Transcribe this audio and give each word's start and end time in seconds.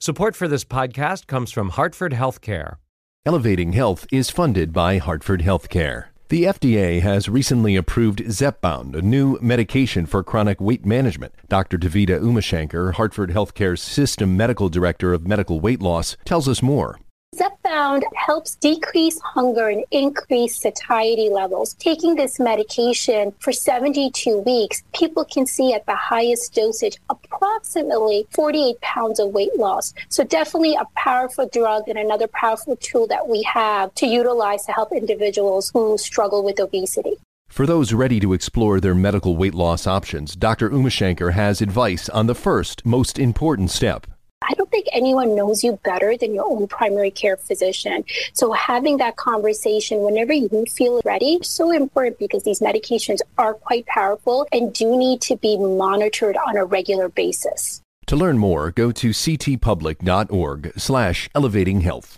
Support 0.00 0.36
for 0.36 0.46
this 0.46 0.64
podcast 0.64 1.26
comes 1.26 1.50
from 1.50 1.70
Hartford 1.70 2.12
Healthcare. 2.12 2.76
Elevating 3.26 3.72
Health 3.72 4.06
is 4.12 4.30
funded 4.30 4.72
by 4.72 4.98
Hartford 4.98 5.42
Healthcare. 5.42 6.04
The 6.28 6.44
FDA 6.44 7.00
has 7.02 7.28
recently 7.28 7.74
approved 7.74 8.20
Zepbound, 8.20 8.94
a 8.94 9.02
new 9.02 9.40
medication 9.42 10.06
for 10.06 10.22
chronic 10.22 10.60
weight 10.60 10.86
management. 10.86 11.34
Dr. 11.48 11.78
Devika 11.78 12.20
Umashankar, 12.20 12.92
Hartford 12.92 13.30
Healthcare's 13.30 13.82
System 13.82 14.36
Medical 14.36 14.68
Director 14.68 15.12
of 15.12 15.26
Medical 15.26 15.58
Weight 15.58 15.82
Loss, 15.82 16.16
tells 16.24 16.48
us 16.48 16.62
more. 16.62 17.00
Zepbound 17.38 18.02
helps 18.16 18.56
decrease 18.56 19.20
hunger 19.20 19.68
and 19.68 19.84
increase 19.92 20.56
satiety 20.56 21.28
levels. 21.28 21.74
Taking 21.74 22.16
this 22.16 22.40
medication 22.40 23.32
for 23.38 23.52
72 23.52 24.38
weeks, 24.38 24.82
people 24.92 25.24
can 25.24 25.46
see 25.46 25.72
at 25.72 25.86
the 25.86 25.94
highest 25.94 26.52
dosage 26.54 26.96
approximately 27.08 28.26
48 28.32 28.80
pounds 28.80 29.20
of 29.20 29.28
weight 29.28 29.56
loss. 29.56 29.94
So, 30.08 30.24
definitely 30.24 30.74
a 30.74 30.84
powerful 30.96 31.48
drug 31.48 31.84
and 31.86 31.96
another 31.96 32.26
powerful 32.26 32.74
tool 32.74 33.06
that 33.06 33.28
we 33.28 33.44
have 33.44 33.94
to 33.94 34.06
utilize 34.08 34.66
to 34.66 34.72
help 34.72 34.90
individuals 34.90 35.70
who 35.72 35.96
struggle 35.96 36.44
with 36.44 36.58
obesity. 36.58 37.18
For 37.48 37.66
those 37.66 37.92
ready 37.92 38.18
to 38.18 38.32
explore 38.32 38.80
their 38.80 38.96
medical 38.96 39.36
weight 39.36 39.54
loss 39.54 39.86
options, 39.86 40.34
Dr. 40.34 40.70
Umashankar 40.70 41.34
has 41.34 41.60
advice 41.60 42.08
on 42.08 42.26
the 42.26 42.34
first, 42.34 42.84
most 42.84 43.16
important 43.16 43.70
step 43.70 44.08
I 44.42 44.54
don't 44.54 44.70
think 44.70 44.86
anyone 44.92 45.34
knows 45.34 45.64
you 45.64 45.78
better 45.84 46.16
than 46.16 46.32
your 46.32 46.44
own 46.46 46.68
primary 46.68 47.10
care 47.10 47.36
physician. 47.36 48.04
So 48.32 48.52
having 48.52 48.98
that 48.98 49.16
conversation 49.16 50.00
whenever 50.02 50.32
you 50.32 50.64
feel 50.70 51.00
ready 51.04 51.34
is 51.34 51.48
so 51.48 51.72
important 51.72 52.18
because 52.18 52.44
these 52.44 52.60
medications 52.60 53.18
are 53.36 53.54
quite 53.54 53.84
powerful 53.86 54.46
and 54.52 54.72
do 54.72 54.96
need 54.96 55.20
to 55.22 55.36
be 55.36 55.58
monitored 55.58 56.36
on 56.46 56.56
a 56.56 56.64
regular 56.64 57.08
basis. 57.08 57.82
To 58.06 58.16
learn 58.16 58.38
more, 58.38 58.70
go 58.70 58.90
to 58.92 59.10
ctpublic.org 59.10 60.72
slash 60.78 61.28
elevating 61.34 61.82
health. 61.82 62.17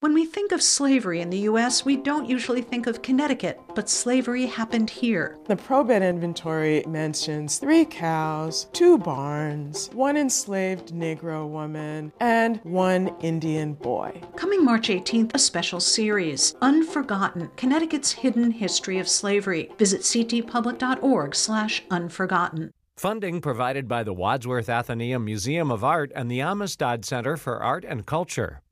When 0.00 0.14
we 0.14 0.24
think 0.24 0.52
of 0.52 0.62
slavery 0.62 1.20
in 1.20 1.28
the 1.28 1.40
U.S., 1.50 1.84
we 1.84 1.94
don't 1.94 2.26
usually 2.26 2.62
think 2.62 2.86
of 2.86 3.02
Connecticut, 3.02 3.60
but 3.74 3.90
slavery 3.90 4.46
happened 4.46 4.88
here. 4.88 5.36
The 5.44 5.56
probate 5.56 6.00
inventory 6.00 6.82
mentions 6.88 7.58
three 7.58 7.84
cows, 7.84 8.68
two 8.72 8.96
barns, 8.96 9.90
one 9.92 10.16
enslaved 10.16 10.94
Negro 10.94 11.46
woman, 11.46 12.14
and 12.18 12.60
one 12.62 13.14
Indian 13.20 13.74
boy. 13.74 14.18
Coming 14.36 14.64
March 14.64 14.88
18th, 14.88 15.34
a 15.34 15.38
special 15.38 15.80
series, 15.80 16.54
Unforgotten, 16.62 17.50
Connecticut's 17.56 18.12
Hidden 18.12 18.52
History 18.52 18.98
of 19.00 19.06
Slavery. 19.06 19.70
Visit 19.76 20.00
ctpublic.org 20.00 21.34
slash 21.34 21.82
unforgotten. 21.90 22.72
Funding 22.96 23.42
provided 23.42 23.86
by 23.86 24.02
the 24.02 24.14
Wadsworth 24.14 24.68
Atheneum 24.68 25.24
Museum 25.24 25.70
of 25.70 25.84
Art 25.84 26.10
and 26.14 26.30
the 26.30 26.40
Amistad 26.40 27.04
Center 27.04 27.36
for 27.36 27.62
Art 27.62 27.84
and 27.86 28.06
Culture. 28.06 28.62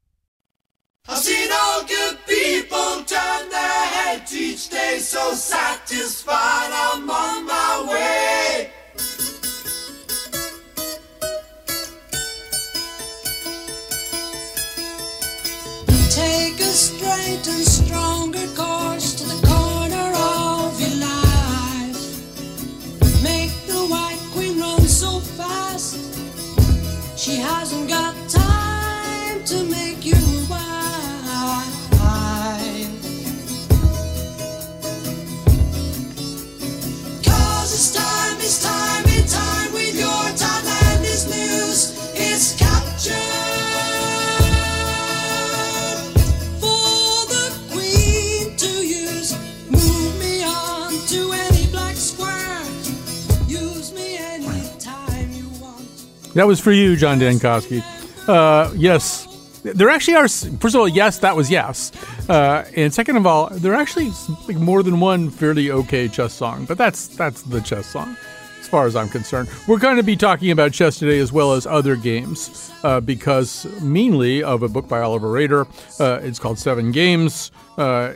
I've 1.11 1.17
seen 1.17 1.49
all 1.51 1.85
good 1.85 2.19
That 56.39 56.47
was 56.47 56.61
for 56.61 56.71
you, 56.71 56.95
John 56.95 57.19
Dankosky. 57.19 57.83
Uh, 58.29 58.73
yes, 58.77 59.27
there 59.65 59.91
actually 59.91 60.15
are. 60.15 60.29
First 60.29 60.77
of 60.77 60.77
all, 60.77 60.87
yes, 60.87 61.19
that 61.19 61.35
was 61.35 61.51
yes, 61.51 61.91
uh, 62.31 62.65
and 62.77 62.95
second 62.95 63.17
of 63.17 63.27
all, 63.27 63.49
there 63.51 63.73
are 63.73 63.81
actually 63.81 64.13
like 64.47 64.57
more 64.57 64.85
than 64.85 65.01
one 65.01 65.31
fairly 65.31 65.73
okay 65.73 66.07
chess 66.07 66.33
song. 66.33 66.65
But 66.65 66.79
that's 66.79 67.09
that's 67.09 67.43
the 67.43 67.61
chess 67.61 67.87
song, 67.87 68.17
as 68.61 68.69
far 68.69 68.87
as 68.87 68.95
I'm 68.95 69.09
concerned. 69.09 69.49
We're 69.67 69.81
going 69.81 69.97
to 69.97 70.05
be 70.05 70.15
talking 70.15 70.53
about 70.53 70.71
chess 70.71 71.01
today 71.01 71.19
as 71.19 71.33
well 71.33 71.55
as 71.55 71.67
other 71.67 71.97
games, 71.97 72.73
uh, 72.85 73.01
because 73.01 73.67
mainly 73.83 74.45
of 74.45 74.63
a 74.63 74.69
book 74.69 74.87
by 74.87 75.01
Oliver 75.01 75.33
Roeder. 75.33 75.67
Uh, 75.99 76.21
it's 76.23 76.39
called 76.39 76.61
Seven 76.61 76.93
Games: 76.93 77.51
uh, 77.79 78.13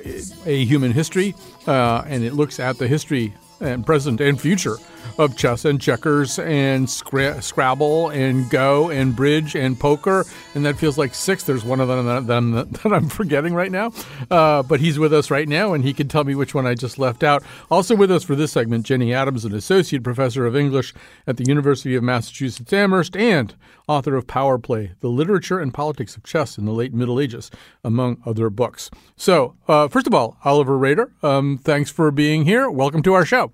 A 0.47 0.65
Human 0.65 0.93
History, 0.93 1.35
uh, 1.67 2.05
and 2.07 2.23
it 2.23 2.35
looks 2.35 2.61
at 2.61 2.79
the 2.79 2.87
history 2.87 3.35
and 3.59 3.85
present 3.85 4.21
and 4.21 4.41
future 4.41 4.77
of 5.19 5.37
chess 5.37 5.65
and 5.65 5.81
checkers 5.81 6.39
and 6.39 6.87
scra- 6.87 7.43
Scrabble 7.43 8.11
and 8.11 8.49
Go 8.51 8.91
and 8.91 9.15
Bridge 9.15 9.55
and 9.55 9.79
poker. 9.79 10.25
And 10.55 10.65
that 10.65 10.77
feels 10.77 10.99
like 10.99 11.15
six. 11.15 11.45
There's 11.45 11.65
one 11.65 11.81
of 11.81 11.89
them 11.89 12.07
that, 12.07 12.27
them 12.27 12.53
that 12.83 12.93
I'm 12.93 13.09
forgetting 13.09 13.55
right 13.55 13.71
now. 13.71 13.93
Uh, 14.31 14.63
but 14.63 14.81
he's 14.81 14.99
with 14.99 15.13
us 15.13 15.31
right 15.31 15.49
now 15.49 15.73
and 15.73 15.85
he 15.85 15.93
can 15.93 16.09
tell 16.09 16.25
me 16.25 16.35
which 16.35 16.55
one 16.55 16.67
I 16.67 16.75
just 16.75 16.99
left 16.99 17.23
out. 17.23 17.43
Also 17.71 17.95
with 17.95 18.11
us 18.11 18.25
for 18.25 18.35
this 18.35 18.53
segment, 18.53 18.87
Jenny 18.87 19.13
Adams, 19.13 19.45
an 19.45 19.55
associate 19.55 20.03
professor 20.03 20.47
of 20.47 20.57
English 20.57 20.95
at 21.27 21.37
the 21.37 21.45
University 21.45 21.95
of 21.95 22.03
Massachusetts 22.03 22.73
Amherst 22.73 23.17
and 23.17 23.55
author 23.89 24.17
of 24.17 24.27
Power 24.27 24.59
Play, 24.59 24.93
The 25.01 25.09
Literature 25.09 25.59
and 25.59 25.75
Politics 25.75 26.17
of 26.17 26.25
Chess 26.25 26.59
in 26.59 26.65
the 26.65 26.73
Late 26.73 26.95
Middle 26.95 27.21
Ages, 27.21 27.51
among 27.85 28.23
other 28.25 28.51
books. 28.51 28.91
So, 29.17 29.57
uh, 29.69 29.89
first 29.89 30.07
of 30.07 30.15
all, 30.15 30.37
Oliver 30.45 30.79
Roeder, 30.79 31.13
um, 31.23 31.59
thanks 31.59 31.91
for 31.91 32.11
being 32.11 32.45
here. 32.45 32.71
Welcome 32.71 33.03
to 33.03 33.15
our 33.15 33.25
show. 33.25 33.53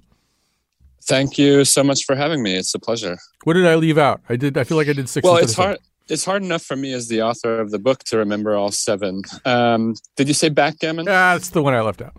Thank 1.05 1.39
you 1.39 1.65
so 1.65 1.83
much 1.83 2.05
for 2.05 2.15
having 2.15 2.43
me. 2.43 2.55
It's 2.55 2.75
a 2.75 2.79
pleasure. 2.79 3.19
What 3.45 3.55
did 3.55 3.67
I 3.67 3.77
leave 3.77 3.99
out? 3.99 4.21
I 4.29 4.37
did. 4.37 4.59
I 4.59 4.65
feel 4.65 4.77
like 4.77 4.89
I 4.89 4.93
did 4.93 5.09
six. 5.09 5.25
Well, 5.25 5.37
it's 5.37 5.55
hard. 5.55 5.79
It's 6.09 6.25
hard 6.25 6.43
enough 6.43 6.63
for 6.63 6.77
me 6.77 6.93
as 6.95 7.09
the 7.09 7.23
author 7.23 7.61
of 7.61 7.71
the 7.71 7.79
book 7.79 8.03
to 8.05 8.17
remember 8.17 8.55
all 8.55 8.71
seven. 8.71 9.23
Um, 9.45 9.95
did 10.17 10.27
you 10.27 10.35
say 10.35 10.49
backgammon? 10.49 11.05
That's 11.05 11.51
the 11.51 11.63
one 11.63 11.75
I 11.75 11.83
left 11.83 12.01
out. 12.01 12.17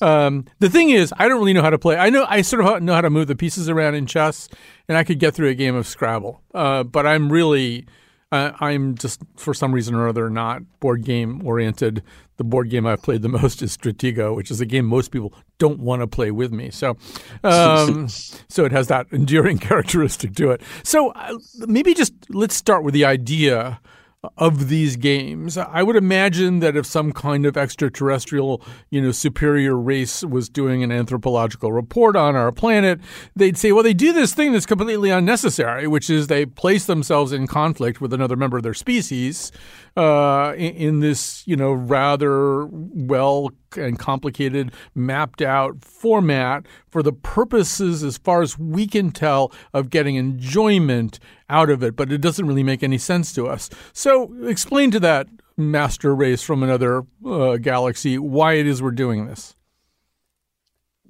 Um, 0.00 0.46
the 0.58 0.70
thing 0.70 0.90
is, 0.90 1.12
I 1.16 1.28
don't 1.28 1.38
really 1.38 1.52
know 1.52 1.62
how 1.62 1.70
to 1.70 1.78
play. 1.78 1.96
I 1.96 2.10
know 2.10 2.24
I 2.28 2.42
sort 2.42 2.64
of 2.64 2.82
know 2.82 2.94
how 2.94 3.00
to 3.00 3.10
move 3.10 3.28
the 3.28 3.36
pieces 3.36 3.68
around 3.68 3.94
in 3.94 4.06
chess, 4.06 4.48
and 4.88 4.96
I 4.96 5.04
could 5.04 5.18
get 5.18 5.34
through 5.34 5.48
a 5.48 5.54
game 5.54 5.74
of 5.74 5.86
Scrabble. 5.86 6.40
Uh, 6.54 6.82
but 6.82 7.06
I'm 7.06 7.32
really 7.32 7.86
uh, 8.32 8.52
I'm 8.60 8.96
just 8.96 9.20
for 9.36 9.52
some 9.52 9.72
reason 9.72 9.94
or 9.94 10.08
other 10.08 10.30
not 10.30 10.62
board 10.80 11.04
game 11.04 11.46
oriented. 11.46 12.02
The 12.36 12.44
board 12.44 12.70
game 12.70 12.86
I've 12.86 13.02
played 13.02 13.22
the 13.22 13.28
most 13.28 13.62
is 13.62 13.76
Stratego, 13.76 14.34
which 14.34 14.50
is 14.50 14.60
a 14.60 14.66
game 14.66 14.86
most 14.86 15.10
people 15.10 15.34
don't 15.58 15.80
want 15.80 16.00
to 16.02 16.06
play 16.06 16.30
with 16.30 16.52
me. 16.52 16.70
So, 16.70 16.96
um, 17.44 18.08
so 18.48 18.64
it 18.64 18.72
has 18.72 18.88
that 18.88 19.06
enduring 19.12 19.58
characteristic 19.70 20.34
to 20.36 20.50
it. 20.50 20.62
So 20.82 21.10
uh, 21.10 21.38
maybe 21.66 21.94
just 21.94 22.14
let's 22.30 22.54
start 22.54 22.84
with 22.84 22.94
the 22.94 23.04
idea 23.04 23.80
of 24.38 24.68
these 24.68 24.94
games. 24.96 25.58
I 25.58 25.82
would 25.82 25.96
imagine 25.96 26.60
that 26.60 26.76
if 26.76 26.86
some 26.86 27.12
kind 27.12 27.44
of 27.44 27.56
extraterrestrial, 27.56 28.62
you 28.90 29.00
know, 29.00 29.10
superior 29.10 29.76
race 29.76 30.22
was 30.22 30.48
doing 30.48 30.84
an 30.84 30.92
anthropological 30.92 31.72
report 31.72 32.14
on 32.14 32.36
our 32.36 32.52
planet, 32.52 33.00
they'd 33.34 33.58
say, 33.58 33.72
well, 33.72 33.82
they 33.82 33.94
do 33.94 34.12
this 34.12 34.32
thing 34.32 34.52
that's 34.52 34.66
completely 34.66 35.10
unnecessary, 35.10 35.88
which 35.88 36.08
is 36.08 36.28
they 36.28 36.46
place 36.46 36.86
themselves 36.86 37.32
in 37.32 37.48
conflict 37.48 38.00
with 38.00 38.12
another 38.12 38.36
member 38.36 38.56
of 38.56 38.62
their 38.62 38.74
species 38.74 39.50
uh, 39.96 40.54
in, 40.56 40.74
in, 40.74 41.00
this, 41.00 41.46
you 41.46 41.56
know, 41.56 41.72
rather 41.72 42.66
well 42.66 43.50
and 43.76 43.98
complicated, 43.98 44.72
mapped 44.94 45.42
out 45.42 45.84
format 45.84 46.66
for 46.88 47.02
the 47.02 47.12
purposes, 47.12 48.02
as 48.02 48.18
far 48.18 48.42
as 48.42 48.58
we 48.58 48.86
can 48.86 49.10
tell, 49.10 49.52
of 49.74 49.90
getting 49.90 50.16
enjoyment 50.16 51.18
out 51.48 51.70
of 51.70 51.82
it. 51.82 51.96
But 51.96 52.12
it 52.12 52.20
doesn't 52.20 52.46
really 52.46 52.62
make 52.62 52.82
any 52.82 52.98
sense 52.98 53.32
to 53.34 53.46
us. 53.46 53.70
So, 53.92 54.34
explain 54.46 54.90
to 54.92 55.00
that 55.00 55.28
master 55.56 56.14
race 56.14 56.42
from 56.42 56.62
another 56.62 57.04
uh, 57.26 57.56
galaxy 57.56 58.18
why 58.18 58.54
it 58.54 58.66
is 58.66 58.82
we're 58.82 58.90
doing 58.90 59.26
this. 59.26 59.56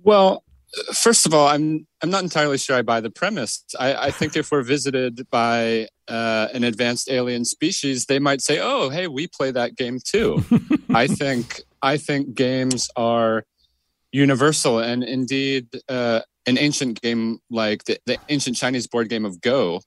Well, 0.02 0.44
first 0.92 1.26
of 1.26 1.34
all, 1.34 1.48
I'm 1.48 1.86
I'm 2.02 2.10
not 2.10 2.22
entirely 2.22 2.58
sure 2.58 2.76
I 2.76 2.82
buy 2.82 3.00
the 3.00 3.10
premise. 3.10 3.64
I, 3.78 3.94
I 3.94 4.10
think 4.10 4.36
if 4.36 4.50
we're 4.50 4.62
visited 4.62 5.28
by 5.30 5.88
uh, 6.08 6.48
an 6.52 6.64
advanced 6.64 7.10
alien 7.10 7.44
species, 7.44 8.06
they 8.06 8.18
might 8.18 8.40
say, 8.40 8.58
"Oh, 8.60 8.88
hey, 8.88 9.06
we 9.06 9.26
play 9.26 9.50
that 9.50 9.76
game 9.76 9.98
too." 10.04 10.44
I 10.90 11.06
think 11.06 11.62
I 11.82 11.96
think 11.96 12.34
games 12.34 12.88
are 12.96 13.44
universal, 14.12 14.78
and 14.78 15.02
indeed, 15.02 15.68
uh, 15.88 16.20
an 16.46 16.58
ancient 16.58 17.00
game 17.00 17.38
like 17.50 17.84
the, 17.84 17.98
the 18.06 18.18
ancient 18.28 18.56
Chinese 18.56 18.86
board 18.86 19.08
game 19.08 19.24
of 19.24 19.40
Go 19.40 19.80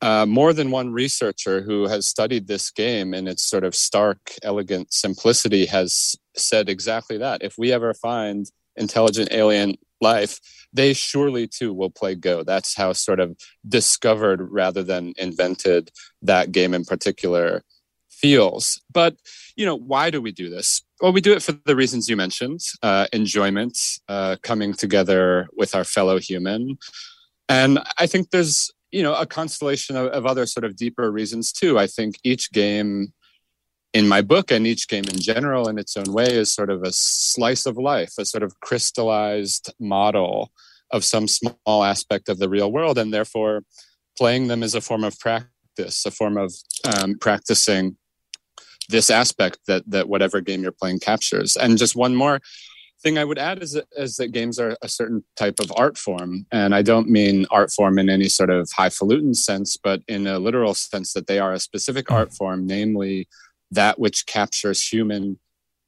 uh, 0.00 0.26
more 0.26 0.52
than 0.52 0.70
one 0.70 0.92
researcher 0.92 1.62
who 1.62 1.88
has 1.88 2.06
studied 2.06 2.46
this 2.46 2.70
game 2.70 3.14
in 3.14 3.26
its 3.26 3.42
sort 3.42 3.64
of 3.64 3.74
stark, 3.74 4.34
elegant 4.42 4.92
simplicity 4.92 5.66
has 5.66 6.16
said 6.36 6.68
exactly 6.68 7.18
that. 7.18 7.42
If 7.42 7.56
we 7.58 7.72
ever 7.72 7.94
find 7.94 8.46
intelligent 8.76 9.32
alien 9.32 9.76
life, 10.00 10.40
they 10.72 10.92
surely 10.92 11.46
too 11.46 11.72
will 11.72 11.90
play 11.90 12.14
Go. 12.14 12.42
That's 12.42 12.76
how 12.76 12.92
sort 12.92 13.20
of 13.20 13.36
discovered 13.68 14.48
rather 14.50 14.82
than 14.82 15.14
invented 15.16 15.90
that 16.22 16.52
game 16.52 16.74
in 16.74 16.84
particular 16.84 17.62
feels. 18.08 18.80
But, 18.92 19.16
you 19.56 19.64
know, 19.64 19.76
why 19.76 20.10
do 20.10 20.20
we 20.20 20.32
do 20.32 20.50
this? 20.50 20.82
Well, 21.00 21.12
we 21.12 21.20
do 21.20 21.32
it 21.32 21.42
for 21.42 21.52
the 21.52 21.76
reasons 21.76 22.08
you 22.08 22.16
mentioned 22.16 22.60
uh, 22.82 23.06
enjoyment, 23.12 23.78
uh, 24.08 24.36
coming 24.42 24.74
together 24.74 25.48
with 25.56 25.74
our 25.74 25.84
fellow 25.84 26.18
human. 26.18 26.78
And 27.48 27.80
I 27.98 28.06
think 28.06 28.30
there's, 28.30 28.70
you 28.92 29.02
know, 29.02 29.14
a 29.14 29.26
constellation 29.26 29.96
of, 29.96 30.08
of 30.08 30.26
other 30.26 30.46
sort 30.46 30.64
of 30.64 30.76
deeper 30.76 31.10
reasons 31.10 31.52
too. 31.52 31.78
I 31.78 31.86
think 31.86 32.16
each 32.22 32.52
game 32.52 33.12
in 33.92 34.08
my 34.08 34.22
book 34.22 34.50
and 34.50 34.66
each 34.66 34.88
game 34.88 35.04
in 35.04 35.20
general 35.20 35.68
in 35.68 35.78
its 35.78 35.96
own 35.96 36.12
way 36.12 36.26
is 36.26 36.52
sort 36.52 36.70
of 36.70 36.82
a 36.82 36.92
slice 36.92 37.66
of 37.66 37.76
life, 37.76 38.12
a 38.18 38.24
sort 38.24 38.42
of 38.42 38.58
crystallized 38.60 39.72
model 39.80 40.52
of 40.90 41.04
some 41.04 41.26
small 41.26 41.84
aspect 41.84 42.28
of 42.28 42.38
the 42.38 42.48
real 42.48 42.70
world. 42.70 42.98
And 42.98 43.12
therefore, 43.12 43.62
playing 44.16 44.48
them 44.48 44.62
is 44.62 44.74
a 44.74 44.80
form 44.80 45.04
of 45.04 45.18
practice, 45.18 46.04
a 46.06 46.10
form 46.10 46.36
of 46.36 46.52
um, 46.84 47.16
practicing 47.18 47.96
this 48.88 49.10
aspect 49.10 49.58
that 49.66 49.88
that 49.88 50.08
whatever 50.08 50.40
game 50.40 50.62
you're 50.62 50.72
playing 50.72 51.00
captures. 51.00 51.56
And 51.56 51.78
just 51.78 51.96
one 51.96 52.14
more 52.14 52.40
thing 53.02 53.18
I 53.18 53.24
would 53.24 53.38
add 53.38 53.62
is 53.62 53.72
that, 53.72 53.86
is 53.92 54.16
that 54.16 54.32
games 54.32 54.58
are 54.58 54.76
a 54.82 54.88
certain 54.88 55.24
type 55.36 55.58
of 55.60 55.72
art 55.76 55.96
form, 55.96 56.46
and 56.52 56.74
I 56.74 56.82
don't 56.82 57.08
mean 57.08 57.46
art 57.50 57.70
form 57.72 57.98
in 57.98 58.10
any 58.10 58.28
sort 58.28 58.50
of 58.50 58.68
highfalutin 58.76 59.34
sense, 59.34 59.76
but 59.76 60.02
in 60.06 60.26
a 60.26 60.38
literal 60.38 60.74
sense 60.74 61.12
that 61.14 61.26
they 61.26 61.38
are 61.38 61.52
a 61.52 61.60
specific 61.60 62.08
hmm. 62.08 62.14
art 62.14 62.32
form, 62.34 62.66
namely 62.66 63.28
that 63.70 63.98
which 63.98 64.26
captures 64.26 64.86
human 64.86 65.38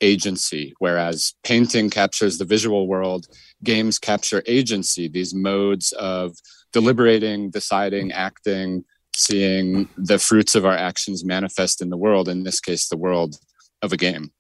agency, 0.01 0.75
whereas 0.79 1.35
painting 1.45 1.89
captures 1.89 2.39
the 2.39 2.45
visual 2.45 2.87
world, 2.87 3.27
games 3.63 3.99
capture 3.99 4.43
agency, 4.47 5.09
these 5.09 5.33
modes 5.33 5.93
of 5.93 6.37
deliberating, 6.73 7.51
deciding, 7.51 8.13
acting, 8.13 8.85
seeing 9.15 9.89
the 9.97 10.19
fruits 10.19 10.55
of 10.55 10.65
our 10.65 10.77
actions 10.77 11.25
manifest 11.25 11.81
in 11.81 11.91
the 11.91 11.97
world, 11.97 12.29
in 12.29 12.43
this 12.43 12.61
case, 12.61 12.89
the 12.89 12.97
world 12.97 13.37
of 13.83 13.93
a 13.93 13.97
game. 13.97 14.33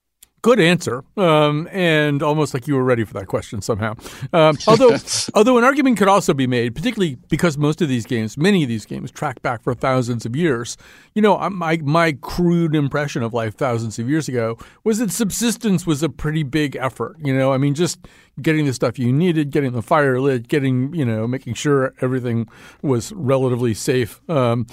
Good 0.42 0.58
answer, 0.58 1.04
um, 1.16 1.68
and 1.70 2.20
almost 2.20 2.52
like 2.52 2.66
you 2.66 2.74
were 2.74 2.82
ready 2.82 3.04
for 3.04 3.14
that 3.14 3.28
question 3.28 3.62
somehow. 3.62 3.94
Um, 4.32 4.58
although, 4.66 4.96
although 5.36 5.56
an 5.56 5.62
argument 5.62 5.98
could 5.98 6.08
also 6.08 6.34
be 6.34 6.48
made, 6.48 6.74
particularly 6.74 7.16
because 7.28 7.56
most 7.56 7.80
of 7.80 7.88
these 7.88 8.04
games, 8.04 8.36
many 8.36 8.64
of 8.64 8.68
these 8.68 8.84
games, 8.84 9.12
track 9.12 9.40
back 9.42 9.62
for 9.62 9.72
thousands 9.72 10.26
of 10.26 10.34
years. 10.34 10.76
You 11.14 11.22
know, 11.22 11.38
my 11.50 11.76
my 11.76 12.18
crude 12.20 12.74
impression 12.74 13.22
of 13.22 13.32
life 13.32 13.54
thousands 13.54 14.00
of 14.00 14.10
years 14.10 14.28
ago 14.28 14.58
was 14.82 14.98
that 14.98 15.12
subsistence 15.12 15.86
was 15.86 16.02
a 16.02 16.08
pretty 16.08 16.42
big 16.42 16.74
effort. 16.74 17.18
You 17.22 17.38
know, 17.38 17.52
I 17.52 17.58
mean, 17.58 17.74
just 17.74 18.00
getting 18.40 18.64
the 18.64 18.72
stuff 18.72 18.98
you 18.98 19.12
needed, 19.12 19.50
getting 19.50 19.72
the 19.72 19.82
fire 19.82 20.18
lit, 20.20 20.48
getting, 20.48 20.94
you 20.94 21.04
know, 21.04 21.26
making 21.26 21.54
sure 21.54 21.94
everything 22.00 22.48
was 22.80 23.12
relatively 23.12 23.74
safe. 23.74 24.20
Um, 24.30 24.66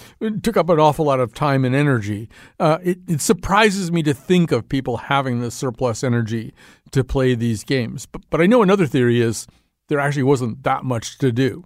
took 0.43 0.55
up 0.55 0.69
an 0.69 0.79
awful 0.79 1.05
lot 1.05 1.19
of 1.19 1.33
time 1.33 1.65
and 1.65 1.75
energy. 1.75 2.29
Uh, 2.59 2.79
it, 2.81 2.99
it 3.07 3.21
surprises 3.21 3.91
me 3.91 4.01
to 4.03 4.13
think 4.13 4.51
of 4.51 4.67
people 4.69 4.97
having 4.97 5.41
this 5.41 5.55
surplus 5.59 6.03
energy 6.03 6.53
to 6.91 7.03
play 7.03 7.35
these 7.35 7.63
games. 7.63 8.05
But, 8.05 8.21
but 8.29 8.41
I 8.41 8.45
know 8.45 8.61
another 8.61 8.87
theory 8.87 9.21
is 9.21 9.47
there 9.87 9.99
actually 9.99 10.23
wasn't 10.23 10.63
that 10.63 10.83
much 10.83 11.17
to 11.19 11.31
do. 11.31 11.65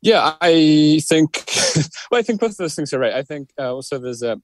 Yeah, 0.00 0.36
I 0.40 1.00
think. 1.04 1.44
well, 2.10 2.20
I 2.20 2.22
think 2.22 2.40
both 2.40 2.52
of 2.52 2.56
those 2.58 2.76
things 2.76 2.92
are 2.92 3.00
right. 3.00 3.14
I 3.14 3.22
think 3.22 3.50
uh, 3.58 3.72
also 3.72 3.98
there's 3.98 4.22
a 4.22 4.40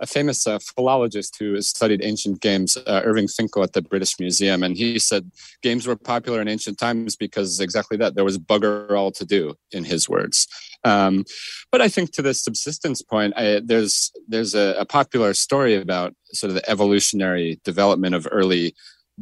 a 0.00 0.06
famous 0.06 0.46
uh, 0.46 0.58
philologist 0.58 1.36
who 1.38 1.54
has 1.54 1.68
studied 1.68 2.02
ancient 2.04 2.40
games, 2.40 2.76
uh, 2.76 3.02
Irving 3.04 3.28
Finkel 3.28 3.62
at 3.62 3.72
the 3.72 3.82
British 3.82 4.18
Museum, 4.18 4.62
and 4.62 4.76
he 4.76 4.98
said 4.98 5.30
games 5.62 5.86
were 5.86 5.96
popular 5.96 6.40
in 6.40 6.48
ancient 6.48 6.78
times 6.78 7.16
because 7.16 7.60
exactly 7.60 7.96
that 7.96 8.14
there 8.14 8.24
was 8.24 8.38
bugger 8.38 8.90
all 8.92 9.10
to 9.12 9.24
do, 9.24 9.54
in 9.72 9.84
his 9.84 10.08
words. 10.08 10.46
Um, 10.84 11.24
but 11.72 11.80
I 11.80 11.88
think 11.88 12.12
to 12.12 12.22
the 12.22 12.34
subsistence 12.34 13.02
point, 13.02 13.34
I, 13.36 13.60
there's 13.64 14.12
there's 14.28 14.54
a, 14.54 14.76
a 14.78 14.84
popular 14.84 15.34
story 15.34 15.74
about 15.74 16.14
sort 16.32 16.50
of 16.50 16.54
the 16.54 16.70
evolutionary 16.70 17.60
development 17.64 18.14
of 18.14 18.28
early 18.30 18.74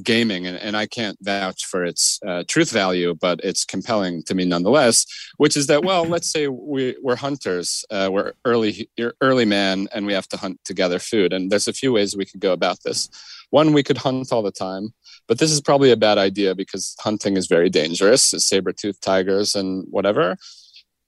gaming 0.03 0.47
and, 0.47 0.57
and 0.59 0.77
i 0.77 0.87
can't 0.87 1.19
vouch 1.23 1.65
for 1.65 1.85
its 1.85 2.21
uh, 2.27 2.43
truth 2.49 2.71
value 2.71 3.15
but 3.15 3.41
it's 3.43 3.65
compelling 3.65 4.23
to 4.23 4.35
me 4.35 4.45
nonetheless 4.45 5.07
which 5.37 5.57
is 5.57 5.67
that 5.67 5.85
well 5.85 6.05
let's 6.05 6.31
say 6.31 6.49
we, 6.49 6.97
we're 7.03 7.17
hunters 7.17 7.85
uh, 7.91 8.09
we're 8.11 8.33
early 8.45 8.89
early 9.21 9.45
man 9.45 9.89
and 9.95 10.07
we 10.07 10.13
have 10.13 10.29
to 10.29 10.37
hunt 10.37 10.59
to 10.65 10.75
gather 10.75 10.99
food 10.99 11.33
and 11.33 11.51
there's 11.51 11.69
a 11.69 11.73
few 11.73 11.93
ways 11.93 12.17
we 12.17 12.27
could 12.27 12.41
go 12.41 12.53
about 12.53 12.83
this 12.83 13.09
one 13.51 13.73
we 13.73 13.83
could 13.83 13.99
hunt 13.99 14.33
all 14.33 14.43
the 14.43 14.51
time 14.51 14.93
but 15.29 15.39
this 15.39 15.51
is 15.51 15.61
probably 15.61 15.91
a 15.91 15.97
bad 15.97 16.19
idea 16.19 16.55
because 16.55 16.95
hunting 17.01 17.37
is 17.37 17.47
very 17.47 17.71
dangerous 17.71 18.23
saber-toothed 18.23 19.03
tigers 19.03 19.55
and 19.55 19.87
whatever 19.91 20.37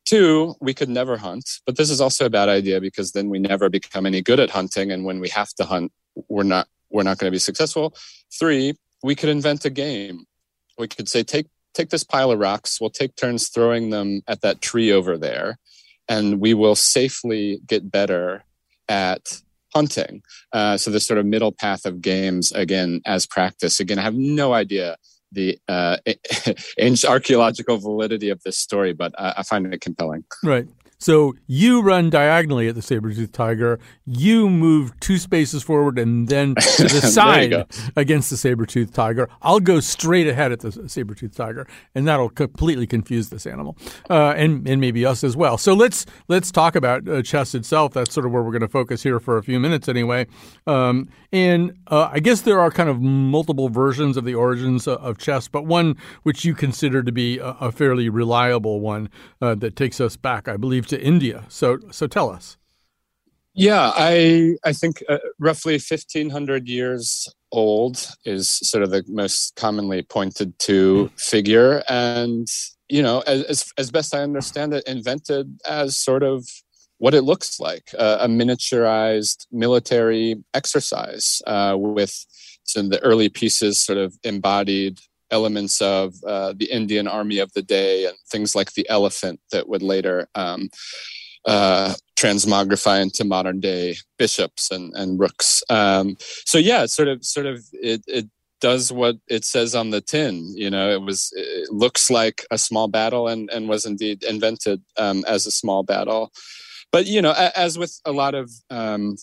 Two, 0.08 0.54
we 0.58 0.72
could 0.72 0.88
never 0.88 1.18
hunt, 1.18 1.60
but 1.66 1.76
this 1.76 1.90
is 1.90 2.00
also 2.00 2.24
a 2.24 2.30
bad 2.30 2.48
idea 2.48 2.80
because 2.80 3.12
then 3.12 3.28
we 3.28 3.38
never 3.38 3.68
become 3.68 4.06
any 4.06 4.22
good 4.22 4.40
at 4.40 4.48
hunting. 4.48 4.90
And 4.90 5.04
when 5.04 5.20
we 5.20 5.28
have 5.28 5.52
to 5.56 5.66
hunt, 5.66 5.92
we're 6.30 6.44
not 6.44 6.66
we're 6.90 7.02
not 7.02 7.18
going 7.18 7.30
to 7.30 7.34
be 7.34 7.38
successful. 7.38 7.94
Three, 8.38 8.74
we 9.02 9.14
could 9.14 9.28
invent 9.28 9.64
a 9.64 9.70
game. 9.70 10.24
We 10.78 10.88
could 10.88 11.08
say, 11.08 11.22
take 11.22 11.46
take 11.74 11.90
this 11.90 12.04
pile 12.04 12.30
of 12.30 12.38
rocks. 12.38 12.80
We'll 12.80 12.90
take 12.90 13.14
turns 13.14 13.48
throwing 13.48 13.90
them 13.90 14.22
at 14.26 14.40
that 14.40 14.60
tree 14.60 14.92
over 14.92 15.16
there, 15.16 15.58
and 16.08 16.40
we 16.40 16.54
will 16.54 16.74
safely 16.74 17.60
get 17.66 17.90
better 17.90 18.44
at 18.88 19.40
hunting. 19.74 20.22
Uh, 20.52 20.76
so 20.76 20.90
this 20.90 21.06
sort 21.06 21.18
of 21.18 21.26
middle 21.26 21.52
path 21.52 21.84
of 21.84 22.00
games 22.00 22.52
again 22.52 23.00
as 23.04 23.26
practice. 23.26 23.80
Again, 23.80 23.98
I 23.98 24.02
have 24.02 24.14
no 24.14 24.52
idea 24.52 24.96
the 25.32 25.58
uh, 25.68 25.98
archaeological 27.06 27.76
validity 27.78 28.30
of 28.30 28.42
this 28.44 28.56
story, 28.56 28.92
but 28.92 29.12
uh, 29.18 29.34
I 29.36 29.42
find 29.42 29.72
it 29.72 29.80
compelling. 29.80 30.24
Right. 30.42 30.66
So 30.98 31.36
you 31.46 31.80
run 31.80 32.10
diagonally 32.10 32.66
at 32.66 32.74
the 32.74 32.82
saber-toothed 32.82 33.32
tiger. 33.32 33.78
You 34.04 34.50
move 34.50 34.98
two 34.98 35.18
spaces 35.18 35.62
forward 35.62 35.96
and 35.96 36.26
then 36.26 36.54
to 36.76 36.82
the 36.82 37.00
side 37.00 37.66
against 37.96 38.30
the 38.30 38.36
saber-toothed 38.36 38.92
tiger. 38.92 39.28
I'll 39.40 39.60
go 39.60 39.78
straight 39.78 40.26
ahead 40.26 40.50
at 40.50 40.60
the 40.60 40.88
saber-toothed 40.88 41.36
tiger, 41.36 41.68
and 41.94 42.06
that'll 42.08 42.30
completely 42.30 42.86
confuse 42.86 43.28
this 43.28 43.46
animal, 43.46 43.76
uh, 44.10 44.34
and 44.36 44.66
and 44.68 44.80
maybe 44.80 45.06
us 45.06 45.22
as 45.22 45.36
well. 45.36 45.56
So 45.56 45.72
let's 45.72 46.04
let's 46.26 46.50
talk 46.50 46.74
about 46.74 47.08
uh, 47.08 47.22
chess 47.22 47.54
itself. 47.54 47.94
That's 47.94 48.12
sort 48.12 48.26
of 48.26 48.32
where 48.32 48.42
we're 48.42 48.50
going 48.50 48.62
to 48.62 48.68
focus 48.68 49.02
here 49.04 49.20
for 49.20 49.38
a 49.38 49.42
few 49.42 49.60
minutes, 49.60 49.88
anyway. 49.88 50.26
Um, 50.66 51.08
and 51.32 51.78
uh, 51.88 52.08
I 52.10 52.18
guess 52.18 52.40
there 52.40 52.58
are 52.58 52.70
kind 52.70 52.88
of 52.88 53.00
multiple 53.00 53.68
versions 53.68 54.16
of 54.16 54.24
the 54.24 54.34
origins 54.34 54.88
of 54.88 55.18
chess, 55.18 55.46
but 55.46 55.64
one 55.64 55.96
which 56.24 56.44
you 56.44 56.54
consider 56.54 57.02
to 57.04 57.12
be 57.12 57.38
a, 57.38 57.50
a 57.60 57.72
fairly 57.72 58.08
reliable 58.08 58.80
one 58.80 59.10
uh, 59.40 59.54
that 59.56 59.76
takes 59.76 60.00
us 60.00 60.16
back, 60.16 60.48
I 60.48 60.56
believe 60.56 60.87
to 60.88 61.00
India. 61.00 61.44
So, 61.48 61.78
so 61.90 62.06
tell 62.06 62.30
us. 62.30 62.56
Yeah, 63.54 63.90
I 63.96 64.54
I 64.64 64.72
think 64.72 65.02
uh, 65.08 65.18
roughly 65.40 65.80
fifteen 65.80 66.30
hundred 66.30 66.68
years 66.68 67.28
old 67.50 68.08
is 68.24 68.48
sort 68.48 68.84
of 68.84 68.90
the 68.90 69.04
most 69.08 69.56
commonly 69.56 70.02
pointed 70.02 70.56
to 70.60 71.06
hmm. 71.06 71.16
figure, 71.16 71.82
and 71.88 72.46
you 72.88 73.02
know, 73.02 73.20
as 73.26 73.72
as 73.76 73.90
best 73.90 74.14
I 74.14 74.22
understand 74.22 74.74
it, 74.74 74.84
invented 74.86 75.60
as 75.66 75.96
sort 75.96 76.22
of 76.22 76.46
what 76.98 77.14
it 77.14 77.22
looks 77.22 77.58
like 77.58 77.90
uh, 77.98 78.18
a 78.20 78.28
miniaturized 78.28 79.46
military 79.50 80.36
exercise 80.54 81.40
uh, 81.46 81.74
with 81.76 82.26
some 82.64 82.86
of 82.86 82.90
the 82.90 83.02
early 83.02 83.28
pieces 83.28 83.80
sort 83.80 83.98
of 83.98 84.16
embodied 84.24 85.00
elements 85.30 85.80
of 85.80 86.14
uh, 86.26 86.52
the 86.56 86.70
Indian 86.70 87.06
army 87.06 87.38
of 87.38 87.52
the 87.52 87.62
day 87.62 88.06
and 88.06 88.16
things 88.30 88.54
like 88.54 88.72
the 88.72 88.88
elephant 88.88 89.40
that 89.52 89.68
would 89.68 89.82
later 89.82 90.28
um, 90.34 90.68
uh, 91.44 91.94
transmogrify 92.16 93.00
into 93.00 93.24
modern 93.24 93.60
day 93.60 93.96
bishops 94.18 94.70
and, 94.70 94.92
and 94.94 95.20
rooks. 95.20 95.62
Um, 95.70 96.16
so 96.44 96.58
yeah, 96.58 96.86
sort 96.86 97.08
of 97.08 97.24
sort 97.24 97.46
of 97.46 97.64
it, 97.72 98.02
it 98.06 98.26
does 98.60 98.92
what 98.92 99.16
it 99.28 99.44
says 99.44 99.74
on 99.74 99.90
the 99.90 100.00
tin. 100.00 100.52
You 100.56 100.70
know, 100.70 100.90
it 100.90 101.02
was 101.02 101.32
it 101.36 101.70
looks 101.70 102.10
like 102.10 102.44
a 102.50 102.58
small 102.58 102.88
battle 102.88 103.28
and 103.28 103.48
and 103.50 103.68
was 103.68 103.86
indeed 103.86 104.22
invented 104.22 104.82
um, 104.96 105.24
as 105.26 105.46
a 105.46 105.50
small 105.50 105.82
battle. 105.82 106.32
But 106.90 107.06
you 107.06 107.22
know, 107.22 107.32
as 107.32 107.78
with 107.78 108.00
a 108.04 108.12
lot 108.12 108.34
of 108.34 108.50
um, 108.70 109.16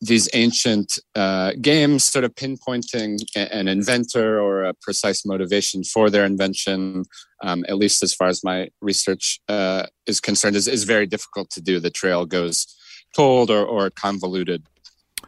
these 0.00 0.28
ancient 0.34 0.98
uh, 1.14 1.52
games 1.60 2.04
sort 2.04 2.24
of 2.24 2.34
pinpointing 2.34 3.18
an 3.34 3.66
inventor 3.66 4.40
or 4.40 4.64
a 4.64 4.74
precise 4.82 5.24
motivation 5.24 5.82
for 5.84 6.10
their 6.10 6.24
invention, 6.24 7.04
um, 7.42 7.64
at 7.68 7.78
least 7.78 8.02
as 8.02 8.14
far 8.14 8.28
as 8.28 8.44
my 8.44 8.68
research 8.80 9.40
uh, 9.48 9.86
is 10.06 10.20
concerned, 10.20 10.54
is, 10.56 10.68
is 10.68 10.84
very 10.84 11.06
difficult 11.06 11.50
to 11.50 11.62
do. 11.62 11.80
The 11.80 11.90
trail 11.90 12.26
goes 12.26 12.66
cold 13.14 13.50
or, 13.50 13.64
or 13.64 13.88
convoluted. 13.90 14.66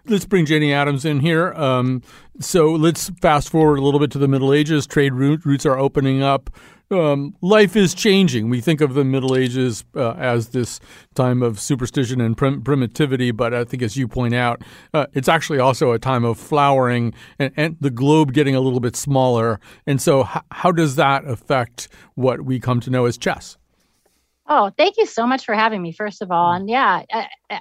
Let's 0.08 0.24
bring 0.24 0.46
Jenny 0.46 0.72
Adams 0.72 1.04
in 1.04 1.20
here. 1.20 1.52
Um, 1.54 2.02
so 2.40 2.72
let's 2.72 3.10
fast 3.20 3.50
forward 3.50 3.78
a 3.78 3.82
little 3.82 4.00
bit 4.00 4.10
to 4.12 4.18
the 4.18 4.28
Middle 4.28 4.52
Ages. 4.52 4.86
Trade 4.86 5.14
routes 5.14 5.66
are 5.66 5.78
opening 5.78 6.22
up. 6.22 6.50
Um, 6.90 7.36
life 7.42 7.76
is 7.76 7.92
changing. 7.92 8.48
We 8.48 8.62
think 8.62 8.80
of 8.80 8.94
the 8.94 9.04
Middle 9.04 9.36
Ages 9.36 9.84
uh, 9.94 10.12
as 10.12 10.48
this 10.48 10.80
time 11.14 11.42
of 11.42 11.60
superstition 11.60 12.18
and 12.20 12.34
prim- 12.34 12.62
primitivity, 12.62 13.30
but 13.30 13.52
I 13.52 13.64
think, 13.64 13.82
as 13.82 13.96
you 13.96 14.08
point 14.08 14.34
out, 14.34 14.62
uh, 14.94 15.06
it's 15.12 15.28
actually 15.28 15.58
also 15.58 15.92
a 15.92 15.98
time 15.98 16.24
of 16.24 16.38
flowering 16.38 17.12
and, 17.38 17.52
and, 17.56 17.76
the 17.80 17.90
globe 17.90 18.32
getting 18.32 18.54
a 18.54 18.60
little 18.60 18.80
bit 18.80 18.96
smaller. 18.96 19.60
And 19.86 20.00
so, 20.00 20.22
h- 20.22 20.42
how 20.50 20.72
does 20.72 20.96
that 20.96 21.26
affect 21.26 21.88
what 22.14 22.42
we 22.42 22.58
come 22.58 22.80
to 22.80 22.90
know 22.90 23.04
as 23.04 23.18
chess? 23.18 23.58
Oh, 24.46 24.70
thank 24.78 24.96
you 24.96 25.04
so 25.04 25.26
much 25.26 25.44
for 25.44 25.54
having 25.54 25.82
me, 25.82 25.92
first 25.92 26.22
of 26.22 26.30
all. 26.30 26.52
And 26.52 26.70
yeah, 26.70 27.02
I, 27.12 27.28
I, 27.50 27.60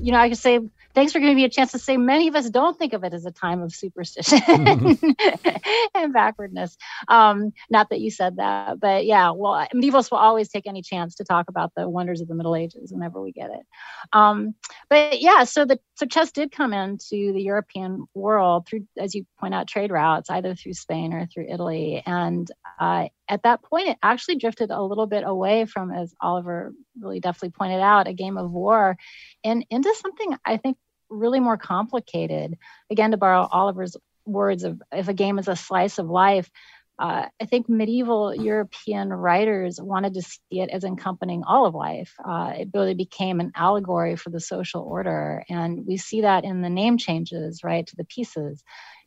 you 0.00 0.10
know, 0.10 0.18
I 0.18 0.30
could 0.30 0.38
say 0.38 0.58
thanks 0.94 1.12
for 1.12 1.18
giving 1.18 1.36
me 1.36 1.44
a 1.44 1.48
chance 1.48 1.72
to 1.72 1.78
say 1.78 1.96
many 1.96 2.28
of 2.28 2.36
us 2.36 2.48
don't 2.48 2.78
think 2.78 2.92
of 2.92 3.04
it 3.04 3.12
as 3.12 3.24
a 3.24 3.30
time 3.30 3.62
of 3.62 3.74
superstition 3.74 4.40
and 5.94 6.12
backwardness. 6.12 6.76
Um, 7.08 7.52
not 7.70 7.90
that 7.90 8.00
you 8.00 8.10
said 8.10 8.36
that, 8.36 8.80
but 8.80 9.04
yeah, 9.04 9.30
well, 9.30 9.66
medievalists 9.74 10.10
will 10.10 10.18
always 10.18 10.48
take 10.48 10.66
any 10.66 10.82
chance 10.82 11.16
to 11.16 11.24
talk 11.24 11.46
about 11.48 11.72
the 11.76 11.88
wonders 11.88 12.20
of 12.20 12.28
the 12.28 12.34
Middle 12.34 12.56
Ages 12.56 12.92
whenever 12.92 13.20
we 13.20 13.32
get 13.32 13.50
it. 13.50 13.66
Um, 14.12 14.54
but 14.88 15.20
yeah, 15.20 15.44
so 15.44 15.64
the 15.64 15.78
so 15.96 16.06
chess 16.06 16.32
did 16.32 16.52
come 16.52 16.72
into 16.72 17.32
the 17.32 17.42
European 17.42 18.06
world 18.14 18.66
through, 18.66 18.86
as 18.98 19.14
you 19.14 19.26
point 19.38 19.54
out, 19.54 19.68
trade 19.68 19.90
routes, 19.90 20.30
either 20.30 20.54
through 20.54 20.74
Spain 20.74 21.12
or 21.12 21.26
through 21.26 21.46
Italy, 21.48 22.02
and 22.06 22.50
uh, 22.80 23.08
at 23.28 23.42
that 23.44 23.62
point, 23.62 23.88
it 23.88 23.98
actually 24.02 24.36
drifted 24.36 24.70
a 24.70 24.82
little 24.82 25.06
bit 25.06 25.24
away 25.24 25.64
from, 25.64 25.90
as 25.90 26.14
Oliver 26.20 26.72
really 27.00 27.20
definitely 27.20 27.50
pointed 27.50 27.80
out, 27.80 28.06
a 28.06 28.12
game 28.12 28.36
of 28.36 28.50
war 28.50 28.96
and 29.42 29.64
into 29.70 29.94
something 30.00 30.36
I 30.44 30.56
think 30.56 30.76
really 31.14 31.40
more 31.40 31.56
complicated. 31.56 32.58
Again, 32.90 33.12
to 33.12 33.16
borrow 33.16 33.48
Oliver's 33.50 33.96
words 34.26 34.64
of 34.64 34.82
if 34.92 35.08
a 35.08 35.14
game 35.14 35.38
is 35.38 35.48
a 35.48 35.56
slice 35.56 35.98
of 35.98 36.08
life, 36.08 36.50
uh, 36.98 37.26
I 37.40 37.46
think 37.46 37.68
medieval 37.68 38.34
European 38.34 39.12
writers 39.12 39.80
wanted 39.80 40.14
to 40.14 40.22
see 40.22 40.60
it 40.60 40.70
as 40.70 40.84
encompassing 40.84 41.42
all 41.44 41.66
of 41.66 41.74
life. 41.74 42.14
Uh, 42.24 42.52
it 42.56 42.68
really 42.72 42.94
became 42.94 43.40
an 43.40 43.52
allegory 43.56 44.14
for 44.14 44.30
the 44.30 44.40
social 44.40 44.82
order. 44.82 45.44
And 45.48 45.84
we 45.86 45.96
see 45.96 46.20
that 46.20 46.44
in 46.44 46.62
the 46.62 46.70
name 46.70 46.96
changes, 46.98 47.64
right, 47.64 47.84
to 47.84 47.96
the 47.96 48.04
pieces. 48.04 48.62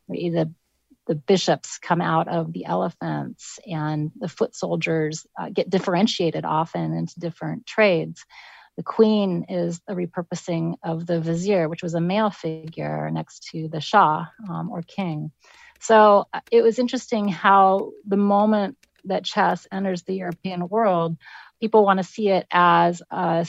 The, 0.10 0.52
the 1.08 1.16
bishops 1.16 1.78
come 1.78 2.02
out 2.02 2.28
of 2.28 2.52
the 2.52 2.66
elephants, 2.66 3.58
and 3.66 4.12
the 4.20 4.28
foot 4.28 4.54
soldiers 4.54 5.26
uh, 5.40 5.50
get 5.50 5.70
differentiated 5.70 6.44
often 6.44 6.94
into 6.94 7.20
different 7.20 7.66
trades. 7.66 8.26
The 8.78 8.84
queen 8.84 9.46
is 9.50 9.82
a 9.88 9.96
repurposing 9.96 10.76
of 10.84 11.08
the 11.08 11.20
vizier, 11.20 11.68
which 11.68 11.82
was 11.82 11.96
a 11.96 12.02
male 12.02 12.30
figure 12.30 13.10
next 13.12 13.50
to 13.52 13.68
the 13.68 13.82
shah 13.82 14.26
um, 14.48 14.70
or 14.70 14.84
king. 14.84 15.32
So 15.80 16.28
uh, 16.32 16.42
it 16.52 16.62
was 16.62 16.80
interesting 16.80 17.28
how 17.28 17.92
the 18.06 18.18
moment 18.18 18.78
that 19.06 19.24
chess 19.24 19.68
enters 19.72 20.04
the 20.04 20.14
European 20.14 20.68
world, 20.68 21.18
people 21.60 21.84
want 21.84 21.98
to 21.98 22.04
see 22.04 22.30
it 22.30 22.46
as 22.52 23.02
a 23.10 23.48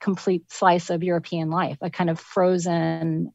complete 0.00 0.50
slice 0.52 0.90
of 0.90 1.02
European 1.02 1.50
life, 1.50 1.78
a 1.80 1.90
kind 1.90 2.10
of 2.10 2.20
frozen 2.20 3.32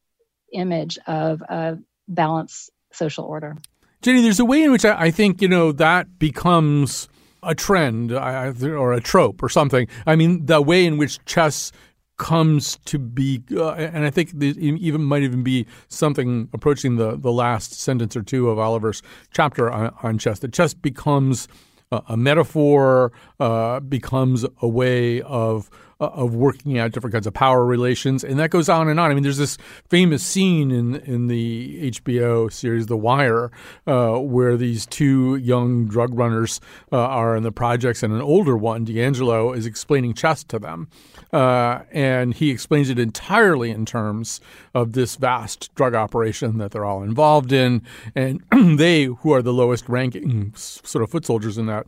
image 0.53 0.97
of 1.05 1.41
a 1.41 1.77
balanced 2.07 2.71
social 2.93 3.25
order. 3.25 3.57
Jenny, 4.01 4.21
there's 4.21 4.39
a 4.39 4.45
way 4.45 4.63
in 4.63 4.71
which 4.71 4.85
I, 4.85 5.11
think, 5.11 5.41
you 5.41 5.47
know, 5.47 5.71
that 5.73 6.19
becomes 6.19 7.09
a 7.45 7.55
trend 7.55 8.11
or 8.11 8.93
a 8.93 9.01
trope 9.01 9.41
or 9.43 9.49
something. 9.49 9.87
I 10.05 10.15
mean, 10.15 10.45
the 10.45 10.61
way 10.61 10.85
in 10.85 10.97
which 10.97 11.23
chess 11.25 11.71
comes 12.17 12.77
to 12.85 12.97
be, 12.97 13.43
uh, 13.51 13.73
and 13.73 14.05
I 14.05 14.09
think 14.09 14.33
even 14.41 15.03
might 15.03 15.23
even 15.23 15.43
be 15.43 15.65
something 15.89 16.49
approaching 16.53 16.95
the, 16.95 17.17
the 17.17 17.31
last 17.31 17.73
sentence 17.73 18.15
or 18.15 18.23
two 18.23 18.49
of 18.49 18.57
Oliver's 18.57 19.01
chapter 19.31 19.69
on, 19.69 19.93
on 20.01 20.17
chess, 20.17 20.39
that 20.39 20.53
chess 20.53 20.73
becomes 20.73 21.47
a, 21.91 22.01
a 22.09 22.17
metaphor, 22.17 23.11
uh, 23.39 23.79
becomes 23.81 24.45
a 24.61 24.67
way 24.67 25.21
of 25.21 25.69
uh, 25.99 26.07
of 26.07 26.35
working 26.35 26.77
out 26.77 26.91
different 26.91 27.13
kinds 27.13 27.27
of 27.27 27.33
power 27.33 27.65
relations, 27.65 28.23
and 28.23 28.37
that 28.39 28.49
goes 28.49 28.69
on 28.69 28.89
and 28.89 28.99
on. 28.99 29.11
I 29.11 29.13
mean, 29.13 29.23
there's 29.23 29.37
this 29.37 29.57
famous 29.89 30.23
scene 30.23 30.71
in 30.71 30.95
in 30.95 31.27
the 31.27 31.91
HBO 31.91 32.51
series 32.51 32.87
The 32.87 32.97
Wire 32.97 33.51
uh, 33.87 34.17
where 34.17 34.57
these 34.57 34.85
two 34.85 35.35
young 35.37 35.85
drug 35.85 36.13
runners 36.13 36.59
uh, 36.91 36.97
are 36.97 37.35
in 37.35 37.43
the 37.43 37.51
projects, 37.51 38.03
and 38.03 38.13
an 38.13 38.21
older 38.21 38.57
one, 38.57 38.83
D'Angelo, 38.83 39.53
is 39.53 39.65
explaining 39.65 40.13
chess 40.13 40.43
to 40.45 40.59
them, 40.59 40.89
uh, 41.31 41.79
and 41.91 42.33
he 42.33 42.51
explains 42.51 42.89
it 42.89 42.99
entirely 42.99 43.71
in 43.71 43.85
terms 43.85 44.41
of 44.73 44.93
this 44.93 45.15
vast 45.15 45.73
drug 45.75 45.95
operation 45.95 46.57
that 46.57 46.71
they're 46.71 46.85
all 46.85 47.03
involved 47.03 47.51
in, 47.51 47.81
and 48.15 48.43
they, 48.77 49.05
who 49.05 49.33
are 49.33 49.41
the 49.41 49.53
lowest 49.53 49.87
ranking 49.87 50.53
sort 50.55 51.03
of 51.03 51.09
foot 51.09 51.25
soldiers 51.25 51.57
in 51.57 51.65
that 51.67 51.87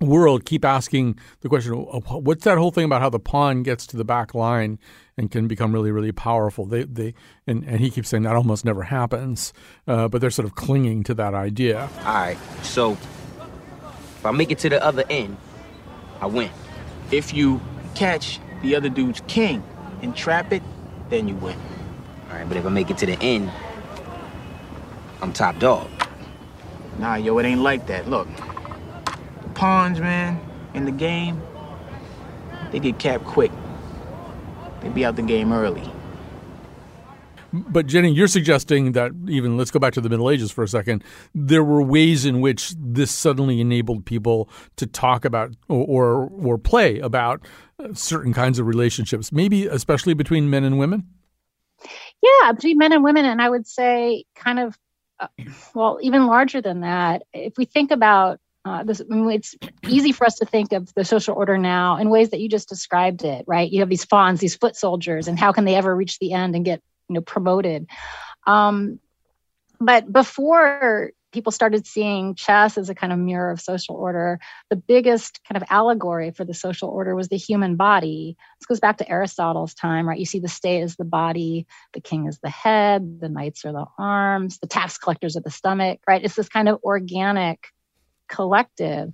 world 0.00 0.44
keep 0.44 0.64
asking 0.64 1.18
the 1.40 1.48
question 1.48 1.74
what's 1.74 2.44
that 2.44 2.58
whole 2.58 2.70
thing 2.70 2.84
about 2.84 3.00
how 3.00 3.10
the 3.10 3.20
pawn 3.20 3.62
gets 3.62 3.86
to 3.86 3.96
the 3.96 4.04
back 4.04 4.34
line 4.34 4.78
and 5.16 5.30
can 5.30 5.46
become 5.46 5.72
really 5.72 5.92
really 5.92 6.12
powerful? 6.12 6.64
They 6.66 6.84
they 6.84 7.14
and, 7.46 7.64
and 7.64 7.80
he 7.80 7.90
keeps 7.90 8.08
saying 8.08 8.22
that 8.24 8.34
almost 8.34 8.64
never 8.64 8.82
happens 8.82 9.52
uh, 9.86 10.08
but 10.08 10.20
they're 10.20 10.30
sort 10.30 10.46
of 10.46 10.54
clinging 10.54 11.02
to 11.04 11.14
that 11.14 11.34
idea. 11.34 11.88
All 11.98 12.14
right 12.14 12.38
so 12.62 12.92
if 12.92 14.26
i 14.26 14.30
make 14.30 14.50
it 14.50 14.58
to 14.60 14.68
the 14.68 14.82
other 14.84 15.04
end 15.10 15.36
i 16.20 16.26
win. 16.26 16.50
If 17.10 17.34
you 17.34 17.60
catch 17.94 18.40
the 18.62 18.74
other 18.74 18.88
dude's 18.88 19.22
king 19.26 19.62
and 20.00 20.16
trap 20.16 20.52
it 20.52 20.62
then 21.10 21.28
you 21.28 21.36
win. 21.36 21.56
All 22.30 22.36
right 22.36 22.48
but 22.48 22.56
if 22.56 22.64
i 22.66 22.70
make 22.70 22.90
it 22.90 22.98
to 22.98 23.06
the 23.06 23.20
end 23.20 23.50
i'm 25.20 25.32
top 25.32 25.58
dog. 25.58 25.88
Nah 26.98 27.16
yo 27.16 27.38
it 27.38 27.44
ain't 27.44 27.60
like 27.60 27.86
that. 27.86 28.08
Look 28.08 28.28
pawns, 29.62 30.00
man, 30.00 30.40
in 30.74 30.86
the 30.86 30.90
game, 30.90 31.40
they 32.72 32.80
get 32.80 32.98
capped 32.98 33.22
quick. 33.22 33.52
They 34.80 34.88
be 34.88 35.04
out 35.04 35.14
the 35.14 35.22
game 35.22 35.52
early. 35.52 35.88
But 37.52 37.86
Jenny, 37.86 38.10
you're 38.12 38.26
suggesting 38.26 38.90
that 38.92 39.12
even 39.28 39.56
let's 39.56 39.70
go 39.70 39.78
back 39.78 39.92
to 39.92 40.00
the 40.00 40.08
Middle 40.08 40.30
Ages 40.30 40.50
for 40.50 40.64
a 40.64 40.68
second. 40.68 41.04
There 41.32 41.62
were 41.62 41.80
ways 41.80 42.26
in 42.26 42.40
which 42.40 42.74
this 42.76 43.12
suddenly 43.12 43.60
enabled 43.60 44.04
people 44.04 44.48
to 44.78 44.86
talk 44.88 45.24
about 45.24 45.54
or 45.68 45.86
or, 45.86 46.28
or 46.44 46.58
play 46.58 46.98
about 46.98 47.46
uh, 47.78 47.94
certain 47.94 48.32
kinds 48.32 48.58
of 48.58 48.66
relationships, 48.66 49.30
maybe 49.30 49.66
especially 49.66 50.14
between 50.14 50.50
men 50.50 50.64
and 50.64 50.76
women. 50.76 51.06
Yeah, 52.20 52.50
between 52.50 52.78
men 52.78 52.92
and 52.92 53.04
women, 53.04 53.26
and 53.26 53.40
I 53.40 53.48
would 53.48 53.68
say 53.68 54.24
kind 54.34 54.58
of 54.58 54.76
uh, 55.20 55.28
well, 55.72 56.00
even 56.02 56.26
larger 56.26 56.60
than 56.60 56.80
that. 56.80 57.22
If 57.32 57.56
we 57.56 57.64
think 57.64 57.92
about 57.92 58.40
uh, 58.64 58.84
this, 58.84 59.00
I 59.00 59.14
mean, 59.14 59.28
it's 59.30 59.56
easy 59.88 60.12
for 60.12 60.24
us 60.24 60.36
to 60.36 60.44
think 60.44 60.72
of 60.72 60.92
the 60.94 61.04
social 61.04 61.34
order 61.34 61.58
now 61.58 61.96
in 61.96 62.10
ways 62.10 62.30
that 62.30 62.40
you 62.40 62.48
just 62.48 62.68
described 62.68 63.24
it, 63.24 63.44
right? 63.48 63.70
You 63.70 63.80
have 63.80 63.88
these 63.88 64.06
pawns, 64.06 64.40
these 64.40 64.54
foot 64.54 64.76
soldiers, 64.76 65.26
and 65.26 65.38
how 65.38 65.52
can 65.52 65.64
they 65.64 65.74
ever 65.74 65.94
reach 65.94 66.18
the 66.18 66.32
end 66.32 66.54
and 66.54 66.64
get 66.64 66.80
you 67.08 67.14
know 67.14 67.22
promoted? 67.22 67.88
Um, 68.46 69.00
but 69.80 70.12
before 70.12 71.10
people 71.32 71.50
started 71.50 71.86
seeing 71.86 72.34
chess 72.36 72.78
as 72.78 72.88
a 72.88 72.94
kind 72.94 73.12
of 73.12 73.18
mirror 73.18 73.50
of 73.50 73.60
social 73.60 73.96
order, 73.96 74.38
the 74.70 74.76
biggest 74.76 75.40
kind 75.48 75.60
of 75.60 75.68
allegory 75.68 76.30
for 76.30 76.44
the 76.44 76.54
social 76.54 76.88
order 76.88 77.16
was 77.16 77.28
the 77.28 77.36
human 77.36 77.74
body. 77.74 78.36
This 78.60 78.66
goes 78.66 78.80
back 78.80 78.98
to 78.98 79.10
Aristotle's 79.10 79.74
time, 79.74 80.08
right? 80.08 80.18
You 80.18 80.26
see 80.26 80.38
the 80.38 80.48
state 80.48 80.82
as 80.82 80.94
the 80.94 81.04
body, 81.04 81.66
the 81.94 82.00
king 82.00 82.28
is 82.28 82.38
the 82.38 82.50
head, 82.50 83.20
the 83.20 83.28
knights 83.28 83.64
are 83.64 83.72
the 83.72 83.86
arms, 83.98 84.58
the 84.58 84.68
tax 84.68 84.98
collectors 84.98 85.36
are 85.36 85.40
the 85.40 85.50
stomach, 85.50 86.00
right? 86.06 86.22
It's 86.22 86.36
this 86.36 86.50
kind 86.50 86.68
of 86.68 86.78
organic 86.84 87.66
collective. 88.36 89.12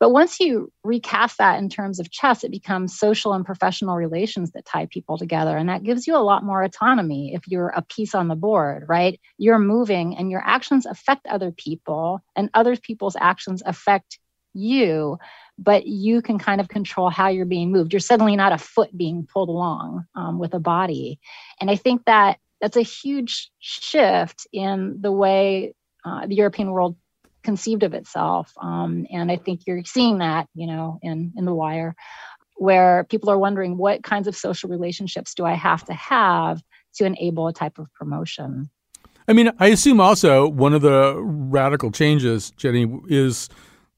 But 0.00 0.10
once 0.10 0.40
you 0.40 0.72
recast 0.82 1.38
that 1.38 1.60
in 1.60 1.68
terms 1.68 2.00
of 2.00 2.10
chess, 2.10 2.42
it 2.42 2.50
becomes 2.50 2.98
social 2.98 3.34
and 3.34 3.46
professional 3.46 3.94
relations 3.94 4.50
that 4.50 4.64
tie 4.64 4.86
people 4.86 5.16
together. 5.16 5.56
And 5.56 5.68
that 5.68 5.84
gives 5.84 6.08
you 6.08 6.16
a 6.16 6.26
lot 6.30 6.42
more 6.42 6.60
autonomy 6.64 7.34
if 7.34 7.42
you're 7.46 7.68
a 7.68 7.82
piece 7.82 8.12
on 8.12 8.26
the 8.26 8.34
board, 8.34 8.86
right? 8.88 9.20
You're 9.38 9.60
moving 9.60 10.16
and 10.16 10.28
your 10.28 10.42
actions 10.44 10.86
affect 10.86 11.26
other 11.26 11.52
people, 11.52 12.20
and 12.34 12.50
other 12.52 12.74
people's 12.76 13.16
actions 13.30 13.62
affect 13.64 14.18
you, 14.54 15.18
but 15.56 15.86
you 15.86 16.20
can 16.20 16.38
kind 16.38 16.60
of 16.60 16.68
control 16.68 17.08
how 17.08 17.28
you're 17.28 17.46
being 17.46 17.70
moved. 17.70 17.92
You're 17.92 18.00
suddenly 18.00 18.36
not 18.36 18.52
a 18.52 18.58
foot 18.58 18.90
being 18.96 19.26
pulled 19.32 19.48
along 19.48 20.04
um, 20.16 20.38
with 20.40 20.52
a 20.54 20.60
body. 20.60 21.20
And 21.60 21.70
I 21.70 21.76
think 21.76 22.04
that 22.06 22.38
that's 22.60 22.76
a 22.76 22.82
huge 22.82 23.50
shift 23.60 24.46
in 24.52 24.98
the 25.00 25.12
way 25.12 25.74
uh, 26.04 26.26
the 26.26 26.34
European 26.34 26.72
world 26.72 26.96
conceived 27.42 27.82
of 27.82 27.94
itself. 27.94 28.52
Um, 28.60 29.06
and 29.10 29.30
I 29.30 29.36
think 29.36 29.62
you're 29.66 29.84
seeing 29.84 30.18
that, 30.18 30.48
you 30.54 30.66
know, 30.66 30.98
in 31.02 31.32
in 31.36 31.44
the 31.44 31.54
wire, 31.54 31.94
where 32.56 33.04
people 33.04 33.30
are 33.30 33.38
wondering 33.38 33.76
what 33.76 34.02
kinds 34.02 34.28
of 34.28 34.36
social 34.36 34.68
relationships 34.68 35.34
do 35.34 35.44
I 35.44 35.54
have 35.54 35.84
to 35.86 35.94
have 35.94 36.62
to 36.94 37.04
enable 37.04 37.48
a 37.48 37.52
type 37.52 37.78
of 37.78 37.92
promotion. 37.94 38.70
I 39.28 39.32
mean, 39.32 39.52
I 39.58 39.68
assume 39.68 40.00
also 40.00 40.48
one 40.48 40.74
of 40.74 40.82
the 40.82 41.16
radical 41.16 41.90
changes, 41.90 42.50
Jenny, 42.52 42.92
is 43.08 43.48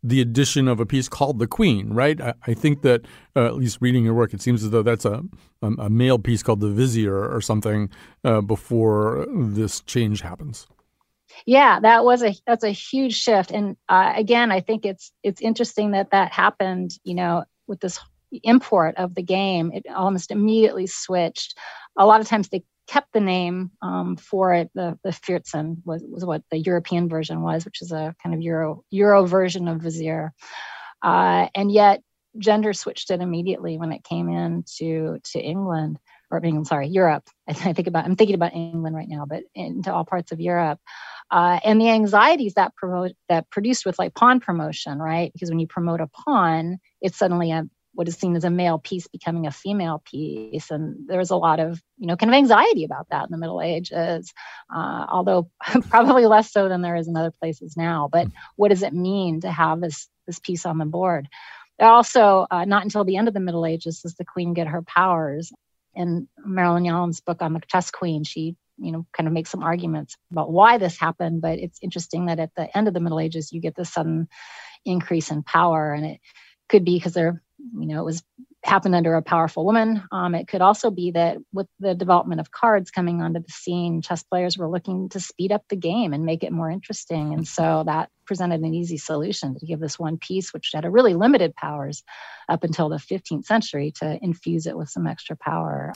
the 0.02 0.20
addition 0.20 0.68
of 0.68 0.80
a 0.80 0.86
piece 0.86 1.08
called 1.08 1.38
the 1.38 1.46
Queen, 1.46 1.94
right? 1.94 2.20
I, 2.20 2.34
I 2.46 2.54
think 2.54 2.82
that 2.82 3.06
uh, 3.34 3.46
at 3.46 3.54
least 3.56 3.78
reading 3.80 4.04
your 4.04 4.12
work, 4.12 4.34
it 4.34 4.42
seems 4.42 4.62
as 4.62 4.70
though 4.70 4.82
that's 4.82 5.06
a 5.06 5.24
a, 5.62 5.88
male 5.88 6.18
piece 6.18 6.42
called 6.42 6.60
the 6.60 6.68
Vizier 6.68 7.26
or 7.34 7.40
something 7.40 7.90
uh, 8.22 8.42
before 8.42 9.26
this 9.34 9.80
change 9.80 10.20
happens. 10.20 10.66
Yeah, 11.46 11.80
that 11.80 12.04
was 12.04 12.22
a 12.22 12.34
that's 12.46 12.64
a 12.64 12.70
huge 12.70 13.14
shift, 13.14 13.50
and 13.50 13.76
uh, 13.88 14.12
again, 14.16 14.50
I 14.52 14.60
think 14.60 14.86
it's 14.86 15.12
it's 15.22 15.40
interesting 15.40 15.92
that 15.92 16.10
that 16.10 16.32
happened. 16.32 16.92
You 17.04 17.14
know, 17.14 17.44
with 17.66 17.80
this 17.80 17.98
import 18.42 18.96
of 18.96 19.14
the 19.14 19.22
game, 19.22 19.72
it 19.72 19.86
almost 19.88 20.30
immediately 20.30 20.86
switched. 20.86 21.56
A 21.98 22.06
lot 22.06 22.20
of 22.20 22.28
times 22.28 22.48
they 22.48 22.64
kept 22.86 23.12
the 23.12 23.20
name 23.20 23.70
um, 23.82 24.16
for 24.16 24.54
it. 24.54 24.70
The 24.74 24.98
the 25.04 25.10
Vierzehn 25.10 25.78
was, 25.84 26.02
was 26.08 26.24
what 26.24 26.42
the 26.50 26.58
European 26.58 27.08
version 27.08 27.42
was, 27.42 27.64
which 27.64 27.82
is 27.82 27.92
a 27.92 28.14
kind 28.22 28.34
of 28.34 28.42
Euro 28.42 28.84
Euro 28.90 29.26
version 29.26 29.68
of 29.68 29.80
Vizier. 29.80 30.32
Uh, 31.02 31.48
and 31.54 31.70
yet 31.70 32.02
gender 32.38 32.72
switched 32.72 33.10
it 33.10 33.20
immediately 33.20 33.78
when 33.78 33.92
it 33.92 34.04
came 34.04 34.28
in 34.28 34.64
to 34.78 35.18
to 35.24 35.40
England 35.40 35.98
or 36.34 36.44
England, 36.44 36.66
sorry, 36.66 36.88
Europe. 36.88 37.28
I 37.48 37.72
think 37.72 37.88
about 37.88 38.04
I'm 38.04 38.16
thinking 38.16 38.34
about 38.34 38.54
England 38.54 38.96
right 38.96 39.08
now, 39.08 39.26
but 39.26 39.44
into 39.54 39.92
all 39.92 40.04
parts 40.04 40.32
of 40.32 40.40
Europe. 40.40 40.80
Uh, 41.30 41.58
and 41.64 41.80
the 41.80 41.88
anxieties 41.88 42.54
that 42.54 42.76
promote 42.76 43.12
that 43.28 43.48
produced 43.50 43.86
with 43.86 43.98
like 43.98 44.14
pawn 44.14 44.40
promotion, 44.40 44.98
right? 44.98 45.32
Because 45.32 45.50
when 45.50 45.58
you 45.58 45.66
promote 45.66 46.00
a 46.00 46.08
pawn, 46.08 46.78
it's 47.00 47.16
suddenly 47.16 47.50
a 47.50 47.68
what 47.94 48.08
is 48.08 48.16
seen 48.16 48.36
as 48.36 48.44
a 48.44 48.50
male 48.50 48.78
piece 48.78 49.06
becoming 49.06 49.46
a 49.46 49.50
female 49.50 50.02
piece. 50.04 50.70
And 50.70 51.08
there's 51.08 51.30
a 51.30 51.36
lot 51.36 51.60
of, 51.60 51.80
you 51.96 52.06
know, 52.06 52.16
kind 52.16 52.30
of 52.30 52.36
anxiety 52.36 52.84
about 52.84 53.06
that 53.10 53.24
in 53.24 53.30
the 53.30 53.38
Middle 53.38 53.62
Ages, 53.62 54.32
uh, 54.74 55.06
although 55.08 55.50
probably 55.88 56.26
less 56.26 56.52
so 56.52 56.68
than 56.68 56.82
there 56.82 56.96
is 56.96 57.08
in 57.08 57.16
other 57.16 57.30
places 57.30 57.76
now. 57.76 58.08
But 58.10 58.28
what 58.56 58.68
does 58.68 58.82
it 58.82 58.92
mean 58.92 59.40
to 59.42 59.50
have 59.50 59.80
this, 59.80 60.08
this 60.26 60.38
piece 60.38 60.66
on 60.66 60.78
the 60.78 60.84
board? 60.84 61.28
Also, 61.80 62.46
uh, 62.50 62.64
not 62.64 62.84
until 62.84 63.04
the 63.04 63.16
end 63.16 63.28
of 63.28 63.34
the 63.34 63.40
Middle 63.40 63.66
Ages 63.66 64.00
does 64.00 64.14
the 64.14 64.24
queen 64.24 64.54
get 64.54 64.68
her 64.68 64.82
powers. 64.82 65.52
In 65.94 66.28
Marilyn 66.44 66.84
Yalom's 66.84 67.20
book 67.20 67.42
on 67.42 67.52
the 67.52 67.60
chess 67.68 67.90
queen, 67.90 68.24
she 68.24 68.56
you 68.76 68.90
know 68.90 69.06
kind 69.12 69.28
of 69.28 69.32
makes 69.32 69.50
some 69.50 69.62
arguments 69.62 70.16
about 70.32 70.50
why 70.50 70.78
this 70.78 70.98
happened 70.98 71.40
but 71.40 71.60
it's 71.60 71.78
interesting 71.80 72.26
that 72.26 72.40
at 72.40 72.50
the 72.56 72.76
end 72.76 72.88
of 72.88 72.94
the 72.94 72.98
middle 72.98 73.20
ages 73.20 73.52
you 73.52 73.60
get 73.60 73.76
this 73.76 73.92
sudden 73.92 74.26
increase 74.84 75.30
in 75.30 75.44
power 75.44 75.92
and 75.92 76.04
it 76.04 76.20
could 76.68 76.84
be 76.84 76.98
because 76.98 77.12
they're 77.12 77.40
you 77.58 77.86
know, 77.86 78.00
it 78.00 78.04
was 78.04 78.22
happened 78.64 78.94
under 78.94 79.14
a 79.14 79.22
powerful 79.22 79.64
woman. 79.64 80.02
Um, 80.10 80.34
it 80.34 80.48
could 80.48 80.62
also 80.62 80.90
be 80.90 81.10
that 81.10 81.36
with 81.52 81.66
the 81.80 81.94
development 81.94 82.40
of 82.40 82.50
cards 82.50 82.90
coming 82.90 83.20
onto 83.20 83.40
the 83.40 83.52
scene, 83.52 84.00
chess 84.00 84.22
players 84.22 84.56
were 84.56 84.68
looking 84.68 85.10
to 85.10 85.20
speed 85.20 85.52
up 85.52 85.62
the 85.68 85.76
game 85.76 86.12
and 86.12 86.24
make 86.24 86.42
it 86.42 86.52
more 86.52 86.70
interesting. 86.70 87.34
And 87.34 87.46
so 87.46 87.82
that 87.86 88.08
presented 88.26 88.60
an 88.60 88.72
easy 88.72 88.96
solution 88.96 89.58
to 89.58 89.66
give 89.66 89.80
this 89.80 89.98
one 89.98 90.16
piece, 90.16 90.54
which 90.54 90.70
had 90.72 90.86
a 90.86 90.90
really 90.90 91.14
limited 91.14 91.54
powers 91.54 92.02
up 92.48 92.64
until 92.64 92.88
the 92.88 92.96
15th 92.96 93.44
century, 93.44 93.92
to 94.00 94.18
infuse 94.22 94.66
it 94.66 94.76
with 94.76 94.88
some 94.88 95.06
extra 95.06 95.36
power. 95.36 95.92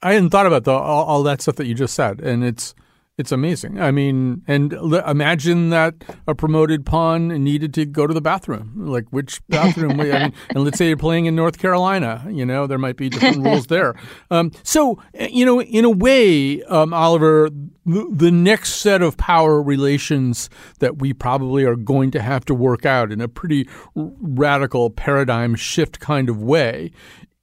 I 0.00 0.14
hadn't 0.14 0.30
thought 0.30 0.46
about 0.46 0.64
the, 0.64 0.72
all, 0.72 1.04
all 1.04 1.22
that 1.24 1.42
stuff 1.42 1.56
that 1.56 1.66
you 1.66 1.74
just 1.74 1.94
said. 1.94 2.20
And 2.20 2.44
it's, 2.44 2.74
it's 3.18 3.32
amazing. 3.32 3.80
I 3.80 3.92
mean, 3.92 4.42
and 4.46 4.74
l- 4.74 4.94
imagine 5.08 5.70
that 5.70 5.94
a 6.26 6.34
promoted 6.34 6.84
pawn 6.84 7.28
needed 7.28 7.72
to 7.74 7.86
go 7.86 8.06
to 8.06 8.12
the 8.12 8.20
bathroom. 8.20 8.74
Like 8.76 9.06
which 9.10 9.40
bathroom? 9.48 10.00
I 10.00 10.04
mean, 10.04 10.32
and 10.50 10.64
let's 10.64 10.76
say 10.76 10.88
you're 10.88 10.98
playing 10.98 11.24
in 11.24 11.34
North 11.34 11.58
Carolina. 11.58 12.26
You 12.30 12.44
know, 12.44 12.66
there 12.66 12.78
might 12.78 12.96
be 12.96 13.08
different 13.08 13.42
rules 13.42 13.68
there. 13.68 13.94
Um, 14.30 14.52
so, 14.62 15.00
you 15.18 15.46
know, 15.46 15.62
in 15.62 15.86
a 15.86 15.90
way, 15.90 16.62
um, 16.64 16.92
Oliver, 16.92 17.48
the, 17.86 18.06
the 18.12 18.30
next 18.30 18.74
set 18.76 19.00
of 19.00 19.16
power 19.16 19.62
relations 19.62 20.50
that 20.80 20.98
we 20.98 21.14
probably 21.14 21.64
are 21.64 21.76
going 21.76 22.10
to 22.10 22.20
have 22.20 22.44
to 22.46 22.54
work 22.54 22.84
out 22.84 23.10
in 23.12 23.22
a 23.22 23.28
pretty 23.28 23.66
r- 23.96 24.10
radical 24.20 24.90
paradigm 24.90 25.54
shift 25.54 26.00
kind 26.00 26.28
of 26.28 26.42
way 26.42 26.90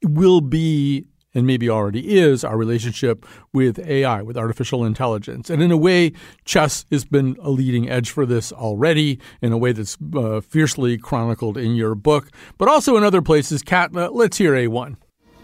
will 0.04 0.42
be 0.42 1.08
and 1.34 1.48
maybe 1.48 1.70
already 1.70 2.18
is, 2.18 2.44
our 2.44 2.58
relationship 2.58 3.26
with 3.52 3.80
AI, 3.80 4.22
with 4.22 4.38
artificial 4.38 4.86
intelligence. 4.86 5.50
And 5.50 5.62
in 5.62 5.72
a 5.72 5.78
way, 5.78 6.14
chess 6.46 6.86
has 6.92 7.06
been 7.06 7.36
a 7.42 7.50
leading 7.50 7.90
edge 7.90 8.10
for 8.10 8.26
this 8.26 8.52
already, 8.52 9.20
in 9.42 9.52
a 9.52 9.58
way 9.58 9.72
that's 9.72 9.98
uh, 10.16 10.42
fiercely 10.42 10.98
chronicled 10.98 11.58
in 11.58 11.76
your 11.76 11.96
book, 11.96 12.30
but 12.58 12.68
also 12.68 12.98
in 12.98 13.04
other 13.04 13.22
places. 13.22 13.64
Cat, 13.64 13.96
uh, 13.96 14.10
let's 14.12 14.38
hear 14.38 14.54
A1. 14.54 14.98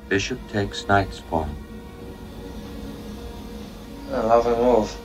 Bishop 0.07 0.39
takes 0.51 0.87
knight's 0.87 1.19
pawn. 1.19 1.55
A 4.11 4.25
lovely 4.25 4.55
move. 4.55 4.95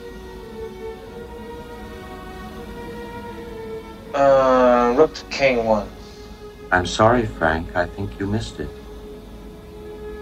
Uh, 4.15 4.95
rook 4.97 5.13
to 5.13 5.25
king 5.25 5.65
one. 5.65 5.87
I'm 6.71 6.85
sorry, 6.85 7.25
Frank. 7.25 7.75
I 7.75 7.85
think 7.85 8.19
you 8.19 8.25
missed 8.25 8.59
it. 8.59 8.69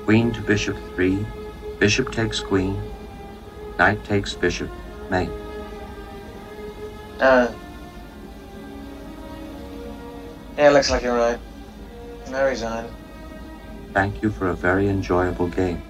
Queen 0.05 0.31
to 0.33 0.41
bishop 0.41 0.77
3. 0.95 1.25
Bishop 1.79 2.11
takes 2.11 2.39
queen. 2.39 2.81
Knight 3.77 4.03
takes 4.03 4.33
bishop. 4.33 4.69
Mate. 5.09 5.29
Uh. 7.19 7.51
Yeah, 10.57 10.69
looks 10.69 10.91
like 10.91 11.03
you're 11.03 11.15
right. 11.15 11.39
I 12.33 12.41
resign. 12.41 12.89
Thank 13.93 14.23
you 14.23 14.31
for 14.31 14.49
a 14.49 14.55
very 14.55 14.87
enjoyable 14.87 15.47
game. 15.47 15.81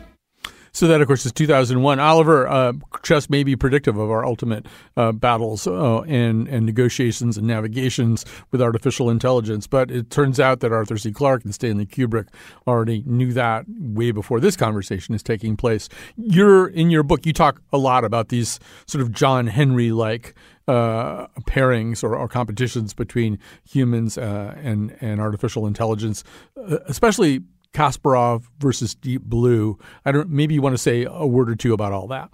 So 0.71 0.87
that, 0.87 0.99
of 1.01 1.07
course, 1.07 1.25
is 1.25 1.31
2001. 1.31 1.99
Oliver, 1.99 2.47
uh, 2.47 2.73
chess 3.03 3.29
may 3.29 3.43
be 3.43 3.55
predictive 3.55 3.97
of 3.97 4.09
our 4.09 4.25
ultimate 4.25 4.65
uh, 4.97 5.11
battles 5.11 5.67
uh, 5.67 6.01
and, 6.01 6.47
and 6.47 6.65
negotiations 6.65 7.37
and 7.37 7.45
navigations 7.45 8.25
with 8.51 8.61
artificial 8.61 9.09
intelligence. 9.09 9.67
But 9.67 9.91
it 9.91 10.09
turns 10.09 10.39
out 10.39 10.61
that 10.61 10.71
Arthur 10.71 10.97
C. 10.97 11.11
Clarke 11.11 11.43
and 11.43 11.53
Stanley 11.53 11.85
Kubrick 11.85 12.27
already 12.65 13.03
knew 13.05 13.33
that 13.33 13.65
way 13.67 14.11
before 14.11 14.39
this 14.39 14.57
conversation 14.57 15.13
is 15.13 15.21
taking 15.21 15.55
place. 15.55 15.89
You're 16.15 16.67
in 16.67 16.89
your 16.89 17.03
book, 17.03 17.25
you 17.25 17.33
talk 17.33 17.61
a 17.71 17.77
lot 17.77 18.03
about 18.03 18.29
these 18.29 18.59
sort 18.87 19.01
of 19.01 19.11
John 19.11 19.47
Henry 19.47 19.91
like 19.91 20.33
uh, 20.67 21.27
pairings 21.41 22.03
or, 22.03 22.15
or, 22.15 22.27
competitions 22.29 22.93
between 22.93 23.37
humans 23.69 24.17
uh, 24.17 24.55
and 24.63 24.95
and 25.01 25.19
artificial 25.19 25.67
intelligence, 25.67 26.23
uh, 26.57 26.77
especially 26.85 27.41
Kasparov 27.73 28.45
versus 28.59 28.95
Deep 28.95 29.23
Blue. 29.23 29.77
I 30.05 30.13
don't. 30.13 30.29
Maybe 30.29 30.53
you 30.53 30.61
want 30.61 30.73
to 30.73 30.81
say 30.81 31.05
a 31.09 31.27
word 31.27 31.49
or 31.49 31.55
two 31.55 31.73
about 31.73 31.91
all 31.91 32.07
that. 32.07 32.31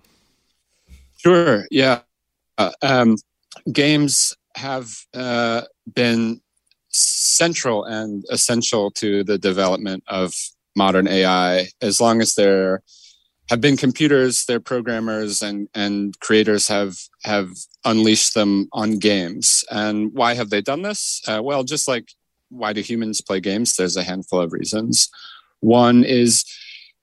Sure. 1.20 1.66
Yeah. 1.70 2.02
Uh, 2.58 2.72
um, 2.82 3.18
games 3.72 4.36
have 4.56 4.90
uh, 5.14 5.64
been 5.94 6.42
central 6.90 7.84
and 7.86 8.26
essential 8.30 8.92
to 8.92 9.24
the 9.24 9.38
development 9.38 10.04
of 10.08 10.34
modern 10.76 11.08
AI. 11.08 11.68
As 11.82 12.00
long 12.02 12.22
as 12.22 12.36
there 12.36 12.82
have 13.50 13.62
been 13.62 13.78
computers, 13.78 14.46
their 14.46 14.60
programmers 14.60 15.42
and 15.42 15.68
and 15.74 16.18
creators 16.20 16.68
have 16.70 16.96
have 17.24 17.50
unleashed 17.86 18.34
them 18.34 18.70
on 18.74 19.00
games. 19.00 19.64
And 19.72 20.14
why 20.14 20.36
have 20.36 20.50
they 20.50 20.62
done 20.62 20.84
this? 20.84 21.22
Uh, 21.28 21.42
well, 21.44 21.64
just 21.64 21.88
like 21.88 22.10
why 22.50 22.74
do 22.74 22.82
humans 22.82 23.22
play 23.22 23.40
games? 23.42 23.76
There's 23.76 23.98
a 23.98 24.04
handful 24.04 24.42
of 24.42 24.54
reasons. 24.54 25.10
One 25.60 26.04
is 26.04 26.46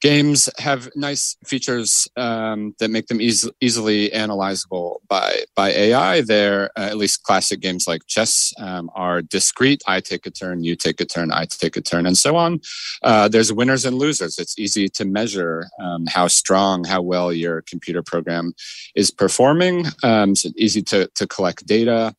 games 0.06 0.48
have 0.58 0.88
nice 0.94 1.36
features 1.44 2.06
um, 2.16 2.76
that 2.78 2.90
make 2.90 3.08
them 3.08 3.20
eas- 3.20 3.50
easily 3.60 4.08
analyzable 4.10 4.98
by 5.08 5.28
by 5.56 5.70
AI. 5.70 6.20
They're 6.20 6.70
uh, 6.78 6.90
at 6.92 6.96
least 6.96 7.24
classic 7.24 7.58
games 7.58 7.88
like 7.88 8.06
chess 8.06 8.54
um, 8.60 8.88
are 8.94 9.20
discrete. 9.20 9.82
I 9.88 9.98
take 9.98 10.24
a 10.24 10.30
turn, 10.30 10.62
you 10.62 10.76
take 10.76 11.00
a 11.00 11.04
turn, 11.04 11.32
I 11.32 11.46
take 11.46 11.76
a 11.76 11.80
turn, 11.80 12.06
and 12.06 12.16
so 12.16 12.36
on. 12.36 12.60
Uh, 13.02 13.26
there's 13.26 13.52
winners 13.52 13.84
and 13.84 13.98
losers. 13.98 14.38
It's 14.38 14.56
easy 14.64 14.88
to 14.90 15.04
measure 15.04 15.66
um, 15.80 16.06
how 16.06 16.28
strong, 16.28 16.84
how 16.84 17.02
well 17.02 17.32
your 17.32 17.62
computer 17.62 18.02
program 18.12 18.54
is 18.94 19.10
performing. 19.10 19.86
Um, 20.04 20.30
it's 20.32 20.46
easy 20.56 20.82
to 20.92 21.08
to 21.18 21.26
collect 21.26 21.66
data 21.66 22.14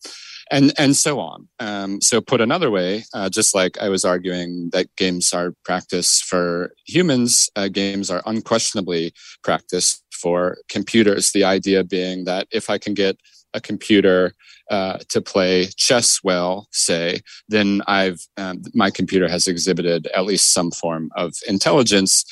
and 0.51 0.73
and 0.77 0.95
so 0.95 1.19
on. 1.19 1.47
Um, 1.59 2.01
so 2.01 2.21
put 2.21 2.41
another 2.41 2.71
way, 2.71 3.03
uh, 3.13 3.29
just 3.29 3.53
like 3.53 3.77
I 3.79 3.89
was 3.89 4.05
arguing 4.05 4.69
that 4.71 4.87
games 4.95 5.33
are 5.33 5.53
practice 5.63 6.21
for 6.21 6.73
humans, 6.85 7.49
uh, 7.55 7.67
games 7.67 8.09
are 8.09 8.23
unquestionably 8.25 9.13
practice 9.43 10.01
for 10.11 10.57
computers. 10.69 11.31
The 11.31 11.43
idea 11.43 11.83
being 11.83 12.25
that 12.25 12.47
if 12.51 12.69
I 12.69 12.77
can 12.77 12.93
get 12.93 13.17
a 13.53 13.61
computer 13.61 14.33
uh, 14.69 14.99
to 15.09 15.21
play 15.21 15.67
chess 15.77 16.19
well, 16.23 16.67
say, 16.71 17.21
then 17.47 17.81
I've 17.87 18.19
um, 18.37 18.61
my 18.73 18.91
computer 18.91 19.27
has 19.27 19.47
exhibited 19.47 20.07
at 20.07 20.25
least 20.25 20.53
some 20.53 20.71
form 20.71 21.09
of 21.15 21.33
intelligence. 21.47 22.25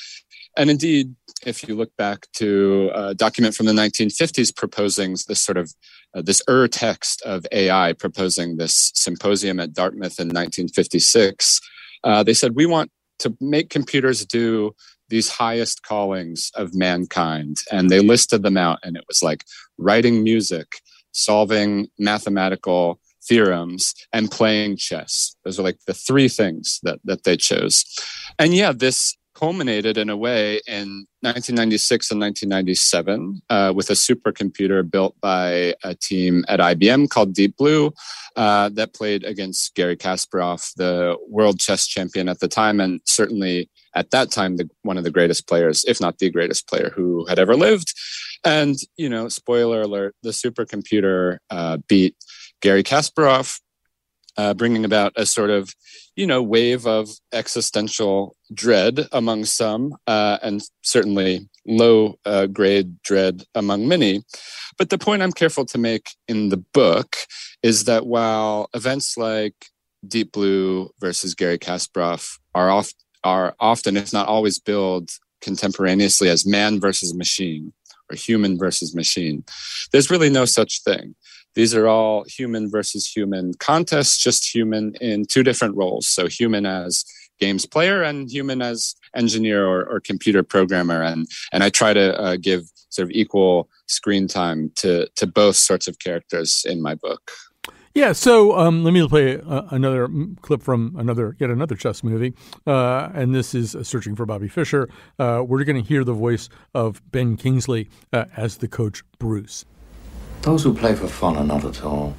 And 0.58 0.70
indeed, 0.70 1.16
if 1.46 1.68
you 1.68 1.76
look 1.76 1.96
back 1.98 2.28
to 2.34 2.92
a 2.94 3.14
document 3.14 3.56
from 3.56 3.66
the 3.66 3.74
1950s 3.74 4.56
proposing 4.56 5.12
this 5.28 5.42
sort 5.42 5.58
of 5.58 5.74
uh, 6.16 6.22
this 6.22 6.42
ur 6.48 6.68
text 6.68 7.22
of 7.24 7.46
AI 7.52 7.94
proposing 7.94 8.58
this 8.58 8.92
symposium 8.96 9.60
at 9.60 9.74
Dartmouth 9.74 10.20
in 10.20 10.28
1956, 10.28 11.62
uh, 12.04 12.24
they 12.24 12.34
said 12.34 12.56
we 12.56 12.66
want 12.66 12.92
to 13.20 13.36
make 13.42 13.70
computers 13.70 14.26
do 14.26 14.74
these 15.10 15.30
highest 15.30 15.84
callings 15.84 16.52
of 16.56 16.74
mankind, 16.74 17.58
and 17.72 17.90
they 17.90 18.00
listed 18.00 18.42
them 18.42 18.58
out, 18.58 18.80
and 18.84 18.98
it 18.98 19.04
was 19.08 19.22
like 19.22 19.44
writing 19.78 20.24
music, 20.24 20.68
solving 21.12 21.88
mathematical 22.00 23.00
theorems 23.28 23.94
and 24.14 24.32
playing 24.32 24.78
chess. 24.78 25.36
Those 25.44 25.60
are 25.60 25.64
like 25.64 25.80
the 25.86 25.94
three 25.94 26.28
things 26.28 26.80
that, 26.84 27.00
that 27.06 27.24
they 27.24 27.38
chose. 27.38 27.84
And 28.40 28.54
yeah, 28.54 28.72
this 28.72 29.16
culminated 29.36 29.98
in 29.98 30.10
a 30.10 30.18
way 30.18 30.62
in 30.66 31.06
1996 31.22 32.12
and 32.12 32.22
1997 32.22 33.42
uh, 33.50 33.74
with 33.76 33.90
a 33.90 33.94
supercomputer 33.94 34.90
built 34.90 35.20
by 35.22 35.76
a 35.84 35.94
team 35.94 36.44
at 36.48 36.60
IBM 36.60 37.10
called 37.10 37.34
Deep 37.34 37.56
Blue 37.58 37.94
uh, 38.36 38.70
that 38.70 38.94
played 38.94 39.24
against 39.24 39.76
Garry 39.76 39.98
Kasparov, 39.98 40.74
the 40.76 41.18
world 41.28 41.60
chess 41.60 41.86
champion 41.86 42.28
at 42.30 42.40
the 42.40 42.48
time, 42.48 42.80
and 42.80 43.02
certainly 43.06 43.70
at 43.96 44.12
that 44.12 44.32
time 44.32 44.58
the, 44.58 44.70
one 44.82 44.98
of 44.98 45.04
the 45.04 45.12
greatest 45.12 45.48
players, 45.48 45.86
if 45.86 46.02
not 46.02 46.18
the 46.18 46.30
greatest 46.30 46.68
player 46.68 46.92
who 46.96 47.26
had 47.28 47.40
ever 47.40 47.56
lived. 47.56 47.94
And 48.44 48.76
you 48.98 49.10
know, 49.10 49.30
spoiler 49.30 49.82
alert: 49.82 50.16
the 50.24 50.30
supercomputer 50.30 51.38
uh, 51.50 51.78
beat 51.88 52.16
Garry 52.62 52.84
Kasparov, 52.84 53.60
uh, 54.38 54.54
bringing 54.54 54.86
about 54.86 55.14
a 55.16 55.26
sort 55.26 55.50
of 55.50 55.74
you 56.16 56.26
know 56.26 56.42
wave 56.42 56.86
of 56.86 57.10
existential 57.34 58.36
dread 58.54 59.08
among 59.12 59.46
some, 59.46 59.96
uh, 60.08 60.38
and 60.42 60.62
certainly 60.82 61.50
low 61.68 62.18
uh, 62.26 62.46
grade 62.48 63.02
dread 63.02 63.44
among 63.56 63.88
many. 63.88 64.24
But 64.78 64.90
the 64.90 64.98
point 64.98 65.22
I'm 65.22 65.32
careful 65.32 65.66
to 65.66 65.78
make 65.78 66.12
in 66.28 66.50
the 66.50 66.58
book 66.58 67.16
is 67.64 67.86
that 67.86 68.06
while 68.06 68.70
events 68.74 69.18
like 69.18 69.68
Deep 70.08 70.32
Blue 70.32 70.90
versus 71.00 71.34
Garry 71.34 71.58
Kasparov 71.58 72.38
are 72.54 72.70
oft, 72.70 72.96
are 73.24 73.56
often, 73.60 73.98
if 73.98 74.14
not 74.14 74.28
always, 74.28 74.60
billed 74.60 75.12
contemporaneously 75.42 76.30
as 76.30 76.46
man 76.46 76.80
versus 76.80 77.14
machine 77.14 77.74
or 78.12 78.16
human 78.16 78.58
versus 78.58 78.96
machine. 78.96 79.44
There's 79.92 80.10
really 80.10 80.30
no 80.30 80.46
such 80.46 80.84
thing. 80.84 81.16
These 81.56 81.74
are 81.74 81.88
all 81.88 82.26
human 82.28 82.70
versus 82.70 83.08
human 83.08 83.54
contests, 83.56 84.18
just 84.18 84.54
human 84.54 84.94
in 85.00 85.26
two 85.26 85.42
different 85.42 85.76
roles. 85.76 86.08
So, 86.08 86.28
human 86.28 86.66
as 86.66 87.06
games 87.40 87.66
player 87.66 88.02
and 88.02 88.30
human 88.30 88.62
as 88.62 88.96
engineer 89.16 89.66
or, 89.66 89.86
or 89.86 90.00
computer 90.00 90.44
programmer. 90.44 91.02
And, 91.02 91.28
and 91.52 91.64
I 91.64 91.70
try 91.70 91.94
to 91.94 92.20
uh, 92.20 92.38
give 92.38 92.64
sort 92.90 93.08
of 93.08 93.12
equal 93.12 93.70
screen 93.88 94.28
time 94.28 94.72
to, 94.78 95.08
to 95.16 95.28
both 95.28 95.56
sorts 95.56 95.88
of 95.88 96.00
characters 96.00 96.66
in 96.68 96.82
my 96.82 96.96
book. 96.96 97.32
Yeah, 97.96 98.12
so 98.12 98.58
um, 98.58 98.84
let 98.84 98.94
me 98.94 99.08
play 99.08 99.40
uh, 99.40 99.62
another 99.70 100.10
clip 100.42 100.62
from 100.62 100.98
another 100.98 101.38
yet 101.40 101.50
another 101.50 101.76
chess 101.76 102.04
movie, 102.04 102.34
uh, 102.68 103.08
and 103.14 103.34
this 103.34 103.56
is 103.56 103.74
Searching 103.84 104.18
for 104.18 104.26
Bobby 104.26 104.50
Fischer. 104.50 104.90
Uh, 105.18 105.42
we're 105.48 105.64
going 105.64 105.82
to 105.82 105.88
hear 105.88 106.04
the 106.04 106.12
voice 106.12 106.50
of 106.74 107.02
Ben 107.14 107.38
Kingsley 107.38 107.90
uh, 108.12 108.26
as 108.36 108.58
the 108.58 108.68
coach 108.68 109.06
Bruce. 109.18 109.64
Those 110.42 110.64
who 110.64 110.74
play 110.74 110.94
for 110.94 111.08
fun 111.08 111.38
are 111.38 111.46
not 111.46 111.64
at 111.64 111.86
all. 111.86 112.18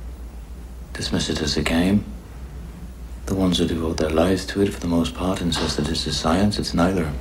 Dismiss 0.94 1.28
it 1.28 1.42
as 1.42 1.58
a 1.58 1.62
game. 1.62 2.06
The 3.26 3.34
ones 3.34 3.58
who 3.58 3.66
devote 3.66 3.98
their 3.98 4.08
lives 4.08 4.46
to 4.46 4.62
it, 4.62 4.72
for 4.72 4.80
the 4.80 4.86
most 4.86 5.14
part, 5.14 5.42
insist 5.42 5.76
that 5.76 5.90
it's 5.90 6.06
a 6.06 6.12
science. 6.14 6.58
It's 6.58 6.72
neither. 6.72 7.12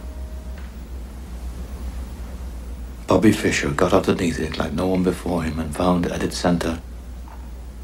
Bobby 3.06 3.34
Fischer 3.34 3.72
got 3.72 3.92
underneath 3.92 4.40
it 4.40 4.58
like 4.58 4.72
no 4.72 4.88
one 4.88 5.04
before 5.04 5.44
him 5.44 5.60
and 5.60 5.76
found 5.76 6.06
at 6.06 6.24
its 6.24 6.38
center 6.38 6.80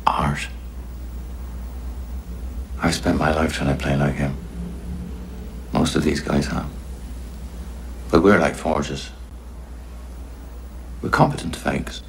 art. 0.07 0.47
I've 2.81 2.95
spent 2.95 3.17
my 3.17 3.33
life 3.33 3.53
trying 3.53 3.77
to 3.77 3.81
play 3.81 3.95
like 3.95 4.15
him. 4.15 4.35
Most 5.71 5.95
of 5.95 6.03
these 6.03 6.19
guys 6.19 6.47
have. 6.47 6.69
But 8.09 8.23
we're 8.23 8.39
like 8.39 8.55
forges. 8.55 9.11
We're 11.01 11.09
competent 11.09 11.55
fakes. 11.55 12.01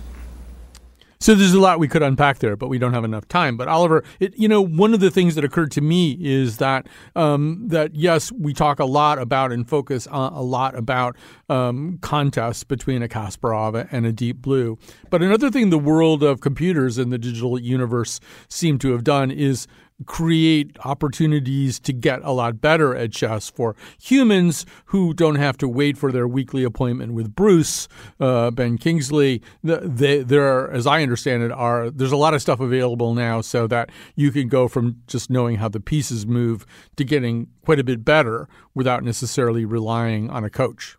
So 1.22 1.36
there's 1.36 1.54
a 1.54 1.60
lot 1.60 1.78
we 1.78 1.86
could 1.86 2.02
unpack 2.02 2.40
there, 2.40 2.56
but 2.56 2.66
we 2.66 2.78
don't 2.78 2.94
have 2.94 3.04
enough 3.04 3.28
time. 3.28 3.56
But 3.56 3.68
Oliver, 3.68 4.02
it, 4.18 4.36
you 4.36 4.48
know, 4.48 4.60
one 4.60 4.92
of 4.92 4.98
the 4.98 5.08
things 5.08 5.36
that 5.36 5.44
occurred 5.44 5.70
to 5.72 5.80
me 5.80 6.18
is 6.20 6.56
that 6.56 6.88
um, 7.14 7.68
that 7.68 7.94
yes, 7.94 8.32
we 8.32 8.52
talk 8.52 8.80
a 8.80 8.84
lot 8.84 9.20
about 9.20 9.52
and 9.52 9.68
focus 9.68 10.08
a 10.10 10.42
lot 10.42 10.76
about 10.76 11.16
um, 11.48 12.00
contests 12.02 12.64
between 12.64 13.04
a 13.04 13.08
Kasparov 13.08 13.86
and 13.92 14.04
a 14.04 14.10
Deep 14.10 14.38
Blue. 14.38 14.76
But 15.10 15.22
another 15.22 15.48
thing 15.48 15.70
the 15.70 15.78
world 15.78 16.24
of 16.24 16.40
computers 16.40 16.98
and 16.98 17.12
the 17.12 17.18
digital 17.18 17.56
universe 17.56 18.18
seem 18.48 18.80
to 18.80 18.90
have 18.90 19.04
done 19.04 19.30
is 19.30 19.68
create 20.06 20.76
opportunities 20.84 21.78
to 21.80 21.92
get 21.92 22.20
a 22.22 22.32
lot 22.32 22.60
better 22.60 22.94
at 22.94 23.12
chess 23.12 23.50
for 23.50 23.76
humans 24.00 24.66
who 24.86 25.14
don't 25.14 25.36
have 25.36 25.56
to 25.58 25.68
wait 25.68 25.96
for 25.98 26.12
their 26.12 26.28
weekly 26.28 26.64
appointment 26.64 27.12
with 27.12 27.34
Bruce, 27.34 27.88
uh, 28.20 28.50
Ben 28.50 28.78
Kingsley. 28.78 29.42
They, 29.62 30.22
there, 30.22 30.70
as 30.70 30.86
I 30.86 31.02
understand 31.02 31.42
it, 31.42 31.52
are 31.52 31.90
there's 31.90 32.12
a 32.12 32.16
lot 32.16 32.34
of 32.34 32.42
stuff 32.42 32.60
available 32.60 33.14
now 33.14 33.40
so 33.40 33.66
that 33.66 33.90
you 34.14 34.30
can 34.30 34.48
go 34.48 34.68
from 34.68 35.02
just 35.06 35.30
knowing 35.30 35.56
how 35.56 35.68
the 35.68 35.80
pieces 35.80 36.26
move 36.26 36.66
to 36.96 37.04
getting 37.04 37.48
quite 37.64 37.78
a 37.78 37.84
bit 37.84 38.04
better 38.04 38.48
without 38.74 39.04
necessarily 39.04 39.64
relying 39.64 40.30
on 40.30 40.44
a 40.44 40.50
coach. 40.50 40.96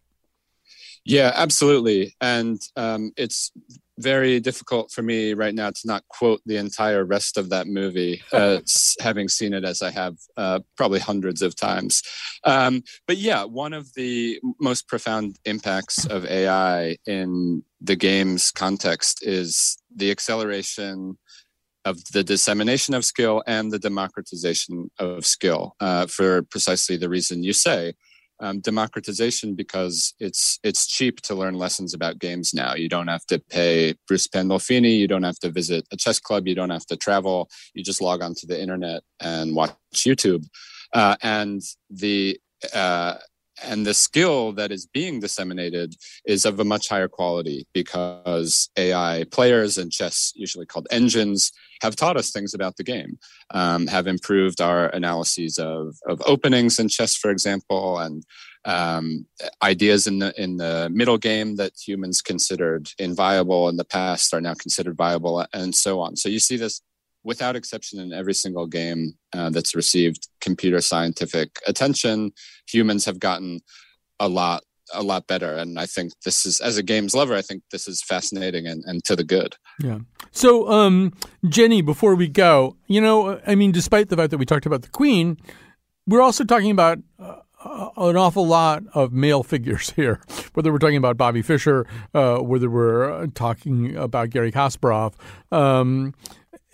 Yeah, 1.05 1.31
absolutely. 1.35 2.15
And 2.21 2.61
um, 2.75 3.11
it's 3.17 3.51
very 3.99 4.39
difficult 4.39 4.91
for 4.91 5.01
me 5.01 5.33
right 5.33 5.53
now 5.53 5.69
to 5.69 5.81
not 5.85 6.03
quote 6.07 6.41
the 6.45 6.57
entire 6.57 7.05
rest 7.05 7.37
of 7.37 7.49
that 7.49 7.67
movie, 7.67 8.21
uh, 8.31 8.59
having 8.99 9.27
seen 9.27 9.53
it 9.53 9.63
as 9.63 9.81
I 9.81 9.91
have 9.91 10.15
uh, 10.37 10.59
probably 10.77 10.99
hundreds 10.99 11.41
of 11.41 11.55
times. 11.55 12.01
Um, 12.43 12.83
but 13.07 13.17
yeah, 13.17 13.43
one 13.43 13.73
of 13.73 13.93
the 13.93 14.39
most 14.59 14.87
profound 14.87 15.37
impacts 15.45 16.05
of 16.05 16.25
AI 16.25 16.97
in 17.05 17.63
the 17.81 17.95
game's 17.95 18.51
context 18.51 19.25
is 19.25 19.77
the 19.95 20.11
acceleration 20.11 21.17
of 21.85 22.03
the 22.13 22.23
dissemination 22.23 22.93
of 22.93 23.03
skill 23.03 23.43
and 23.45 23.71
the 23.71 23.79
democratization 23.79 24.89
of 24.99 25.25
skill 25.25 25.75
uh, 25.81 26.07
for 26.07 26.43
precisely 26.43 26.95
the 26.95 27.09
reason 27.09 27.43
you 27.43 27.53
say 27.53 27.93
um, 28.43 28.59
democratization 28.59 29.55
because 29.55 30.13
it's 30.19 30.59
it's 30.63 30.85
cheap 30.85 31.21
to 31.21 31.33
learn 31.33 31.55
lessons 31.55 31.93
about 31.93 32.19
games 32.19 32.53
now. 32.53 32.75
You 32.75 32.89
don't 32.89 33.07
have 33.07 33.25
to 33.27 33.39
pay 33.39 33.95
Bruce 34.07 34.27
Pandolfini. 34.27 34.97
You 34.97 35.07
don't 35.07 35.23
have 35.23 35.39
to 35.39 35.49
visit 35.49 35.87
a 35.91 35.97
chess 35.97 36.19
club. 36.19 36.47
You 36.47 36.55
don't 36.55 36.69
have 36.69 36.85
to 36.87 36.97
travel. 36.97 37.49
You 37.73 37.83
just 37.83 38.01
log 38.01 38.21
onto 38.21 38.45
the 38.45 38.61
internet 38.61 39.01
and 39.21 39.55
watch 39.55 39.73
YouTube. 39.95 40.45
Uh, 40.93 41.15
and 41.23 41.61
the 41.89 42.37
uh, 42.73 43.15
and 43.63 43.85
the 43.85 43.93
skill 43.93 44.51
that 44.53 44.71
is 44.71 44.85
being 44.85 45.19
disseminated 45.19 45.95
is 46.25 46.43
of 46.43 46.59
a 46.59 46.65
much 46.65 46.89
higher 46.89 47.07
quality 47.07 47.65
because 47.73 48.69
AI 48.77 49.25
players 49.31 49.77
and 49.77 49.91
chess, 49.91 50.33
usually 50.35 50.65
called 50.65 50.87
engines, 50.91 51.51
have 51.83 51.95
taught 51.95 52.17
us 52.17 52.31
things 52.31 52.53
about 52.53 52.77
the 52.77 52.83
game, 52.83 53.19
um, 53.51 53.85
have 53.87 54.07
improved 54.07 54.61
our 54.61 54.87
analyses 54.89 55.59
of, 55.59 55.95
of 56.07 56.21
openings 56.25 56.79
in 56.79 56.87
chess, 56.87 57.15
for 57.15 57.29
example, 57.29 57.99
and 57.99 58.23
um, 58.65 59.25
ideas 59.61 60.07
in 60.07 60.19
the 60.19 60.33
in 60.41 60.55
the 60.57 60.89
middle 60.91 61.17
game 61.17 61.57
that 61.57 61.73
humans 61.85 62.21
considered 62.21 62.89
inviable 62.97 63.67
in 63.67 63.75
the 63.75 63.83
past 63.83 64.33
are 64.33 64.41
now 64.41 64.53
considered 64.53 64.95
viable, 64.95 65.45
and 65.53 65.75
so 65.75 65.99
on. 65.99 66.15
So 66.15 66.29
you 66.29 66.39
see 66.39 66.55
this 66.55 66.81
without 67.25 67.55
exception 67.55 67.99
in 67.99 68.13
every 68.13 68.33
single 68.33 68.67
game 68.67 69.13
uh, 69.33 69.49
that's 69.49 69.75
received 69.75 70.27
computer 70.41 70.81
scientific 70.81 71.59
attention 71.67 72.31
humans 72.67 73.05
have 73.05 73.19
gotten 73.19 73.61
a 74.19 74.27
lot 74.27 74.63
a 74.93 75.03
lot 75.03 75.27
better. 75.27 75.53
And 75.55 75.79
i 75.79 75.85
think 75.85 76.13
this 76.23 76.45
is 76.45 76.59
as 76.59 76.77
a 76.77 76.83
games 76.83 77.13
lover 77.13 77.35
i 77.35 77.41
think 77.41 77.63
this 77.71 77.87
is 77.87 78.01
fascinating 78.01 78.67
and, 78.67 78.83
and 78.85 79.03
to 79.05 79.15
the 79.15 79.23
good. 79.23 79.55
Yeah. 79.79 79.99
So 80.31 80.69
um, 80.69 81.13
jenny 81.47 81.81
before 81.81 82.15
we 82.15 82.27
go 82.27 82.75
you 82.87 83.01
know 83.01 83.39
i 83.45 83.55
mean 83.55 83.71
despite 83.71 84.09
the 84.09 84.17
fact 84.17 84.31
that 84.31 84.37
we 84.37 84.45
talked 84.45 84.65
about 84.65 84.81
the 84.81 84.89
queen 84.89 85.37
we're 86.07 86.21
also 86.21 86.43
talking 86.43 86.71
about 86.71 86.99
uh, 87.19 87.35
an 87.97 88.17
awful 88.17 88.45
lot 88.45 88.83
of 88.93 89.13
male 89.13 89.43
figures 89.53 89.91
here, 89.91 90.19
whether 90.53 90.71
we're 90.71 90.79
talking 90.79 90.97
about 90.97 91.17
Bobby 91.17 91.41
Fischer, 91.41 91.85
uh, 92.13 92.37
whether 92.37 92.69
we're 92.69 93.27
talking 93.27 93.95
about 93.95 94.29
Garry 94.29 94.51
Kasparov. 94.51 95.13
Um, 95.51 96.13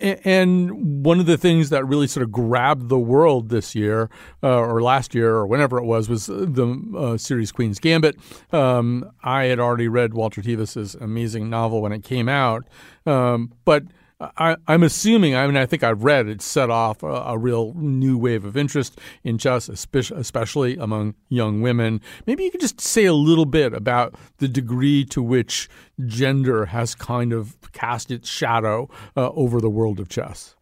and 0.00 1.04
one 1.04 1.20
of 1.20 1.26
the 1.26 1.36
things 1.36 1.70
that 1.70 1.84
really 1.86 2.06
sort 2.06 2.24
of 2.24 2.32
grabbed 2.32 2.88
the 2.88 2.98
world 2.98 3.48
this 3.50 3.74
year, 3.74 4.08
uh, 4.42 4.58
or 4.58 4.82
last 4.82 5.14
year, 5.14 5.34
or 5.34 5.46
whenever 5.46 5.78
it 5.78 5.84
was, 5.84 6.08
was 6.08 6.26
the 6.26 6.92
uh, 6.96 7.16
series 7.16 7.52
Queen's 7.52 7.78
Gambit. 7.78 8.16
Um, 8.52 9.10
I 9.22 9.44
had 9.44 9.60
already 9.60 9.88
read 9.88 10.14
Walter 10.14 10.42
Tevis's 10.42 10.94
amazing 10.94 11.50
novel 11.50 11.82
when 11.82 11.92
it 11.92 12.02
came 12.02 12.28
out, 12.28 12.64
um, 13.06 13.52
but 13.64 13.84
I, 14.20 14.56
am 14.68 14.82
assuming, 14.82 15.34
I 15.34 15.46
mean, 15.46 15.56
I 15.56 15.64
think 15.64 15.82
I've 15.82 16.04
read 16.04 16.28
it 16.28 16.42
set 16.42 16.68
off 16.68 17.02
a, 17.02 17.06
a, 17.06 17.38
real 17.38 17.72
new 17.74 18.18
wave 18.18 18.44
of 18.44 18.56
interest 18.56 19.00
in 19.24 19.38
chess, 19.38 19.68
especially 19.68 20.76
among 20.76 21.14
young 21.30 21.62
women. 21.62 22.02
Maybe 22.26 22.44
you 22.44 22.50
could 22.50 22.60
just 22.60 22.80
say 22.80 23.06
a 23.06 23.14
little 23.14 23.46
bit 23.46 23.72
about 23.72 24.14
the 24.38 24.48
degree 24.48 25.04
to 25.06 25.22
which 25.22 25.70
gender 26.04 26.66
has 26.66 26.94
kind 26.94 27.32
of 27.32 27.56
cast 27.72 28.10
its 28.10 28.28
shadow 28.28 28.90
uh, 29.16 29.30
over 29.30 29.60
the 29.60 29.70
world 29.70 29.98
of 29.98 30.08
chess. 30.08 30.54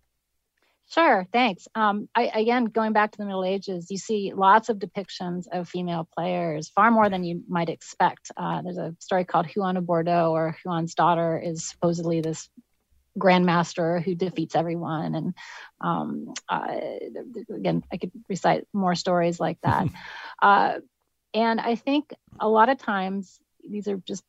Sure, 0.90 1.26
thanks. 1.32 1.68
Um, 1.74 2.08
I, 2.14 2.30
again, 2.34 2.64
going 2.64 2.94
back 2.94 3.10
to 3.12 3.18
the 3.18 3.26
Middle 3.26 3.44
Ages, 3.44 3.90
you 3.90 3.98
see 3.98 4.32
lots 4.34 4.70
of 4.70 4.78
depictions 4.78 5.44
of 5.52 5.68
female 5.68 6.08
players, 6.16 6.70
far 6.70 6.90
more 6.90 7.10
than 7.10 7.24
you 7.24 7.42
might 7.46 7.68
expect. 7.68 8.30
Uh, 8.36 8.62
there's 8.62 8.78
a 8.78 8.96
story 8.98 9.24
called 9.24 9.46
of 9.54 9.86
Bordeaux, 9.86 10.32
or 10.32 10.56
Huon's 10.64 10.94
daughter 10.94 11.38
is 11.38 11.68
supposedly 11.68 12.22
this 12.22 12.48
grandmaster 13.18 14.02
who 14.02 14.14
defeats 14.14 14.54
everyone. 14.54 15.14
And 15.14 15.34
um, 15.80 16.34
uh, 16.48 16.76
again, 17.54 17.82
I 17.92 17.96
could 17.96 18.12
recite 18.28 18.66
more 18.72 18.94
stories 18.94 19.40
like 19.40 19.58
that. 19.62 19.88
uh, 20.42 20.74
and 21.34 21.60
I 21.60 21.74
think 21.74 22.12
a 22.40 22.48
lot 22.48 22.68
of 22.68 22.78
times 22.78 23.38
these 23.68 23.88
are 23.88 23.98
just 23.98 24.24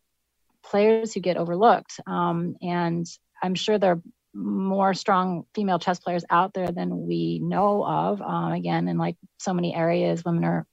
players 0.64 1.14
who 1.14 1.20
get 1.20 1.38
overlooked. 1.38 2.00
Um, 2.06 2.56
and 2.62 3.08
I'm 3.42 3.56
sure 3.56 3.78
there 3.78 3.94
are 3.94 4.02
more 4.34 4.94
strong 4.94 5.46
female 5.56 5.80
chess 5.80 6.00
players 6.00 6.24
out 6.30 6.54
there 6.54 6.72
than 6.72 7.08
we 7.08 7.40
know 7.40 7.86
of. 7.86 8.22
Um, 8.22 8.52
again, 8.52 8.88
in 8.88 8.98
like 8.98 9.16
so 9.38 9.54
many 9.54 9.76
areas, 9.76 10.24
women 10.24 10.44
are 10.44 10.66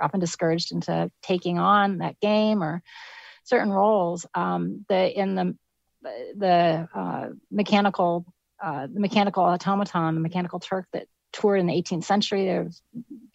often 0.00 0.20
discouraged 0.20 0.72
into 0.72 1.10
taking 1.22 1.58
on 1.58 1.98
that 1.98 2.18
game 2.20 2.62
or 2.62 2.82
certain 3.44 3.70
roles. 3.70 4.26
Um, 4.34 4.84
the 4.88 5.20
in 5.20 5.34
the 5.34 5.56
the 6.02 6.88
uh, 6.94 7.28
mechanical 7.50 8.24
uh, 8.62 8.86
the 8.86 9.00
mechanical 9.00 9.42
automaton, 9.42 10.14
the 10.14 10.20
mechanical 10.20 10.60
Turk 10.60 10.86
that 10.92 11.06
toured 11.32 11.58
in 11.58 11.66
the 11.66 11.72
18th 11.72 12.04
century. 12.04 12.44
There's 12.44 12.80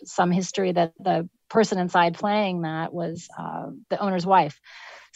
some 0.05 0.31
history 0.31 0.71
that 0.71 0.93
the 0.99 1.29
person 1.49 1.79
inside 1.79 2.15
playing 2.15 2.61
that 2.61 2.93
was 2.93 3.27
uh, 3.37 3.67
the 3.89 3.99
owner's 3.99 4.25
wife. 4.25 4.59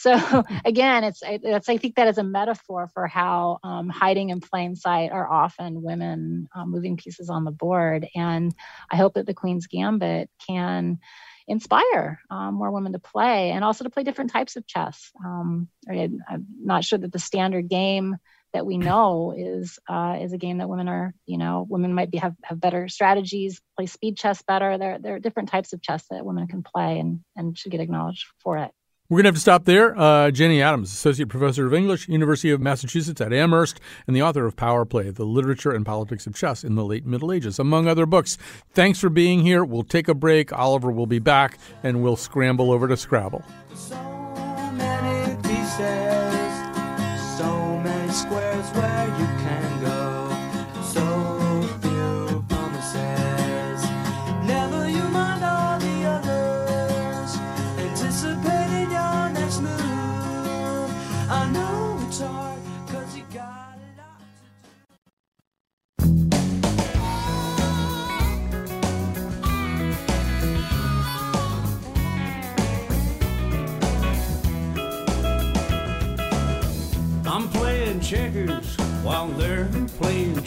So 0.02 0.42
again, 0.64 1.04
it's, 1.04 1.22
it's 1.24 1.68
I 1.68 1.76
think 1.76 1.94
that 1.94 2.08
is 2.08 2.18
a 2.18 2.24
metaphor 2.24 2.90
for 2.92 3.06
how 3.06 3.60
um, 3.62 3.88
hiding 3.88 4.30
in 4.30 4.40
plain 4.40 4.74
sight 4.74 5.12
are 5.12 5.30
often 5.30 5.80
women 5.80 6.48
um, 6.54 6.72
moving 6.72 6.96
pieces 6.96 7.30
on 7.30 7.44
the 7.44 7.52
board. 7.52 8.08
And 8.16 8.52
I 8.90 8.96
hope 8.96 9.14
that 9.14 9.26
the 9.26 9.34
Queen's 9.34 9.68
Gambit 9.68 10.28
can 10.44 10.98
inspire 11.46 12.20
um, 12.30 12.54
more 12.54 12.72
women 12.72 12.92
to 12.92 12.98
play 12.98 13.52
and 13.52 13.64
also 13.64 13.84
to 13.84 13.90
play 13.90 14.02
different 14.02 14.32
types 14.32 14.56
of 14.56 14.66
chess. 14.66 15.12
Um, 15.24 15.68
I'm 15.88 16.46
not 16.60 16.84
sure 16.84 16.98
that 16.98 17.12
the 17.12 17.18
standard 17.20 17.68
game 17.68 18.16
that 18.52 18.66
we 18.66 18.78
know 18.78 19.34
is 19.36 19.78
uh, 19.88 20.18
is 20.20 20.32
a 20.32 20.38
game 20.38 20.58
that 20.58 20.68
women 20.68 20.88
are 20.88 21.14
you 21.26 21.38
know 21.38 21.64
women 21.68 21.94
might 21.94 22.10
be 22.10 22.18
have, 22.18 22.34
have 22.42 22.60
better 22.60 22.86
strategies 22.86 23.62
play 23.78 23.86
speed 23.86 24.18
chess 24.18 24.42
better 24.42 24.76
there 24.76 24.98
there 24.98 25.14
are 25.14 25.18
different 25.18 25.48
types 25.48 25.72
of 25.72 25.80
chess 25.80 26.04
that 26.10 26.26
women 26.26 26.46
can 26.46 26.62
play 26.62 26.98
and 26.98 27.20
and 27.34 27.56
should 27.56 27.72
get 27.72 27.80
acknowledged 27.80 28.26
for 28.42 28.58
it 28.58 28.70
we're 29.12 29.16
going 29.16 29.24
to 29.24 29.28
have 29.28 29.34
to 29.34 29.40
stop 29.42 29.66
there. 29.66 29.94
Uh, 29.98 30.30
Jenny 30.30 30.62
Adams, 30.62 30.90
Associate 30.90 31.28
Professor 31.28 31.66
of 31.66 31.74
English, 31.74 32.08
University 32.08 32.48
of 32.48 32.62
Massachusetts 32.62 33.20
at 33.20 33.30
Amherst, 33.30 33.78
and 34.06 34.16
the 34.16 34.22
author 34.22 34.46
of 34.46 34.56
Power 34.56 34.86
Play, 34.86 35.10
The 35.10 35.26
Literature 35.26 35.70
and 35.70 35.84
Politics 35.84 36.26
of 36.26 36.34
Chess 36.34 36.64
in 36.64 36.76
the 36.76 36.84
Late 36.84 37.04
Middle 37.04 37.30
Ages, 37.30 37.58
among 37.58 37.86
other 37.86 38.06
books. 38.06 38.38
Thanks 38.72 38.98
for 38.98 39.10
being 39.10 39.40
here. 39.40 39.66
We'll 39.66 39.82
take 39.82 40.08
a 40.08 40.14
break. 40.14 40.50
Oliver 40.50 40.90
will 40.90 41.04
be 41.04 41.18
back, 41.18 41.58
and 41.82 42.02
we'll 42.02 42.16
scramble 42.16 42.72
over 42.72 42.88
to 42.88 42.96
Scrabble. 42.96 43.44
So 43.74 43.96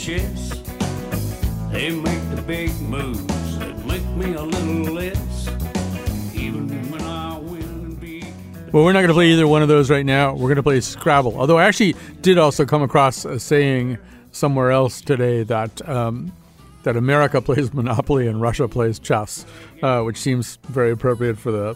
chess. 0.06 0.50
They 1.72 1.90
make 1.90 2.30
the 2.30 2.44
big 2.46 2.80
moves 2.80 3.58
that 3.58 3.76
make 3.88 4.06
me 4.10 4.36
a 4.36 4.44
little 4.44 4.94
less. 4.94 5.48
Even 6.36 6.92
when 6.92 7.02
I 7.02 7.40
win. 7.40 7.98
Well, 8.72 8.84
we're 8.84 8.94
not 8.94 9.00
going 9.00 9.08
to 9.08 9.16
play 9.16 9.32
either 9.32 9.48
one 9.48 9.64
of 9.64 9.68
those 9.68 9.90
right 9.90 10.06
now. 10.06 10.34
We're 10.34 10.48
going 10.50 10.58
to 10.58 10.64
play 10.64 10.80
Scrabble. 10.80 11.40
Although 11.40 11.58
I 11.58 11.66
actually 11.66 11.96
did 12.22 12.38
also 12.38 12.66
come 12.66 12.84
across 12.84 13.26
a 13.26 13.40
saying 13.40 13.98
somewhere 14.32 14.70
else 14.70 15.02
today 15.02 15.42
that 15.42 15.90
um, 15.90 16.32
that 16.86 16.96
America 16.96 17.42
plays 17.42 17.74
Monopoly 17.74 18.28
and 18.28 18.40
Russia 18.40 18.68
plays 18.68 19.00
chess, 19.00 19.46
uh, 19.82 20.02
which 20.04 20.18
seems 20.18 20.58
very 20.70 20.92
appropriate 20.92 21.38
for 21.38 21.52
the 21.52 21.76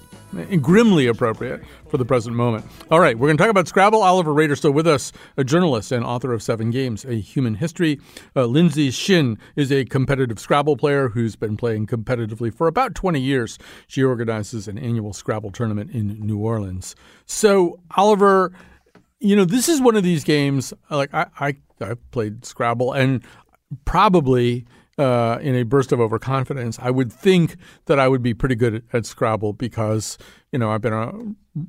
grimly 0.61 1.07
appropriate 1.07 1.61
for 1.89 1.97
the 1.97 2.05
present 2.05 2.35
moment. 2.35 2.63
All 2.91 2.99
right, 2.99 3.17
we're 3.17 3.27
going 3.27 3.37
to 3.37 3.43
talk 3.43 3.49
about 3.49 3.67
Scrabble. 3.67 4.03
Oliver 4.03 4.33
Roeder 4.33 4.55
still 4.55 4.71
with 4.71 4.85
us, 4.85 5.11
a 5.35 5.43
journalist 5.43 5.91
and 5.91 6.05
author 6.05 6.31
of 6.31 6.43
Seven 6.43 6.69
Games: 6.69 7.05
A 7.05 7.15
Human 7.15 7.55
History. 7.55 7.99
Uh, 8.35 8.45
Lindsay 8.45 8.91
Shin 8.91 9.39
is 9.55 9.71
a 9.71 9.83
competitive 9.83 10.39
Scrabble 10.39 10.77
player 10.77 11.09
who's 11.09 11.35
been 11.35 11.57
playing 11.57 11.87
competitively 11.87 12.53
for 12.53 12.67
about 12.67 12.93
20 12.93 13.19
years. 13.19 13.57
She 13.87 14.03
organizes 14.03 14.67
an 14.67 14.77
annual 14.77 15.13
Scrabble 15.13 15.51
tournament 15.51 15.89
in 15.91 16.19
New 16.19 16.37
Orleans. 16.37 16.95
So, 17.25 17.79
Oliver, 17.97 18.51
you 19.19 19.35
know, 19.35 19.45
this 19.45 19.67
is 19.67 19.81
one 19.81 19.95
of 19.95 20.03
these 20.03 20.23
games. 20.23 20.71
Like 20.91 21.11
I, 21.15 21.25
I 21.39 21.55
I've 21.81 22.11
played 22.11 22.45
Scrabble, 22.45 22.93
and 22.93 23.23
probably 23.85 24.65
uh, 24.99 25.39
in 25.41 25.55
a 25.55 25.63
burst 25.63 25.91
of 25.91 26.01
overconfidence, 26.01 26.77
I 26.81 26.91
would 26.91 27.11
think 27.11 27.55
that 27.85 27.99
I 27.99 28.07
would 28.09 28.21
be 28.21 28.33
pretty 28.33 28.55
good 28.55 28.83
at, 28.91 29.05
Scrabble 29.05 29.53
because 29.53 30.17
you 30.51 30.59
know 30.59 30.71
I've 30.71 30.81
been 30.81 30.93
a 30.93 31.13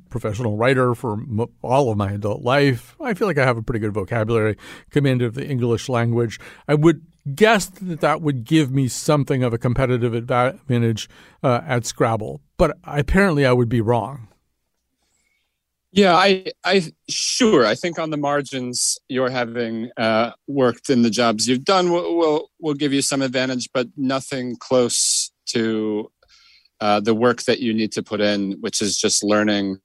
professional 0.09 0.57
writer 0.57 0.93
for 0.93 1.13
m- 1.13 1.47
all 1.61 1.89
of 1.89 1.97
my 1.97 2.11
adult 2.11 2.41
life. 2.43 2.95
I 2.99 3.13
feel 3.13 3.27
like 3.27 3.37
I 3.37 3.45
have 3.45 3.57
a 3.57 3.63
pretty 3.63 3.79
good 3.79 3.93
vocabulary, 3.93 4.57
command 4.89 5.21
of 5.21 5.33
the 5.33 5.47
English 5.47 5.87
language. 5.87 6.39
I 6.67 6.75
would 6.75 7.01
guess 7.33 7.67
that 7.67 8.01
that 8.01 8.21
would 8.21 8.43
give 8.43 8.69
me 8.71 8.87
something 8.89 9.43
of 9.43 9.53
a 9.53 9.57
competitive 9.57 10.13
advantage 10.13 11.09
uh, 11.41 11.61
at 11.65 11.85
Scrabble, 11.85 12.41
but 12.57 12.77
apparently 12.83 13.45
I 13.45 13.53
would 13.53 13.69
be 13.69 13.81
wrong. 13.81 14.27
Yeah, 15.93 16.15
I, 16.15 16.45
I, 16.63 16.93
sure. 17.09 17.65
I 17.65 17.75
think 17.75 17.99
on 17.99 18.11
the 18.11 18.17
margins, 18.17 18.97
your 19.09 19.29
having 19.29 19.89
uh, 19.97 20.31
worked 20.47 20.89
in 20.89 21.01
the 21.01 21.09
jobs 21.09 21.47
you've 21.47 21.65
done 21.65 21.91
will, 21.91 22.15
will 22.17 22.49
will 22.61 22.73
give 22.73 22.93
you 22.93 23.01
some 23.01 23.21
advantage, 23.21 23.69
but 23.73 23.87
nothing 23.97 24.55
close 24.55 25.31
to 25.47 26.09
uh, 26.79 27.01
the 27.01 27.13
work 27.13 27.43
that 27.43 27.59
you 27.59 27.73
need 27.73 27.91
to 27.91 28.03
put 28.03 28.21
in, 28.21 28.53
which 28.61 28.81
is 28.81 28.97
just 28.97 29.21
learning 29.21 29.79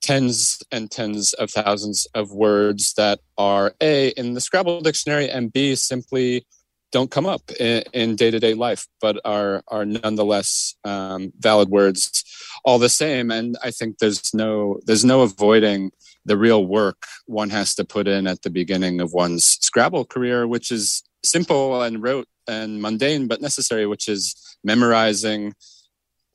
tens 0.00 0.60
and 0.72 0.90
tens 0.90 1.32
of 1.34 1.48
thousands 1.50 2.06
of 2.14 2.32
words 2.32 2.94
that 2.94 3.20
are 3.38 3.72
a 3.80 4.08
in 4.10 4.34
the 4.34 4.40
Scrabble 4.40 4.80
dictionary 4.80 5.30
and 5.30 5.52
b 5.52 5.76
simply 5.76 6.44
don't 6.92 7.10
come 7.10 7.26
up 7.26 7.50
in 7.52 8.16
day 8.16 8.30
to 8.30 8.38
day 8.38 8.54
life, 8.54 8.86
but 9.00 9.18
are 9.24 9.62
are 9.68 9.84
nonetheless 9.84 10.76
um, 10.84 11.32
valid 11.38 11.70
words 11.70 12.24
all 12.64 12.78
the 12.78 12.88
same. 12.88 13.30
And 13.30 13.56
I 13.64 13.70
think 13.70 13.98
there's 13.98 14.32
no 14.32 14.78
there's 14.86 15.04
no 15.04 15.22
avoiding 15.22 15.90
the 16.24 16.36
real 16.36 16.64
work 16.64 17.06
one 17.26 17.50
has 17.50 17.74
to 17.74 17.84
put 17.84 18.06
in 18.06 18.26
at 18.26 18.42
the 18.42 18.50
beginning 18.50 19.00
of 19.00 19.12
one's 19.12 19.44
Scrabble 19.44 20.04
career, 20.04 20.46
which 20.46 20.70
is 20.70 21.02
simple 21.24 21.82
and 21.82 22.02
rote 22.02 22.28
and 22.46 22.80
mundane 22.80 23.26
but 23.26 23.40
necessary, 23.40 23.86
which 23.86 24.06
is 24.08 24.36
memorizing 24.62 25.54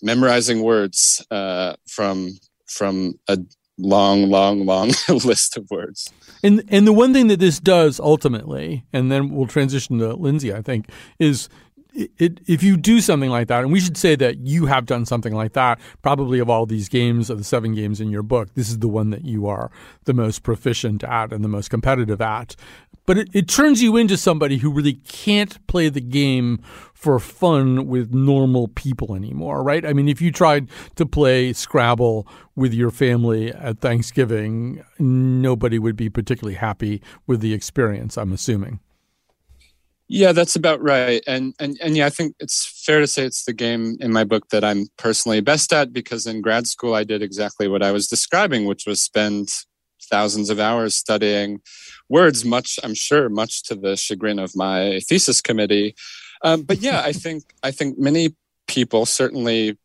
memorizing 0.01 0.61
words 0.63 1.25
uh, 1.31 1.75
from 1.87 2.31
from 2.67 3.19
a 3.27 3.37
long, 3.77 4.29
long, 4.29 4.65
long 4.65 4.91
list 5.09 5.57
of 5.57 5.69
words. 5.69 6.11
And 6.43 6.63
and 6.69 6.87
the 6.87 6.93
one 6.93 7.13
thing 7.13 7.27
that 7.27 7.39
this 7.39 7.59
does 7.59 7.99
ultimately, 7.99 8.85
and 8.93 9.11
then 9.11 9.29
we'll 9.29 9.47
transition 9.47 9.99
to 9.99 10.13
Lindsay, 10.13 10.53
I 10.53 10.61
think, 10.61 10.89
is 11.19 11.49
it, 12.17 12.39
if 12.47 12.61
you 12.61 12.77
do 12.77 13.01
something 13.01 13.29
like 13.29 13.47
that, 13.47 13.63
and 13.63 13.71
we 13.71 13.79
should 13.79 13.97
say 13.97 14.15
that 14.15 14.37
you 14.39 14.67
have 14.67 14.85
done 14.85 15.05
something 15.05 15.33
like 15.33 15.53
that, 15.53 15.79
probably 16.01 16.39
of 16.39 16.49
all 16.49 16.65
these 16.65 16.89
games, 16.89 17.29
of 17.29 17.39
the 17.39 17.43
seven 17.43 17.73
games 17.73 17.99
in 17.99 18.09
your 18.09 18.23
book, 18.23 18.53
this 18.53 18.69
is 18.69 18.79
the 18.79 18.87
one 18.87 19.09
that 19.09 19.25
you 19.25 19.47
are 19.47 19.71
the 20.05 20.13
most 20.13 20.43
proficient 20.43 21.03
at 21.03 21.33
and 21.33 21.43
the 21.43 21.49
most 21.49 21.69
competitive 21.69 22.21
at. 22.21 22.55
But 23.07 23.17
it, 23.17 23.29
it 23.33 23.47
turns 23.47 23.81
you 23.81 23.97
into 23.97 24.17
somebody 24.17 24.57
who 24.57 24.69
really 24.69 24.93
can't 24.93 25.65
play 25.67 25.89
the 25.89 26.01
game 26.01 26.61
for 26.97 27.19
fun 27.19 27.86
with 27.86 28.12
normal 28.12 28.69
people 28.69 29.13
anymore, 29.13 29.62
right? 29.62 29.86
I 29.86 29.93
mean, 29.93 30.10
if 30.10 30.19
you 30.19 30.31
tried 30.31 30.67
to 30.95 31.05
play 31.05 31.53
Scrabble 31.53 32.27
with 32.55 32.73
your 32.73 32.89
family 32.89 33.53
at 33.53 33.79
Thanksgiving, 33.79 34.83
nobody 34.97 35.77
would 35.77 35.95
be 35.95 36.10
particularly 36.10 36.55
happy 36.55 37.03
with 37.27 37.41
the 37.41 37.53
experience, 37.53 38.17
I'm 38.17 38.33
assuming. 38.33 38.79
Yeah, 40.07 40.31
that's 40.31 40.55
about 40.55 40.81
right. 40.81 41.21
And 41.27 41.53
and 41.60 41.77
and 41.83 41.95
yeah, 41.95 42.07
I 42.07 42.10
think 42.10 42.36
it's 42.39 42.65
fair 42.83 42.99
to 42.99 43.07
say 43.07 43.25
it's 43.25 43.45
the 43.45 43.53
game 43.53 43.97
in 43.99 44.12
my 44.12 44.23
book 44.23 44.49
that 44.49 44.63
I'm 44.63 44.88
personally 44.97 45.41
best 45.41 45.71
at 45.73 45.93
because 45.93 46.25
in 46.25 46.41
grad 46.41 46.65
school 46.65 46.95
I 46.95 47.03
did 47.03 47.21
exactly 47.21 47.67
what 47.67 47.83
I 47.83 47.91
was 47.91 48.07
describing, 48.07 48.65
which 48.65 48.88
was 48.88 49.03
spend 49.03 49.49
thousands 50.10 50.49
of 50.49 50.60
hours 50.60 50.95
studying 50.95 51.62
words, 52.10 52.43
much 52.43 52.79
I'm 52.83 52.95
sure, 52.95 53.29
much 53.29 53.62
to 53.63 53.75
the 53.75 53.95
chagrin 53.95 54.39
of 54.39 54.55
my 54.55 54.99
thesis 55.07 55.41
committee. 55.41 55.93
Um, 56.43 56.63
but 56.63 56.80
yeah, 56.80 57.02
I 57.02 57.13
think 57.13 57.43
I 57.63 57.71
think 57.71 57.97
many 57.97 58.36
people, 58.67 59.06
certainly 59.06 59.78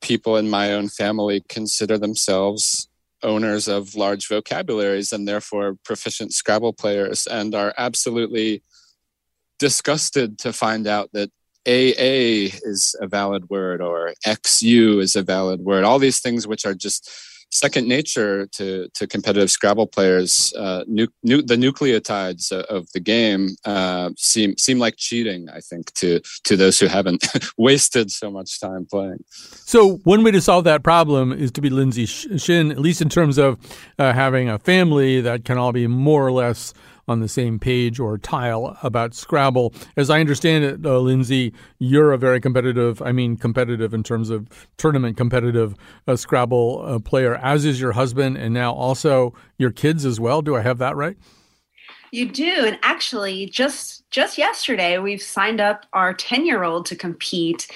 people 0.00 0.36
in 0.36 0.48
my 0.48 0.72
own 0.72 0.88
family, 0.88 1.42
consider 1.48 1.98
themselves 1.98 2.88
owners 3.22 3.68
of 3.68 3.94
large 3.94 4.28
vocabularies 4.28 5.12
and 5.12 5.28
therefore 5.28 5.76
proficient 5.84 6.32
Scrabble 6.32 6.72
players 6.72 7.26
and 7.26 7.54
are 7.54 7.74
absolutely 7.76 8.62
disgusted 9.58 10.38
to 10.38 10.52
find 10.52 10.86
out 10.86 11.10
that 11.12 11.30
AA 11.66 12.48
is 12.64 12.96
a 13.00 13.06
valid 13.06 13.50
word 13.50 13.82
or 13.82 14.14
XU 14.26 15.02
is 15.02 15.14
a 15.14 15.22
valid 15.22 15.60
word. 15.60 15.84
All 15.84 15.98
these 15.98 16.20
things 16.20 16.46
which 16.46 16.64
are 16.64 16.74
just 16.74 17.10
second 17.50 17.88
nature 17.88 18.46
to, 18.46 18.88
to 18.94 19.06
competitive 19.06 19.50
Scrabble 19.50 19.86
players. 19.86 20.52
Uh, 20.56 20.84
nu- 20.86 21.08
nu- 21.22 21.42
the 21.42 21.56
nucleotides 21.56 22.52
of 22.52 22.90
the 22.92 23.00
game 23.00 23.56
uh, 23.64 24.10
seem 24.16 24.56
seem 24.56 24.78
like 24.78 24.96
cheating. 24.96 25.48
I 25.50 25.60
think 25.60 25.92
to 25.94 26.20
to 26.44 26.56
those 26.56 26.78
who 26.78 26.86
haven't 26.86 27.26
wasted 27.56 28.10
so 28.10 28.30
much 28.30 28.60
time 28.60 28.86
playing. 28.86 29.24
So 29.28 29.96
one 30.04 30.22
way 30.22 30.30
to 30.30 30.40
solve 30.40 30.64
that 30.64 30.82
problem 30.82 31.32
is 31.32 31.50
to 31.52 31.60
be 31.60 31.70
Lindsay 31.70 32.06
Shin, 32.06 32.70
at 32.70 32.78
least 32.78 33.02
in 33.02 33.08
terms 33.08 33.38
of 33.38 33.58
uh, 33.98 34.12
having 34.12 34.48
a 34.48 34.58
family 34.58 35.20
that 35.20 35.44
can 35.44 35.58
all 35.58 35.72
be 35.72 35.86
more 35.86 36.26
or 36.26 36.32
less 36.32 36.72
on 37.10 37.20
the 37.20 37.28
same 37.28 37.58
page 37.58 37.98
or 37.98 38.16
tile 38.16 38.78
about 38.82 39.14
Scrabble. 39.14 39.74
As 39.96 40.08
I 40.08 40.20
understand 40.20 40.64
it, 40.64 40.86
uh, 40.86 40.98
Lindsay, 40.98 41.52
you're 41.78 42.12
a 42.12 42.18
very 42.18 42.40
competitive, 42.40 43.02
I 43.02 43.12
mean, 43.12 43.36
competitive 43.36 43.92
in 43.92 44.02
terms 44.02 44.30
of 44.30 44.48
tournament 44.76 45.16
competitive 45.16 45.74
uh, 46.06 46.16
Scrabble 46.16 46.82
uh, 46.84 46.98
player, 47.00 47.34
as 47.36 47.64
is 47.64 47.80
your 47.80 47.92
husband, 47.92 48.36
and 48.36 48.54
now 48.54 48.72
also 48.72 49.34
your 49.58 49.70
kids 49.70 50.04
as 50.04 50.20
well. 50.20 50.40
Do 50.40 50.56
I 50.56 50.60
have 50.60 50.78
that 50.78 50.96
right? 50.96 51.16
You 52.12 52.28
do, 52.28 52.64
and 52.66 52.78
actually, 52.82 53.46
just 53.46 54.08
just 54.10 54.36
yesterday, 54.36 54.98
we've 54.98 55.22
signed 55.22 55.60
up 55.60 55.86
our 55.92 56.12
ten 56.12 56.44
year 56.44 56.64
old 56.64 56.86
to 56.86 56.96
compete 56.96 57.68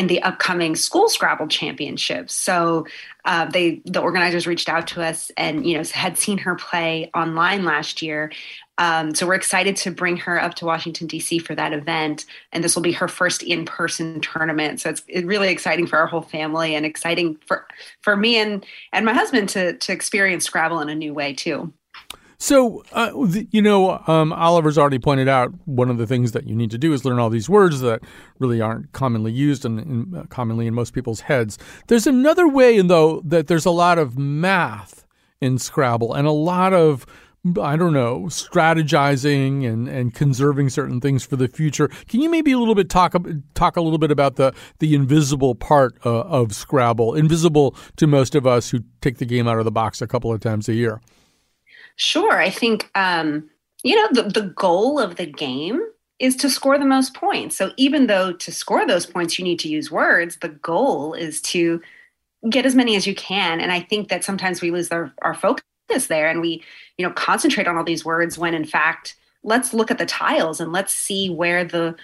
in 0.00 0.06
the 0.06 0.22
upcoming 0.22 0.74
school 0.74 1.10
Scrabble 1.10 1.46
championships. 1.46 2.34
So 2.34 2.86
uh, 3.26 3.44
they 3.44 3.82
the 3.84 4.00
organizers 4.00 4.46
reached 4.46 4.70
out 4.70 4.86
to 4.88 5.02
us 5.02 5.30
and 5.36 5.66
you 5.66 5.76
know 5.76 5.84
had 5.92 6.16
seen 6.16 6.38
her 6.38 6.54
play 6.54 7.10
online 7.14 7.66
last 7.66 8.00
year. 8.00 8.32
Um, 8.78 9.14
so 9.14 9.26
we're 9.26 9.34
excited 9.34 9.76
to 9.76 9.90
bring 9.90 10.16
her 10.16 10.40
up 10.40 10.54
to 10.54 10.64
Washington 10.64 11.06
D.C. 11.06 11.38
for 11.40 11.54
that 11.54 11.74
event, 11.74 12.24
and 12.50 12.64
this 12.64 12.74
will 12.74 12.82
be 12.82 12.92
her 12.92 13.08
first 13.08 13.42
in-person 13.42 14.22
tournament. 14.22 14.80
So 14.80 14.88
it's, 14.88 15.02
really 15.22 15.50
exciting 15.50 15.86
for 15.86 15.98
our 15.98 16.06
whole 16.06 16.22
family, 16.22 16.74
and 16.74 16.86
exciting 16.86 17.36
for 17.46 17.66
for 18.00 18.16
me 18.16 18.38
and 18.38 18.64
and 18.94 19.04
my 19.04 19.12
husband 19.12 19.50
to 19.50 19.74
to 19.74 19.92
experience 19.92 20.46
Scrabble 20.46 20.80
in 20.80 20.88
a 20.88 20.94
new 20.94 21.12
way 21.12 21.34
too. 21.34 21.74
So, 22.42 22.82
uh, 22.92 23.12
you 23.50 23.60
know, 23.60 24.02
um, 24.06 24.32
Oliver's 24.32 24.78
already 24.78 24.98
pointed 24.98 25.28
out 25.28 25.52
one 25.66 25.90
of 25.90 25.98
the 25.98 26.06
things 26.06 26.32
that 26.32 26.46
you 26.46 26.56
need 26.56 26.70
to 26.70 26.78
do 26.78 26.94
is 26.94 27.04
learn 27.04 27.18
all 27.18 27.28
these 27.28 27.50
words 27.50 27.80
that 27.82 28.00
really 28.38 28.62
aren't 28.62 28.90
commonly 28.92 29.30
used 29.30 29.66
and, 29.66 29.78
and 29.78 30.16
uh, 30.16 30.22
commonly 30.30 30.66
in 30.66 30.72
most 30.72 30.94
people's 30.94 31.20
heads. 31.20 31.58
There's 31.88 32.06
another 32.06 32.48
way, 32.48 32.80
though, 32.80 33.20
that 33.26 33.46
there's 33.46 33.66
a 33.66 33.70
lot 33.70 33.98
of 33.98 34.16
math 34.16 35.04
in 35.42 35.58
Scrabble 35.58 36.14
and 36.14 36.26
a 36.26 36.32
lot 36.32 36.72
of 36.72 37.04
I 37.58 37.76
don't 37.76 37.94
know, 37.94 38.24
strategizing 38.24 39.66
and, 39.66 39.88
and 39.88 40.14
conserving 40.14 40.68
certain 40.68 41.00
things 41.00 41.24
for 41.24 41.36
the 41.36 41.48
future. 41.48 41.88
Can 42.06 42.20
you 42.20 42.28
maybe 42.28 42.52
a 42.52 42.58
little 42.58 42.74
bit 42.74 42.90
talk 42.90 43.14
talk 43.54 43.76
a 43.76 43.80
little 43.80 43.98
bit 43.98 44.10
about 44.10 44.36
the 44.36 44.54
the 44.78 44.94
invisible 44.94 45.54
part 45.54 45.94
uh, 46.04 46.20
of 46.20 46.54
Scrabble, 46.54 47.14
invisible 47.14 47.74
to 47.96 48.06
most 48.06 48.34
of 48.34 48.46
us 48.46 48.70
who 48.70 48.80
take 49.00 49.18
the 49.18 49.24
game 49.24 49.48
out 49.48 49.58
of 49.58 49.64
the 49.64 49.70
box 49.70 50.02
a 50.02 50.06
couple 50.06 50.30
of 50.32 50.40
times 50.40 50.68
a 50.68 50.74
year? 50.74 51.00
Sure. 52.00 52.40
I 52.40 52.48
think, 52.48 52.90
um, 52.94 53.50
you 53.82 53.94
know, 53.94 54.22
the, 54.22 54.30
the 54.30 54.46
goal 54.48 54.98
of 54.98 55.16
the 55.16 55.26
game 55.26 55.82
is 56.18 56.34
to 56.36 56.48
score 56.48 56.78
the 56.78 56.86
most 56.86 57.12
points. 57.12 57.56
So 57.56 57.72
even 57.76 58.06
though 58.06 58.32
to 58.32 58.50
score 58.50 58.86
those 58.86 59.04
points 59.04 59.38
you 59.38 59.44
need 59.44 59.58
to 59.58 59.68
use 59.68 59.90
words, 59.90 60.38
the 60.38 60.48
goal 60.48 61.12
is 61.12 61.42
to 61.42 61.82
get 62.48 62.64
as 62.64 62.74
many 62.74 62.96
as 62.96 63.06
you 63.06 63.14
can. 63.14 63.60
And 63.60 63.70
I 63.70 63.80
think 63.80 64.08
that 64.08 64.24
sometimes 64.24 64.62
we 64.62 64.70
lose 64.70 64.88
our, 64.88 65.12
our 65.20 65.34
focus 65.34 66.06
there 66.08 66.30
and 66.30 66.40
we, 66.40 66.64
you 66.96 67.06
know, 67.06 67.12
concentrate 67.12 67.68
on 67.68 67.76
all 67.76 67.84
these 67.84 68.04
words 68.04 68.38
when 68.38 68.54
in 68.54 68.64
fact, 68.64 69.16
let's 69.42 69.74
look 69.74 69.90
at 69.90 69.98
the 69.98 70.06
tiles 70.06 70.58
and 70.58 70.72
let's 70.72 70.94
see 70.94 71.28
where 71.28 71.64
the 71.66 71.94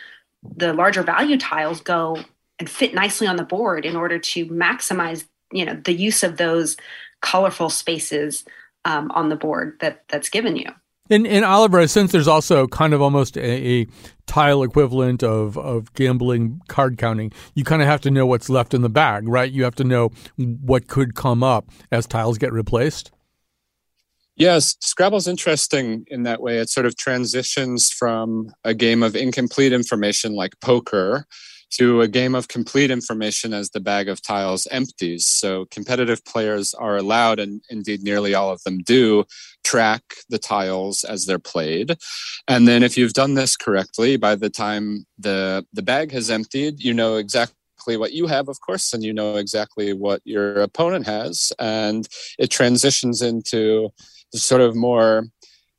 the 0.57 0.75
larger 0.75 1.03
value 1.03 1.39
tiles 1.39 1.81
go 1.81 2.19
and 2.59 2.69
fit 2.69 2.93
nicely 2.93 3.27
on 3.27 3.37
the 3.37 3.45
board 3.45 3.87
in 3.87 3.97
order 3.97 4.19
to 4.19 4.45
maximize, 4.49 5.25
you 5.53 5.65
know, 5.65 5.75
the 5.87 5.95
use 5.95 6.23
of 6.23 6.37
those 6.37 6.77
colorful 7.23 7.71
spaces 7.71 8.45
um, 8.87 9.11
on 9.11 9.29
the 9.29 9.37
board 9.37 9.77
that 9.81 10.05
that's 10.09 10.31
given 10.31 10.57
you. 10.57 10.71
And, 11.11 11.27
and 11.27 11.45
Oliver, 11.45 11.87
since 11.87 12.11
there's 12.11 12.27
also 12.27 12.67
kind 12.67 12.93
of 12.93 13.03
almost 13.03 13.37
a, 13.37 13.81
a, 13.83 13.87
tile 14.27 14.65
equivalent 14.65 15.23
of, 15.23 15.57
of 15.57 15.93
gambling 15.95 16.61
card 16.67 16.99
counting. 16.99 17.31
You 17.55 17.63
kind 17.63 17.81
of 17.81 17.87
have 17.87 18.01
to 18.01 18.11
know 18.11 18.27
what's 18.27 18.51
left 18.51 18.75
in 18.75 18.83
the 18.83 18.89
bag, 18.89 19.29
right? 19.29 19.51
You 19.51 19.63
have 19.63 19.77
to 19.77 19.85
know 19.85 20.11
what 20.37 20.89
could 20.89 21.15
come 21.15 21.45
up 21.45 21.71
as 21.93 22.09
tiles 22.09 22.37
get 22.37 22.53
replaced. 22.53 23.13
Yes, 24.35 24.77
Scrabble's 24.81 25.29
interesting 25.29 26.07
in 26.09 26.25
that 26.25 26.43
way. 26.43 26.59
It 26.59 26.71
sort 26.71 26.87
of 26.87 26.97
transitions 26.97 27.89
from 27.89 28.53
a 28.65 28.75
game 28.75 29.05
of 29.05 29.15
incomplete 29.15 29.73
information 29.73 30.35
like 30.35 30.59
poker 30.61 31.25
to 31.73 32.01
a 32.01 32.09
game 32.09 32.35
of 32.35 32.49
complete 32.49 32.91
information 32.91 33.53
as 33.53 33.71
the 33.71 33.81
bag 33.81 34.09
of 34.09 34.23
tiles 34.23 34.67
empties. 34.71 35.27
So 35.27 35.67
competitive 35.71 36.25
players 36.25 36.75
are 36.75 36.97
allowed, 36.97 37.39
and 37.39 37.63
indeed 37.71 38.03
nearly 38.03 38.35
all 38.35 38.51
of 38.51 38.63
them 38.63 38.79
do, 38.79 39.25
track 39.65 40.03
the 40.29 40.39
tiles 40.39 41.05
as 41.05 41.27
they're 41.27 41.39
played. 41.39 41.97
And 42.49 42.69
then 42.69 42.83
if 42.83 42.97
you've 42.97 43.13
done 43.13 43.35
this 43.35 43.57
correctly, 43.57 44.17
by 44.17 44.37
the 44.37 44.51
time 44.51 45.07
the, 45.19 45.67
the 45.73 45.83
bag 45.83 46.13
has 46.13 46.31
emptied, 46.31 46.83
you 46.83 46.95
know 46.95 47.17
exactly 47.17 47.97
what 47.97 48.13
you 48.13 48.27
have, 48.27 48.49
of 48.49 48.61
course, 48.61 48.93
and 48.93 49.05
you 49.05 49.13
know 49.13 49.37
exactly 49.37 49.93
what 49.93 50.21
your 50.25 50.61
opponent 50.61 51.07
has. 51.07 51.53
And 51.59 52.07
it 52.39 52.51
transitions 52.51 53.23
into 53.23 53.91
sort 54.35 54.61
of 54.61 54.75
more 54.75 55.25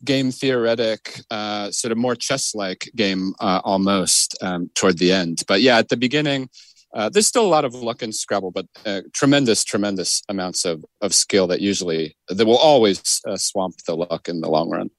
game 0.03 0.31
theoretic, 0.31 1.21
uh, 1.31 1.71
sort 1.71 1.91
of 1.91 1.97
more 1.97 2.15
chess 2.15 2.53
like 2.53 2.91
game 2.95 3.33
uh, 3.39 3.61
almost 3.63 4.37
um, 4.41 4.69
toward 4.75 4.97
the 4.97 5.11
end. 5.11 5.43
But 5.47 5.61
yeah, 5.61 5.77
at 5.77 5.89
the 5.89 5.97
beginning, 5.97 6.49
uh, 6.93 7.09
there's 7.09 7.27
still 7.27 7.45
a 7.45 7.47
lot 7.47 7.65
of 7.65 7.75
luck 7.75 8.01
in 8.01 8.11
Scrabble, 8.11 8.51
but 8.51 8.65
uh, 8.85 9.01
tremendous, 9.13 9.63
tremendous 9.63 10.23
amounts 10.29 10.65
of, 10.65 10.83
of 11.01 11.13
skill 11.13 11.45
that 11.47 11.61
usually 11.61 12.15
that 12.29 12.45
will 12.45 12.57
always 12.57 13.21
uh, 13.27 13.35
swamp 13.37 13.75
the 13.85 13.95
luck 13.95 14.29
in 14.29 14.41
the 14.41 14.49
long 14.49 14.69
run. 14.69 14.89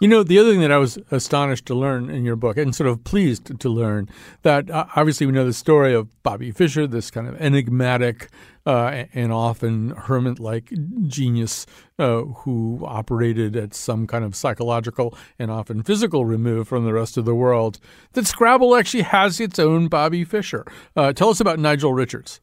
You 0.00 0.08
know, 0.08 0.22
the 0.22 0.38
other 0.38 0.52
thing 0.52 0.60
that 0.60 0.70
I 0.70 0.76
was 0.76 0.98
astonished 1.10 1.66
to 1.66 1.74
learn 1.74 2.10
in 2.10 2.24
your 2.24 2.36
book, 2.36 2.58
and 2.58 2.74
sort 2.74 2.88
of 2.88 3.02
pleased 3.02 3.58
to 3.58 3.68
learn, 3.68 4.08
that 4.42 4.70
uh, 4.70 4.86
obviously 4.94 5.26
we 5.26 5.32
know 5.32 5.46
the 5.46 5.52
story 5.52 5.94
of 5.94 6.22
Bobby 6.22 6.52
Fischer, 6.52 6.86
this 6.86 7.10
kind 7.10 7.26
of 7.26 7.40
enigmatic 7.40 8.28
uh, 8.68 9.04
and 9.14 9.32
often 9.32 9.90
hermit 9.90 10.38
like 10.38 10.70
genius 11.06 11.64
uh, 11.98 12.20
who 12.20 12.80
operated 12.84 13.56
at 13.56 13.72
some 13.72 14.06
kind 14.06 14.22
of 14.24 14.36
psychological 14.36 15.16
and 15.38 15.50
often 15.50 15.82
physical 15.82 16.26
remove 16.26 16.68
from 16.68 16.84
the 16.84 16.92
rest 16.92 17.16
of 17.16 17.24
the 17.24 17.34
world, 17.34 17.80
that 18.12 18.26
Scrabble 18.26 18.76
actually 18.76 19.04
has 19.04 19.40
its 19.40 19.58
own 19.58 19.88
Bobby 19.88 20.22
Fischer. 20.22 20.66
Uh, 20.94 21.14
tell 21.14 21.30
us 21.30 21.40
about 21.40 21.58
Nigel 21.58 21.94
Richards. 21.94 22.40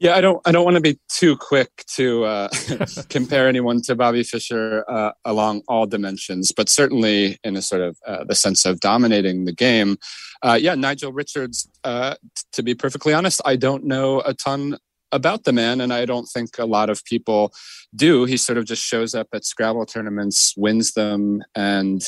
Yeah, 0.00 0.16
I 0.16 0.22
don't. 0.22 0.40
I 0.46 0.52
don't 0.52 0.64
want 0.64 0.76
to 0.76 0.80
be 0.80 0.98
too 1.08 1.36
quick 1.36 1.84
to 1.96 2.24
uh, 2.24 2.48
compare 3.10 3.46
anyone 3.46 3.82
to 3.82 3.94
Bobby 3.94 4.22
Fischer 4.22 4.82
uh, 4.90 5.12
along 5.26 5.60
all 5.68 5.86
dimensions, 5.86 6.52
but 6.52 6.70
certainly 6.70 7.38
in 7.44 7.54
a 7.54 7.60
sort 7.60 7.82
of 7.82 7.98
uh, 8.06 8.24
the 8.24 8.34
sense 8.34 8.64
of 8.64 8.80
dominating 8.80 9.44
the 9.44 9.52
game. 9.52 9.98
Uh, 10.42 10.58
yeah, 10.58 10.74
Nigel 10.74 11.12
Richards. 11.12 11.68
Uh, 11.84 12.14
to 12.52 12.62
be 12.62 12.74
perfectly 12.74 13.12
honest, 13.12 13.42
I 13.44 13.56
don't 13.56 13.84
know 13.84 14.20
a 14.20 14.32
ton 14.32 14.78
about 15.12 15.44
the 15.44 15.52
man, 15.52 15.82
and 15.82 15.92
I 15.92 16.06
don't 16.06 16.26
think 16.26 16.58
a 16.58 16.64
lot 16.64 16.88
of 16.88 17.04
people 17.04 17.52
do. 17.94 18.24
He 18.24 18.38
sort 18.38 18.56
of 18.56 18.64
just 18.64 18.82
shows 18.82 19.14
up 19.14 19.28
at 19.34 19.44
Scrabble 19.44 19.84
tournaments, 19.84 20.54
wins 20.56 20.92
them, 20.92 21.42
and 21.54 22.02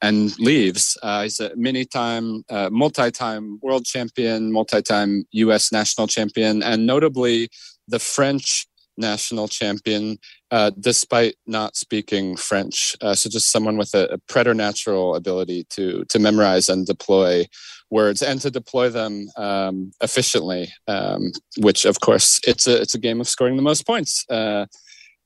and 0.00 0.38
leaves. 0.38 0.96
Uh, 1.02 1.22
he's 1.22 1.40
a 1.40 1.54
many-time, 1.56 2.44
uh, 2.50 2.68
multi-time 2.70 3.58
world 3.62 3.84
champion, 3.84 4.52
multi-time 4.52 5.24
U.S. 5.32 5.72
national 5.72 6.06
champion, 6.06 6.62
and 6.62 6.86
notably 6.86 7.48
the 7.88 7.98
French 7.98 8.66
national 8.98 9.48
champion, 9.48 10.18
uh, 10.50 10.70
despite 10.78 11.36
not 11.46 11.76
speaking 11.76 12.36
French. 12.36 12.96
Uh, 13.00 13.14
so 13.14 13.30
just 13.30 13.50
someone 13.50 13.76
with 13.76 13.94
a, 13.94 14.06
a, 14.06 14.18
preternatural 14.28 15.14
ability 15.14 15.64
to 15.70 16.04
to 16.08 16.18
memorize 16.18 16.68
and 16.68 16.86
deploy 16.86 17.46
words 17.90 18.22
and 18.22 18.40
to 18.40 18.50
deploy 18.50 18.88
them 18.90 19.28
um, 19.36 19.92
efficiently. 20.02 20.68
Um, 20.88 21.30
which, 21.58 21.84
of 21.84 22.00
course, 22.00 22.40
it's 22.46 22.66
a 22.66 22.80
it's 22.80 22.94
a 22.94 23.00
game 23.00 23.20
of 23.20 23.28
scoring 23.28 23.56
the 23.56 23.62
most 23.62 23.86
points. 23.86 24.24
Uh, 24.28 24.66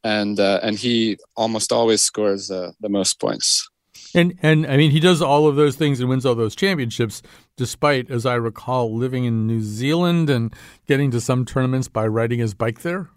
and 0.04 0.38
uh, 0.38 0.60
and 0.62 0.78
he 0.78 1.16
almost 1.36 1.72
always 1.72 2.02
scores 2.02 2.48
the 2.48 2.74
most 2.88 3.20
points. 3.20 3.68
And 4.14 4.38
and 4.42 4.66
I 4.66 4.76
mean, 4.76 4.90
he 4.90 5.00
does 5.00 5.22
all 5.22 5.46
of 5.46 5.56
those 5.56 5.76
things 5.76 6.00
and 6.00 6.08
wins 6.08 6.26
all 6.26 6.34
those 6.34 6.54
championships, 6.54 7.22
despite, 7.56 8.10
as 8.10 8.26
I 8.26 8.34
recall, 8.34 8.94
living 8.94 9.24
in 9.24 9.46
New 9.46 9.60
Zealand 9.60 10.28
and 10.28 10.54
getting 10.86 11.10
to 11.12 11.20
some 11.20 11.44
tournaments 11.44 11.88
by 11.88 12.06
riding 12.06 12.38
his 12.38 12.54
bike 12.54 12.82
there. 12.82 13.08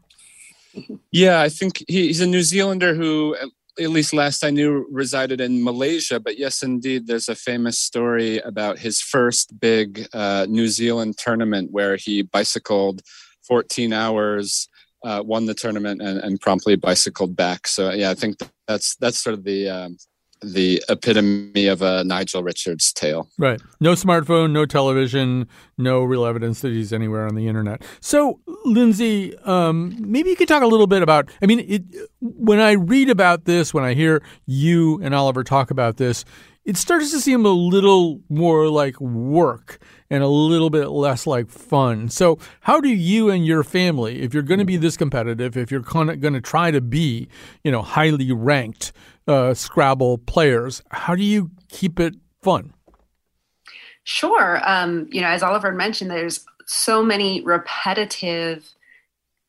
Yeah, 1.11 1.41
I 1.41 1.49
think 1.49 1.83
he's 1.87 2.21
a 2.21 2.27
New 2.27 2.41
Zealander 2.41 2.93
who, 2.95 3.35
at 3.79 3.89
least 3.89 4.13
last 4.13 4.43
I 4.43 4.49
knew, 4.49 4.85
resided 4.91 5.41
in 5.41 5.63
Malaysia. 5.63 6.19
But 6.19 6.37
yes, 6.37 6.63
indeed, 6.63 7.07
there's 7.07 7.29
a 7.29 7.35
famous 7.35 7.79
story 7.79 8.39
about 8.39 8.79
his 8.79 9.01
first 9.01 9.59
big 9.59 10.07
uh, 10.13 10.47
New 10.49 10.67
Zealand 10.67 11.17
tournament 11.17 11.71
where 11.71 11.95
he 11.95 12.21
bicycled 12.21 13.01
14 13.47 13.93
hours 13.93 14.69
uh, 15.05 15.21
won 15.23 15.45
the 15.45 15.53
tournament 15.53 16.01
and, 16.01 16.19
and 16.19 16.41
promptly 16.41 16.75
bicycled 16.75 17.35
back. 17.35 17.67
So 17.67 17.91
yeah, 17.91 18.09
I 18.09 18.15
think 18.15 18.37
that's 18.67 18.95
that's 18.95 19.19
sort 19.19 19.35
of 19.35 19.43
the 19.43 19.69
um, 19.69 19.97
the 20.41 20.83
epitome 20.89 21.67
of 21.67 21.81
a 21.81 22.03
Nigel 22.03 22.43
Richards 22.43 22.93
tale. 22.93 23.29
Right. 23.37 23.61
No 23.79 23.93
smartphone, 23.93 24.51
no 24.51 24.65
television, 24.65 25.47
no 25.77 26.03
real 26.03 26.25
evidence 26.25 26.61
that 26.61 26.71
he's 26.71 26.93
anywhere 26.93 27.27
on 27.27 27.35
the 27.35 27.47
internet. 27.47 27.81
So, 27.99 28.39
Lindsay, 28.63 29.37
um, 29.39 29.95
maybe 29.99 30.29
you 30.29 30.35
could 30.35 30.47
talk 30.47 30.63
a 30.63 30.67
little 30.67 30.87
bit 30.87 31.01
about. 31.01 31.29
I 31.41 31.45
mean, 31.45 31.59
it, 31.67 31.83
when 32.21 32.59
I 32.59 32.73
read 32.73 33.09
about 33.09 33.45
this, 33.45 33.73
when 33.73 33.83
I 33.83 33.93
hear 33.93 34.21
you 34.45 34.99
and 35.01 35.15
Oliver 35.15 35.43
talk 35.43 35.71
about 35.71 35.97
this, 35.97 36.25
it 36.65 36.77
starts 36.77 37.11
to 37.11 37.21
seem 37.21 37.45
a 37.45 37.49
little 37.49 38.21
more 38.27 38.67
like 38.69 38.99
work 38.99 39.79
and 40.09 40.23
a 40.23 40.27
little 40.27 40.69
bit 40.69 40.87
less 40.87 41.27
like 41.27 41.49
fun. 41.49 42.09
So, 42.09 42.39
how 42.61 42.81
do 42.81 42.89
you 42.89 43.29
and 43.29 43.45
your 43.45 43.63
family, 43.63 44.21
if 44.21 44.33
you're 44.33 44.43
going 44.43 44.59
to 44.59 44.65
be 44.65 44.77
this 44.77 44.97
competitive, 44.97 45.55
if 45.55 45.71
you're 45.71 45.81
going 45.81 46.33
to 46.33 46.41
try 46.41 46.71
to 46.71 46.81
be, 46.81 47.27
you 47.63 47.71
know, 47.71 47.81
highly 47.81 48.31
ranked 48.31 48.91
uh, 49.27 49.53
Scrabble 49.53 50.17
players, 50.19 50.81
how 50.89 51.15
do 51.15 51.23
you 51.23 51.51
keep 51.69 51.99
it 51.99 52.15
fun? 52.41 52.73
Sure. 54.03 54.61
Um, 54.63 55.07
you 55.11 55.21
know, 55.21 55.27
as 55.27 55.41
Oliver 55.41 55.71
mentioned, 55.71 56.11
there's 56.11 56.45
so 56.67 57.03
many 57.03 57.41
repetitive, 57.41 58.69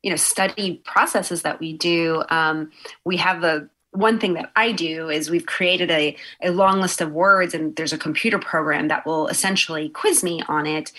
you 0.03 0.11
know, 0.11 0.17
study 0.17 0.81
processes 0.85 1.43
that 1.43 1.61
we 1.61 1.75
do. 1.75 2.23
Um, 2.31 2.71
we 3.05 3.19
have 3.19 3.43
the 3.43 3.69
one 3.91 4.19
thing 4.19 4.35
that 4.35 4.53
I 4.57 4.73
do 4.73 5.09
is 5.09 5.31
we've 5.31 5.47
created 5.47 5.91
a, 5.91 6.17
a 6.43 6.51
long 6.51 6.81
list 6.81 7.01
of 7.01 7.13
words, 7.13 7.55
and 7.55 7.75
there's 7.77 7.93
a 7.93 7.99
computer 7.99 8.39
program 8.39 8.89
that 8.89 9.07
will 9.07 9.29
essentially 9.29 9.89
quiz 9.89 10.23
me 10.23 10.43
on 10.49 10.67
it 10.67 10.93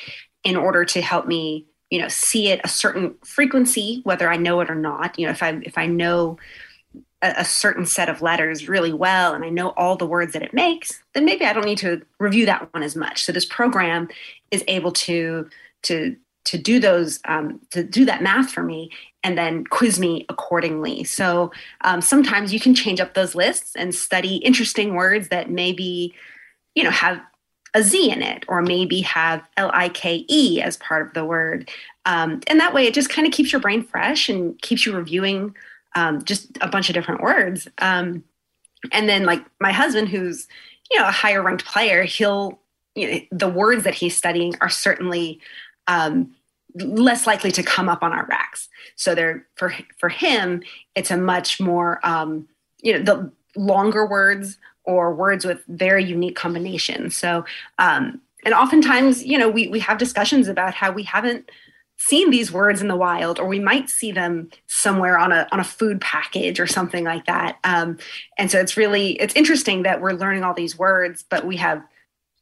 in 0.44 0.56
order 0.56 0.86
to 0.86 1.02
help 1.02 1.28
me, 1.28 1.66
you 1.90 2.00
know, 2.00 2.08
see 2.08 2.50
it 2.50 2.62
a 2.64 2.68
certain 2.68 3.16
frequency, 3.24 4.02
whether 4.04 4.30
I 4.30 4.38
know 4.38 4.60
it 4.62 4.70
or 4.70 4.76
not. 4.76 5.18
You 5.18 5.28
know, 5.28 5.32
if 5.32 5.44
I 5.44 5.60
if 5.64 5.78
I 5.78 5.88
know 5.88 6.38
a, 7.22 7.36
a 7.38 7.46
certain 7.46 7.86
set 7.86 8.10
of 8.10 8.22
letters 8.22 8.70
really 8.70 8.94
well 8.94 9.34
and 9.34 9.44
I 9.44 9.50
know 9.50 9.70
all 9.70 9.96
the 9.96 10.06
words 10.06 10.34
that 10.34 10.44
it 10.44 10.54
makes, 10.54 11.02
then 11.14 11.26
maybe 11.26 11.46
I 11.46 11.54
don't 11.54 11.66
need 11.66 11.80
to 11.80 12.02
review 12.20 12.46
that 12.46 12.74
one 12.74 12.84
as 12.84 12.96
much. 12.96 13.24
So 13.24 13.32
this 13.32 13.46
program 13.46 14.10
is 14.52 14.64
able 14.68 14.92
to 14.94 15.50
to 15.84 16.16
to 16.48 16.58
do 16.58 16.80
those 16.80 17.20
um, 17.26 17.60
to 17.72 17.84
do 17.84 18.06
that 18.06 18.24
math 18.24 18.52
for 18.52 18.64
me 18.64 18.90
and 19.24 19.38
then 19.38 19.66
quiz 19.66 20.00
me 20.00 20.26
accordingly 20.30 21.04
so 21.04 21.52
um, 21.82 22.00
sometimes 22.00 22.54
you 22.54 22.60
can 22.60 22.74
change 22.74 23.02
up 23.02 23.14
those 23.14 23.36
lists 23.36 23.76
and 23.76 23.94
study 23.94 24.38
interesting 24.38 24.96
words 24.96 25.28
that 25.28 25.50
maybe 25.50 26.14
you 26.74 26.84
know 26.84 26.90
have 26.90 27.20
a 27.74 27.84
z 27.84 28.10
in 28.10 28.22
it 28.22 28.46
or 28.48 28.62
maybe 28.62 29.02
have 29.02 29.46
l-i-k-e 29.58 30.62
as 30.62 30.78
part 30.78 31.06
of 31.06 31.14
the 31.14 31.26
word 31.26 31.70
um, 32.06 32.40
and 32.48 32.62
that 32.62 32.74
way 32.74 32.88
it 32.88 32.94
just 32.94 33.10
kind 33.10 33.28
of 33.28 33.34
keeps 33.34 33.52
your 33.52 33.60
brain 33.60 33.84
fresh 33.84 34.30
and 34.30 34.60
keeps 34.62 34.86
you 34.86 34.96
reviewing 34.96 35.54
um, 35.98 36.24
just 36.24 36.58
a 36.62 36.68
bunch 36.68 36.90
of 36.90 36.94
different 36.94 37.22
words 37.22 37.68
um, 37.80 38.24
and 38.92 39.10
then 39.10 39.26
like 39.26 39.44
my 39.60 39.72
husband 39.72 40.10
who's 40.10 40.48
you 40.92 41.00
know 41.00 41.08
a 41.08 41.12
higher 41.12 41.42
ranked 41.42 41.66
player 41.66 42.04
he'll 42.04 42.60
you 42.96 43.12
know 43.12 43.20
the 43.32 43.50
words 43.50 43.84
that 43.84 43.94
he's 43.94 44.16
studying 44.16 44.56
are 44.60 44.70
certainly 44.70 45.40
um, 45.88 46.34
less 46.76 47.28
likely 47.28 47.52
to 47.52 47.64
come 47.64 47.90
up 47.90 48.04
on 48.04 48.12
our 48.12 48.26
racks. 48.26 48.70
So 48.96 49.16
they're 49.16 49.46
for 49.56 49.74
for 49.98 50.10
him, 50.10 50.64
it's 50.96 51.12
a 51.12 51.18
much 51.18 51.60
more 51.60 52.00
um, 52.04 52.48
you 52.82 52.94
know 52.94 53.04
the 53.04 53.32
longer 53.60 54.06
words 54.06 54.58
or 54.84 55.14
words 55.14 55.46
with 55.46 55.64
very 55.68 56.04
unique 56.04 56.36
combinations. 56.36 57.16
So 57.16 57.46
um, 57.78 58.22
and 58.46 58.54
oftentimes 58.54 59.24
you 59.24 59.38
know 59.38 59.50
we 59.50 59.68
we 59.68 59.80
have 59.80 59.98
discussions 59.98 60.48
about 60.48 60.74
how 60.74 60.92
we 60.92 61.04
haven't 61.04 61.50
seen 61.98 62.30
these 62.30 62.52
words 62.52 62.82
in 62.82 62.88
the 62.88 62.96
wild 62.96 63.40
or 63.40 63.48
we 63.48 63.60
might 63.60 63.90
see 63.90 64.12
them 64.12 64.50
somewhere 64.68 65.18
on 65.18 65.32
a 65.32 65.48
on 65.52 65.60
a 65.60 65.64
food 65.64 66.00
package 66.00 66.60
or 66.60 66.68
something 66.68 67.04
like 67.04 67.26
that 67.26 67.58
um, 67.64 67.98
and 68.38 68.50
so 68.52 68.60
it's 68.60 68.78
really 68.78 69.12
it's 69.14 69.36
interesting 69.36 69.84
that 69.84 70.00
we're 70.00 70.14
learning 70.14 70.44
all 70.44 70.54
these 70.54 70.78
words 70.78 71.26
but 71.30 71.46
we 71.46 71.58
have 71.58 71.84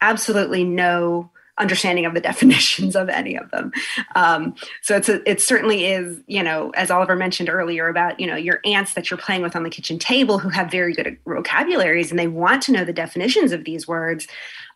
absolutely 0.01 0.63
no 0.63 1.29
understanding 1.57 2.05
of 2.05 2.13
the 2.13 2.21
definitions 2.31 2.95
of 2.95 3.09
any 3.09 3.37
of 3.37 3.49
them. 3.51 3.71
Um, 4.15 4.55
so 4.81 4.95
it's 4.95 5.09
a, 5.09 5.27
it 5.29 5.41
certainly 5.41 5.85
is, 5.85 6.19
you 6.27 6.43
know, 6.43 6.71
as 6.71 6.91
Oliver 6.91 7.15
mentioned 7.15 7.49
earlier 7.49 7.87
about, 7.87 8.19
you 8.19 8.27
know, 8.27 8.35
your 8.35 8.59
aunts 8.65 8.93
that 8.93 9.09
you're 9.09 9.17
playing 9.17 9.41
with 9.41 9.55
on 9.55 9.63
the 9.63 9.69
kitchen 9.69 9.99
table 9.99 10.39
who 10.39 10.49
have 10.49 10.69
very 10.69 10.93
good 10.93 11.17
vocabularies 11.25 12.11
and 12.11 12.19
they 12.19 12.27
want 12.27 12.61
to 12.63 12.71
know 12.71 12.83
the 12.83 12.93
definitions 12.93 13.51
of 13.51 13.63
these 13.63 13.87
words. 13.87 14.27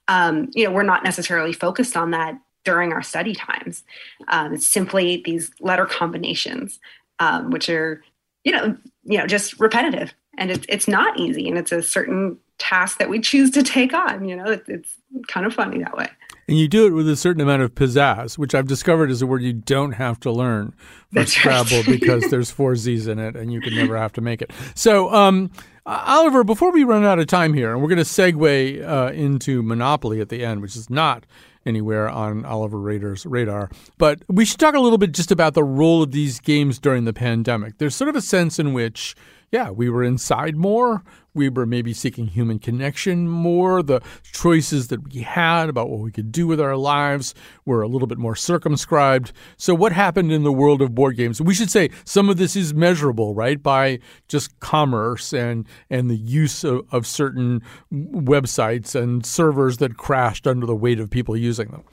Um, 0.08 0.50
you 0.54 0.66
know, 0.66 0.72
we're 0.72 0.84
not 0.84 1.04
necessarily 1.04 1.54
focused 1.54 1.96
on 1.96 2.12
that 2.12 2.40
during 2.70 2.94
our 2.94 3.02
study 3.02 3.34
times. 3.34 3.84
Um, 4.28 4.54
it's 4.54 4.68
simply 4.68 5.24
these 5.26 5.50
letter 5.60 5.88
combinations, 5.88 6.80
um, 7.18 7.50
which 7.50 7.68
are, 7.68 8.04
you 8.44 8.52
know, 8.52 8.78
you 9.06 9.18
know, 9.18 9.26
just 9.26 9.60
repetitive, 9.60 10.14
and 10.38 10.52
it's 10.52 10.68
it's 10.70 10.88
not 10.88 11.20
easy, 11.20 11.50
and 11.50 11.58
it's 11.58 11.72
a 11.72 11.82
certain 11.82 12.38
task 12.60 13.00
that 13.00 13.10
we 13.10 13.20
choose 13.20 13.50
to 13.52 13.64
take 13.64 13.92
on. 13.92 14.30
You 14.30 14.36
know, 14.36 14.46
it, 14.46 14.66
it's 14.68 14.96
kind 15.28 15.48
of 15.48 15.54
funny 15.56 15.80
that 15.80 15.98
way. 15.98 16.08
And 16.48 16.58
you 16.58 16.68
do 16.68 16.86
it 16.86 16.92
with 16.92 17.10
a 17.10 17.16
certain 17.16 17.42
amount 17.42 17.64
of 17.64 17.74
pizzazz, 17.74 18.38
which 18.38 18.54
I've 18.54 18.68
discovered 18.68 19.10
is 19.10 19.22
a 19.24 19.28
word 19.28 19.42
you 19.42 19.54
don't 19.54 19.94
have 19.94 20.20
to 20.22 20.32
learn 20.32 20.74
for 21.10 21.20
That's 21.20 21.34
Scrabble 21.34 21.78
right. 21.78 21.86
because 21.86 22.24
there's 22.32 22.52
four 22.52 22.76
Z's 22.76 23.08
in 23.08 23.20
it 23.20 23.36
and 23.36 23.52
you 23.54 23.62
can 23.62 23.76
never 23.76 23.96
have 23.96 24.14
to 24.14 24.22
make 24.22 24.42
it. 24.42 24.52
So, 24.74 25.14
um, 25.14 25.52
Oliver, 25.86 26.44
before 26.44 26.72
we 26.72 26.84
run 26.84 27.06
out 27.06 27.20
of 27.20 27.28
time 27.28 27.54
here, 27.54 27.72
and 27.72 27.84
we're 27.84 27.88
going 27.88 27.98
to 27.98 28.04
segue 28.04 28.88
uh, 28.88 29.12
into 29.14 29.62
Monopoly 29.62 30.22
at 30.22 30.30
the 30.30 30.44
end, 30.44 30.62
which 30.62 30.76
is 30.76 30.90
not 30.90 31.24
anywhere 31.66 32.10
on 32.10 32.46
Oliver 32.46 32.80
Roeder's 32.80 33.26
radar. 33.26 33.70
But 33.98 34.24
we 34.28 34.46
should 34.46 34.60
talk 34.60 34.76
a 34.76 34.80
little 34.80 34.98
bit 34.98 35.12
just 35.14 35.32
about 35.32 35.54
the 35.54 35.64
role 35.64 36.02
of 36.02 36.12
these 36.12 36.40
games 36.40 36.80
during 36.80 37.06
the 37.06 37.14
pandemic. 37.14 37.78
There's 37.78 37.96
sort 37.96 38.10
of 38.10 38.16
a 38.16 38.22
sense 38.22 38.60
in 38.60 38.74
which, 38.74 39.16
yeah, 39.52 39.72
we 39.72 39.90
were 39.90 40.04
inside 40.04 40.56
more. 40.56 41.04
We 41.34 41.50
were 41.50 41.66
maybe 41.66 41.94
seeking 41.94 42.28
human 42.28 42.60
connection 42.60 43.28
more. 43.28 43.82
The 43.82 44.02
choices 44.32 44.88
that 44.90 45.12
we 45.12 45.22
had 45.22 45.70
about 45.70 45.90
what 45.90 46.00
we 46.00 46.12
could 46.12 46.32
do 46.32 46.48
with 46.48 46.60
our 46.60 46.76
lives 46.76 47.34
were 47.66 47.82
a 47.82 47.88
little 47.88 48.08
bit 48.08 48.18
more 48.18 48.36
circumscribed. 48.36 49.32
So, 49.58 49.74
what 49.74 49.92
happened 49.92 50.32
in 50.32 50.44
the 50.44 50.52
world 50.52 50.82
of 50.82 50.94
board 50.94 51.18
games? 51.18 51.42
We 51.42 51.54
should 51.54 51.72
say 51.72 51.90
some 52.04 52.30
of 52.30 52.38
this 52.38 52.56
is 52.56 52.74
measurable, 52.74 53.34
right, 53.34 53.62
by 53.62 54.00
just 54.28 54.60
commerce 54.60 55.34
and 55.34 55.68
and 55.90 56.10
the 56.10 56.18
use 56.18 56.64
of, 56.64 56.82
of 56.92 57.08
certain 57.08 57.62
websites 57.92 58.94
and 58.94 59.26
servers 59.26 59.78
that 59.78 59.98
crashed 59.98 60.46
under 60.46 60.66
the 60.66 60.76
weight 60.76 61.00
of 61.00 61.10
people 61.10 61.36
using 61.38 61.70
them. 61.70 61.84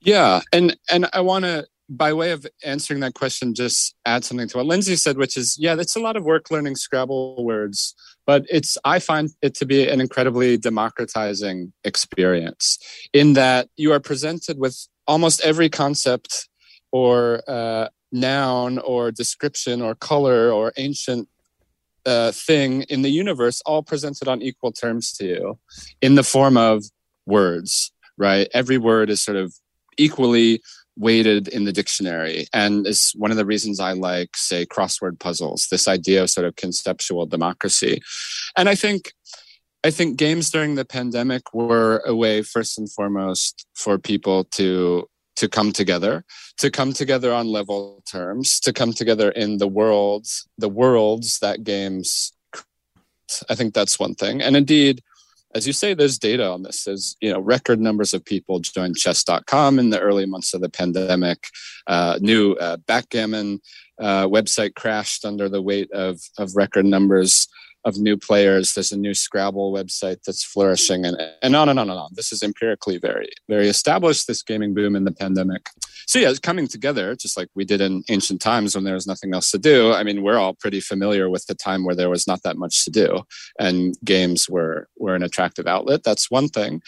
Yeah, 0.00 0.42
and 0.52 0.76
and 0.90 1.08
I 1.12 1.22
want 1.22 1.44
to, 1.46 1.66
by 1.88 2.12
way 2.12 2.30
of 2.30 2.46
answering 2.64 3.00
that 3.00 3.14
question, 3.14 3.54
just 3.54 3.94
add 4.06 4.24
something 4.24 4.48
to 4.48 4.56
what 4.58 4.66
Lindsay 4.66 4.96
said, 4.96 5.16
which 5.18 5.36
is, 5.36 5.56
yeah, 5.58 5.74
that's 5.74 5.96
a 5.96 6.00
lot 6.00 6.16
of 6.16 6.24
work 6.24 6.50
learning 6.50 6.76
Scrabble 6.76 7.44
words, 7.44 7.94
but 8.26 8.44
it's 8.50 8.78
I 8.84 8.98
find 8.98 9.30
it 9.42 9.54
to 9.56 9.66
be 9.66 9.88
an 9.88 10.00
incredibly 10.00 10.56
democratizing 10.56 11.72
experience 11.84 12.78
in 13.12 13.34
that 13.34 13.68
you 13.76 13.92
are 13.92 14.00
presented 14.00 14.58
with 14.58 14.88
almost 15.06 15.40
every 15.42 15.68
concept 15.68 16.48
or 16.90 17.42
uh, 17.48 17.88
noun 18.12 18.78
or 18.78 19.10
description 19.10 19.82
or 19.82 19.94
color 19.94 20.50
or 20.50 20.72
ancient 20.76 21.28
uh, 22.06 22.32
thing 22.32 22.82
in 22.82 23.02
the 23.02 23.10
universe 23.10 23.62
all 23.66 23.82
presented 23.82 24.28
on 24.28 24.42
equal 24.42 24.72
terms 24.72 25.12
to 25.12 25.24
you 25.24 25.58
in 26.02 26.14
the 26.14 26.22
form 26.22 26.56
of 26.56 26.84
words 27.26 27.92
right? 28.16 28.48
Every 28.54 28.78
word 28.78 29.10
is 29.10 29.22
sort 29.22 29.36
of 29.36 29.54
equally 29.96 30.60
weighted 30.96 31.48
in 31.48 31.64
the 31.64 31.72
dictionary 31.72 32.46
and 32.52 32.86
is 32.86 33.12
one 33.16 33.30
of 33.30 33.36
the 33.36 33.46
reasons 33.46 33.80
i 33.80 33.92
like 33.92 34.36
say 34.36 34.64
crossword 34.64 35.18
puzzles 35.18 35.66
this 35.68 35.88
idea 35.88 36.22
of 36.22 36.30
sort 36.30 36.46
of 36.46 36.56
conceptual 36.56 37.26
democracy. 37.26 38.00
And 38.56 38.68
i 38.68 38.74
think 38.74 39.12
i 39.82 39.90
think 39.90 40.16
games 40.16 40.50
during 40.50 40.74
the 40.74 40.84
pandemic 40.84 41.52
were 41.52 42.02
a 42.06 42.14
way 42.14 42.42
first 42.42 42.78
and 42.78 42.90
foremost 42.90 43.66
for 43.74 43.98
people 43.98 44.44
to 44.44 45.08
to 45.36 45.48
come 45.48 45.72
together 45.72 46.24
to 46.58 46.70
come 46.70 46.92
together 46.92 47.32
on 47.32 47.48
level 47.48 48.02
terms 48.08 48.60
to 48.60 48.72
come 48.72 48.92
together 48.92 49.30
in 49.30 49.58
the 49.58 49.66
worlds 49.66 50.48
the 50.58 50.68
worlds 50.68 51.40
that 51.40 51.64
games 51.64 52.32
i 53.48 53.54
think 53.54 53.74
that's 53.74 53.98
one 53.98 54.14
thing. 54.14 54.40
And 54.40 54.56
indeed 54.56 55.02
as 55.54 55.66
you 55.66 55.72
say 55.72 55.94
there's 55.94 56.18
data 56.18 56.48
on 56.48 56.62
this. 56.62 56.84
There's 56.84 57.16
you 57.20 57.32
know 57.32 57.40
record 57.40 57.80
numbers 57.80 58.12
of 58.12 58.24
people 58.24 58.60
joined 58.60 58.96
chess.com 58.96 59.78
in 59.78 59.90
the 59.90 60.00
early 60.00 60.26
months 60.26 60.54
of 60.54 60.60
the 60.60 60.68
pandemic. 60.68 61.44
Uh, 61.86 62.18
new 62.20 62.52
uh, 62.54 62.76
backgammon 62.78 63.60
uh, 64.00 64.26
website 64.26 64.74
crashed 64.74 65.24
under 65.24 65.48
the 65.48 65.62
weight 65.62 65.90
of 65.92 66.20
of 66.38 66.56
record 66.56 66.84
numbers 66.84 67.46
of 67.84 67.98
new 67.98 68.16
players. 68.16 68.74
There's 68.74 68.92
a 68.92 68.98
new 68.98 69.14
Scrabble 69.14 69.72
website 69.72 70.22
that's 70.24 70.44
flourishing, 70.44 71.04
and 71.04 71.16
and 71.42 71.56
on 71.56 71.68
and 71.68 71.78
on 71.78 71.90
and 71.90 71.98
on. 71.98 72.10
This 72.14 72.32
is 72.32 72.42
empirically 72.42 72.98
very 72.98 73.28
very 73.48 73.68
established. 73.68 74.26
This 74.26 74.42
gaming 74.42 74.74
boom 74.74 74.96
in 74.96 75.04
the 75.04 75.12
pandemic. 75.12 75.68
So 76.06 76.18
yeah, 76.18 76.30
it's 76.30 76.38
coming 76.38 76.68
together, 76.68 77.16
just 77.16 77.36
like 77.36 77.48
we 77.54 77.64
did 77.64 77.80
in 77.80 78.04
ancient 78.10 78.40
times 78.40 78.74
when 78.74 78.84
there 78.84 78.94
was 78.94 79.06
nothing 79.06 79.32
else 79.34 79.50
to 79.52 79.58
do. 79.58 79.92
I 79.92 80.02
mean, 80.02 80.22
we're 80.22 80.38
all 80.38 80.54
pretty 80.54 80.80
familiar 80.80 81.30
with 81.30 81.46
the 81.46 81.54
time 81.54 81.84
where 81.84 81.94
there 81.94 82.10
was 82.10 82.26
not 82.26 82.42
that 82.42 82.56
much 82.56 82.84
to 82.84 82.90
do, 82.90 83.22
and 83.58 83.96
games 84.04 84.48
were 84.48 84.88
were 84.98 85.14
an 85.14 85.22
attractive 85.22 85.66
outlet. 85.66 86.02
That's 86.04 86.30
one 86.30 86.48
thing. 86.48 86.82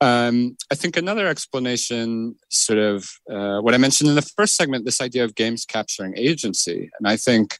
Um, 0.00 0.56
I 0.70 0.74
think 0.74 0.96
another 0.96 1.28
explanation, 1.28 2.34
sort 2.50 2.78
of 2.78 3.10
uh, 3.30 3.60
what 3.60 3.74
I 3.74 3.78
mentioned 3.78 4.10
in 4.10 4.16
the 4.16 4.30
first 4.36 4.56
segment, 4.56 4.84
this 4.84 5.00
idea 5.00 5.24
of 5.24 5.34
games 5.34 5.64
capturing 5.64 6.18
agency. 6.18 6.90
And 6.98 7.08
I 7.08 7.16
think 7.16 7.58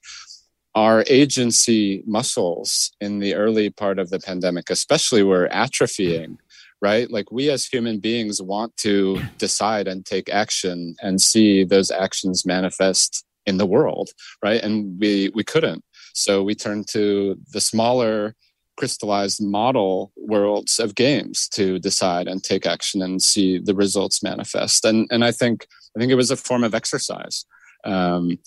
our 0.74 1.04
agency 1.06 2.02
muscles 2.06 2.92
in 3.00 3.20
the 3.20 3.34
early 3.34 3.70
part 3.70 3.98
of 3.98 4.10
the 4.10 4.18
pandemic, 4.18 4.70
especially, 4.70 5.22
were 5.22 5.48
atrophying, 5.52 6.38
right? 6.80 7.10
Like 7.10 7.30
we 7.30 7.50
as 7.50 7.66
human 7.66 8.00
beings 8.00 8.42
want 8.42 8.76
to 8.78 9.20
decide 9.38 9.86
and 9.86 10.04
take 10.04 10.28
action 10.28 10.96
and 11.00 11.20
see 11.20 11.64
those 11.64 11.90
actions 11.90 12.44
manifest 12.44 13.24
in 13.46 13.58
the 13.58 13.66
world, 13.66 14.10
right? 14.42 14.62
And 14.62 14.98
we 14.98 15.30
we 15.34 15.44
couldn't. 15.44 15.84
So 16.12 16.42
we 16.42 16.54
turned 16.54 16.88
to 16.88 17.38
the 17.52 17.60
smaller 17.60 18.34
crystallized 18.76 19.40
model 19.40 20.12
worlds 20.16 20.80
of 20.80 20.96
games 20.96 21.48
to 21.48 21.78
decide 21.78 22.26
and 22.26 22.42
take 22.42 22.66
action 22.66 23.02
and 23.02 23.22
see 23.22 23.58
the 23.58 23.74
results 23.74 24.22
manifest. 24.22 24.84
And 24.84 25.06
and 25.10 25.24
I 25.24 25.30
think 25.30 25.66
I 25.96 26.00
think 26.00 26.10
it 26.10 26.16
was 26.16 26.30
a 26.30 26.36
form 26.36 26.64
of 26.64 26.74
exercise. 26.74 27.44
Um, 27.84 28.38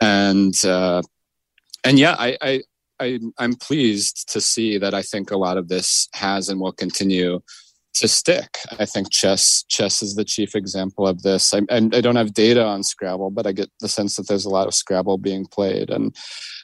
and 0.00 0.54
uh, 0.64 1.02
and 1.84 1.98
yeah, 1.98 2.16
I, 2.18 2.36
I 2.40 2.62
I 3.00 3.18
I'm 3.38 3.54
pleased 3.54 4.32
to 4.32 4.40
see 4.40 4.78
that 4.78 4.94
I 4.94 5.02
think 5.02 5.30
a 5.30 5.36
lot 5.36 5.56
of 5.56 5.68
this 5.68 6.08
has 6.14 6.48
and 6.48 6.60
will 6.60 6.72
continue 6.72 7.40
to 7.94 8.08
stick. 8.08 8.58
I 8.78 8.86
think 8.86 9.10
chess 9.10 9.64
chess 9.68 10.02
is 10.02 10.14
the 10.14 10.24
chief 10.24 10.54
example 10.54 11.06
of 11.06 11.22
this. 11.22 11.52
I, 11.52 11.60
I, 11.70 11.80
don't 11.80 12.16
have 12.16 12.32
data 12.32 12.64
on 12.64 12.82
Scrabble, 12.82 13.30
but 13.30 13.46
I 13.46 13.52
get 13.52 13.70
the 13.80 13.88
sense 13.88 14.16
that 14.16 14.28
there's 14.28 14.46
a 14.46 14.50
lot 14.50 14.66
of 14.66 14.74
Scrabble 14.74 15.18
being 15.18 15.46
played, 15.46 15.90
and 15.90 16.14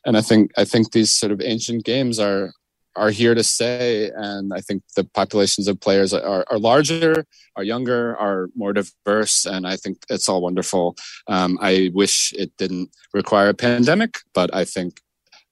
and 0.07 0.17
I 0.17 0.23
think 0.23 0.53
I 0.57 0.65
think 0.65 0.93
these 0.93 1.13
sort 1.13 1.33
of 1.33 1.43
ancient 1.43 1.85
games 1.85 2.19
are 2.19 2.53
are 2.99 3.11
here 3.11 3.35
to 3.35 3.45
stay. 3.45 4.11
And 4.15 4.53
I 4.53 4.61
think 4.61 4.83
the 4.97 5.05
populations 5.05 5.69
of 5.69 5.81
players 5.81 6.13
are, 6.13 6.45
are 6.51 6.59
larger, 6.59 7.25
are 7.57 7.63
younger, 7.63 8.17
are 8.17 8.49
more 8.57 8.73
diverse. 8.73 9.47
And 9.47 9.67
I 9.67 9.77
think 9.77 9.99
it's 10.11 10.29
all 10.29 10.43
wonderful. 10.43 10.97
Um, 11.29 11.59
I 11.63 11.91
wish 11.95 12.33
it 12.37 12.51
didn't 12.59 12.91
require 13.15 13.49
a 13.49 13.55
pandemic, 13.55 14.19
but 14.35 14.53
I 14.55 14.65
think 14.65 15.01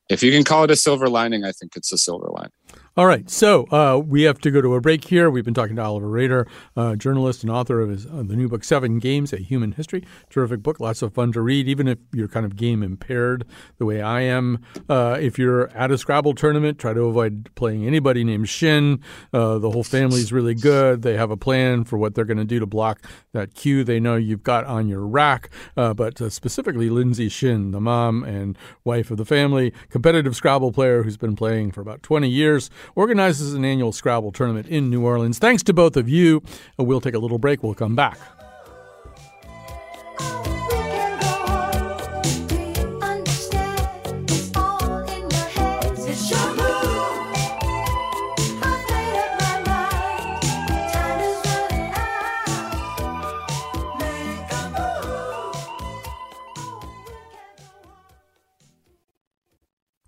if 0.08 0.22
you 0.22 0.30
can 0.30 0.44
call 0.44 0.64
it 0.64 0.70
a 0.70 0.76
silver 0.76 1.08
lining, 1.08 1.44
I 1.44 1.52
think 1.52 1.76
it's 1.76 1.92
a 1.92 1.98
silver 1.98 2.28
lining. 2.30 2.52
All 2.98 3.04
right, 3.06 3.28
so 3.28 3.64
uh, 3.64 3.98
we 3.98 4.22
have 4.22 4.38
to 4.38 4.50
go 4.50 4.62
to 4.62 4.74
a 4.74 4.80
break 4.80 5.04
here. 5.04 5.28
We've 5.28 5.44
been 5.44 5.52
talking 5.52 5.76
to 5.76 5.82
Oliver 5.82 6.08
Roeder, 6.08 6.46
uh, 6.78 6.96
journalist 6.96 7.42
and 7.42 7.52
author 7.52 7.82
of 7.82 7.90
his, 7.90 8.06
uh, 8.06 8.22
the 8.24 8.34
new 8.34 8.48
book 8.48 8.64
Seven 8.64 9.00
Games: 9.00 9.34
A 9.34 9.36
Human 9.36 9.72
History. 9.72 10.02
Terrific 10.30 10.62
book, 10.62 10.80
lots 10.80 11.02
of 11.02 11.12
fun 11.12 11.30
to 11.32 11.42
read, 11.42 11.68
even 11.68 11.88
if 11.88 11.98
you're 12.14 12.26
kind 12.26 12.46
of 12.46 12.56
game 12.56 12.82
impaired 12.82 13.44
the 13.76 13.84
way 13.84 14.00
I 14.00 14.22
am. 14.22 14.64
Uh, 14.88 15.18
if 15.20 15.38
you're 15.38 15.68
at 15.76 15.90
a 15.90 15.98
Scrabble 15.98 16.32
tournament, 16.34 16.78
try 16.78 16.94
to 16.94 17.02
avoid 17.02 17.50
playing 17.54 17.86
anybody 17.86 18.24
named 18.24 18.48
Shin. 18.48 19.02
Uh, 19.30 19.58
the 19.58 19.70
whole 19.70 19.84
family's 19.84 20.32
really 20.32 20.54
good. 20.54 21.02
They 21.02 21.18
have 21.18 21.30
a 21.30 21.36
plan 21.36 21.84
for 21.84 21.98
what 21.98 22.14
they're 22.14 22.24
going 22.24 22.38
to 22.38 22.46
do 22.46 22.60
to 22.60 22.66
block 22.66 23.04
that 23.32 23.52
cue 23.52 23.84
they 23.84 24.00
know 24.00 24.16
you've 24.16 24.42
got 24.42 24.64
on 24.64 24.88
your 24.88 25.06
rack. 25.06 25.50
Uh, 25.76 25.92
but 25.92 26.16
specifically, 26.32 26.88
Lindsay 26.88 27.28
Shin, 27.28 27.72
the 27.72 27.80
mom 27.80 28.24
and 28.24 28.56
wife 28.84 29.10
of 29.10 29.18
the 29.18 29.26
family, 29.26 29.74
competitive 29.90 30.34
Scrabble 30.34 30.72
player 30.72 31.02
who's 31.02 31.18
been 31.18 31.36
playing 31.36 31.72
for 31.72 31.82
about 31.82 32.02
20 32.02 32.26
years 32.26 32.70
organizes 32.94 33.54
an 33.54 33.64
annual 33.64 33.92
Scrabble 33.92 34.32
tournament 34.32 34.66
in 34.68 34.90
New 34.90 35.04
Orleans. 35.04 35.38
Thanks 35.38 35.62
to 35.64 35.72
both 35.72 35.96
of 35.96 36.08
you. 36.08 36.42
Uh, 36.78 36.84
we'll 36.84 37.00
take 37.00 37.14
a 37.14 37.18
little 37.18 37.38
break. 37.38 37.62
We'll 37.62 37.74
come 37.74 37.96
back. 37.96 38.18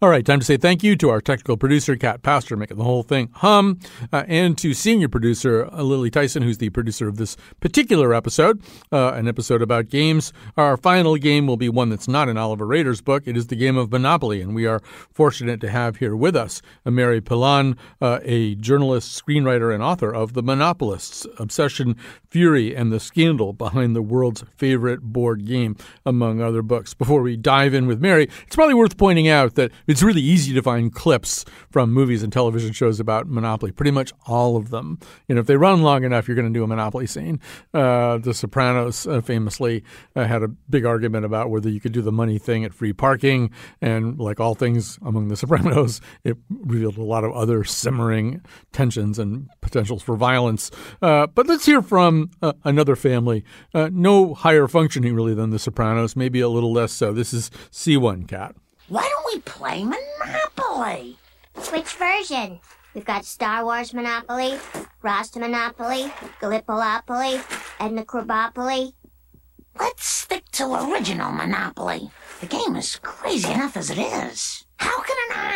All 0.00 0.08
right, 0.08 0.24
time 0.24 0.38
to 0.38 0.46
say 0.46 0.56
thank 0.56 0.84
you 0.84 0.94
to 0.94 1.10
our 1.10 1.20
technical 1.20 1.56
producer, 1.56 1.96
Cat 1.96 2.22
Pastor, 2.22 2.56
making 2.56 2.76
the 2.76 2.84
whole 2.84 3.02
thing 3.02 3.30
hum, 3.34 3.80
uh, 4.12 4.22
and 4.28 4.56
to 4.58 4.72
senior 4.72 5.08
producer, 5.08 5.68
uh, 5.72 5.82
Lily 5.82 6.08
Tyson, 6.08 6.44
who's 6.44 6.58
the 6.58 6.70
producer 6.70 7.08
of 7.08 7.16
this 7.16 7.36
particular 7.58 8.14
episode, 8.14 8.62
uh, 8.92 9.14
an 9.14 9.26
episode 9.26 9.60
about 9.60 9.88
games. 9.88 10.32
Our 10.56 10.76
final 10.76 11.16
game 11.16 11.48
will 11.48 11.56
be 11.56 11.68
one 11.68 11.88
that's 11.88 12.06
not 12.06 12.28
in 12.28 12.36
Oliver 12.36 12.64
Roeder's 12.64 13.00
book. 13.00 13.24
It 13.26 13.36
is 13.36 13.48
the 13.48 13.56
game 13.56 13.76
of 13.76 13.90
Monopoly, 13.90 14.40
and 14.40 14.54
we 14.54 14.66
are 14.66 14.80
fortunate 15.10 15.60
to 15.62 15.68
have 15.68 15.96
here 15.96 16.14
with 16.14 16.36
us 16.36 16.62
Mary 16.84 17.20
Pilon, 17.20 17.76
uh, 18.00 18.20
a 18.22 18.54
journalist, 18.54 19.20
screenwriter, 19.20 19.74
and 19.74 19.82
author 19.82 20.14
of 20.14 20.34
The 20.34 20.44
Monopolists, 20.44 21.26
Obsession, 21.40 21.96
Fury, 22.30 22.72
and 22.72 22.92
the 22.92 23.00
Scandal 23.00 23.52
Behind 23.52 23.96
the 23.96 24.02
World's 24.02 24.44
Favorite 24.56 25.00
Board 25.00 25.44
Game, 25.44 25.76
among 26.06 26.40
other 26.40 26.62
books. 26.62 26.94
Before 26.94 27.20
we 27.20 27.36
dive 27.36 27.74
in 27.74 27.88
with 27.88 28.00
Mary, 28.00 28.28
it's 28.46 28.54
probably 28.54 28.74
worth 28.74 28.96
pointing 28.96 29.26
out 29.26 29.56
that 29.56 29.72
it's 29.88 30.02
really 30.02 30.20
easy 30.20 30.52
to 30.52 30.62
find 30.62 30.94
clips 30.94 31.46
from 31.70 31.92
movies 31.92 32.22
and 32.22 32.30
television 32.32 32.72
shows 32.72 33.00
about 33.00 33.26
Monopoly. 33.26 33.72
Pretty 33.72 33.90
much 33.90 34.12
all 34.26 34.56
of 34.56 34.68
them. 34.68 34.98
You 35.26 35.34
know, 35.34 35.40
if 35.40 35.46
they 35.46 35.56
run 35.56 35.82
long 35.82 36.04
enough, 36.04 36.28
you're 36.28 36.34
going 36.34 36.52
to 36.52 36.56
do 36.56 36.62
a 36.62 36.66
Monopoly 36.66 37.06
scene. 37.06 37.40
Uh, 37.72 38.18
the 38.18 38.34
Sopranos 38.34 39.06
uh, 39.06 39.22
famously 39.22 39.82
uh, 40.14 40.24
had 40.24 40.42
a 40.42 40.48
big 40.48 40.84
argument 40.84 41.24
about 41.24 41.48
whether 41.50 41.70
you 41.70 41.80
could 41.80 41.92
do 41.92 42.02
the 42.02 42.12
money 42.12 42.38
thing 42.38 42.64
at 42.64 42.74
free 42.74 42.92
parking, 42.92 43.50
and 43.80 44.18
like 44.18 44.38
all 44.38 44.54
things 44.54 44.98
among 45.02 45.28
the 45.28 45.36
Sopranos, 45.48 46.02
it 46.22 46.36
revealed 46.50 46.98
a 46.98 47.02
lot 47.02 47.24
of 47.24 47.32
other 47.32 47.64
simmering 47.64 48.42
tensions 48.72 49.18
and 49.18 49.48
potentials 49.62 50.02
for 50.02 50.16
violence. 50.16 50.70
Uh, 51.00 51.26
but 51.26 51.46
let's 51.46 51.64
hear 51.64 51.80
from 51.80 52.30
uh, 52.42 52.52
another 52.64 52.94
family, 52.94 53.42
uh, 53.72 53.88
no 53.90 54.34
higher 54.34 54.68
functioning 54.68 55.14
really 55.14 55.34
than 55.34 55.48
the 55.48 55.58
Sopranos, 55.58 56.14
maybe 56.14 56.40
a 56.40 56.48
little 56.48 56.72
less 56.72 56.92
so. 56.92 57.12
This 57.14 57.32
is 57.32 57.50
C1 57.72 58.28
Cat. 58.28 58.54
Why 58.88 59.02
don't 59.02 59.34
we 59.34 59.40
play 59.42 59.84
Monopoly? 59.84 61.18
Which 61.70 61.92
version? 61.96 62.60
We've 62.94 63.04
got 63.04 63.26
Star 63.26 63.62
Wars 63.62 63.92
Monopoly, 63.92 64.58
Rasta 65.02 65.38
Monopoly, 65.38 66.10
Gallipolopoly, 66.40 67.44
Edna 67.78 68.06
Krabopoly. 68.06 68.94
Let's 69.78 70.06
stick 70.06 70.50
to 70.52 70.90
original 70.90 71.30
Monopoly. 71.32 72.10
The 72.40 72.46
game 72.46 72.76
is 72.76 72.98
crazy 73.02 73.52
enough 73.52 73.76
as 73.76 73.90
it 73.90 73.98
is. 73.98 74.64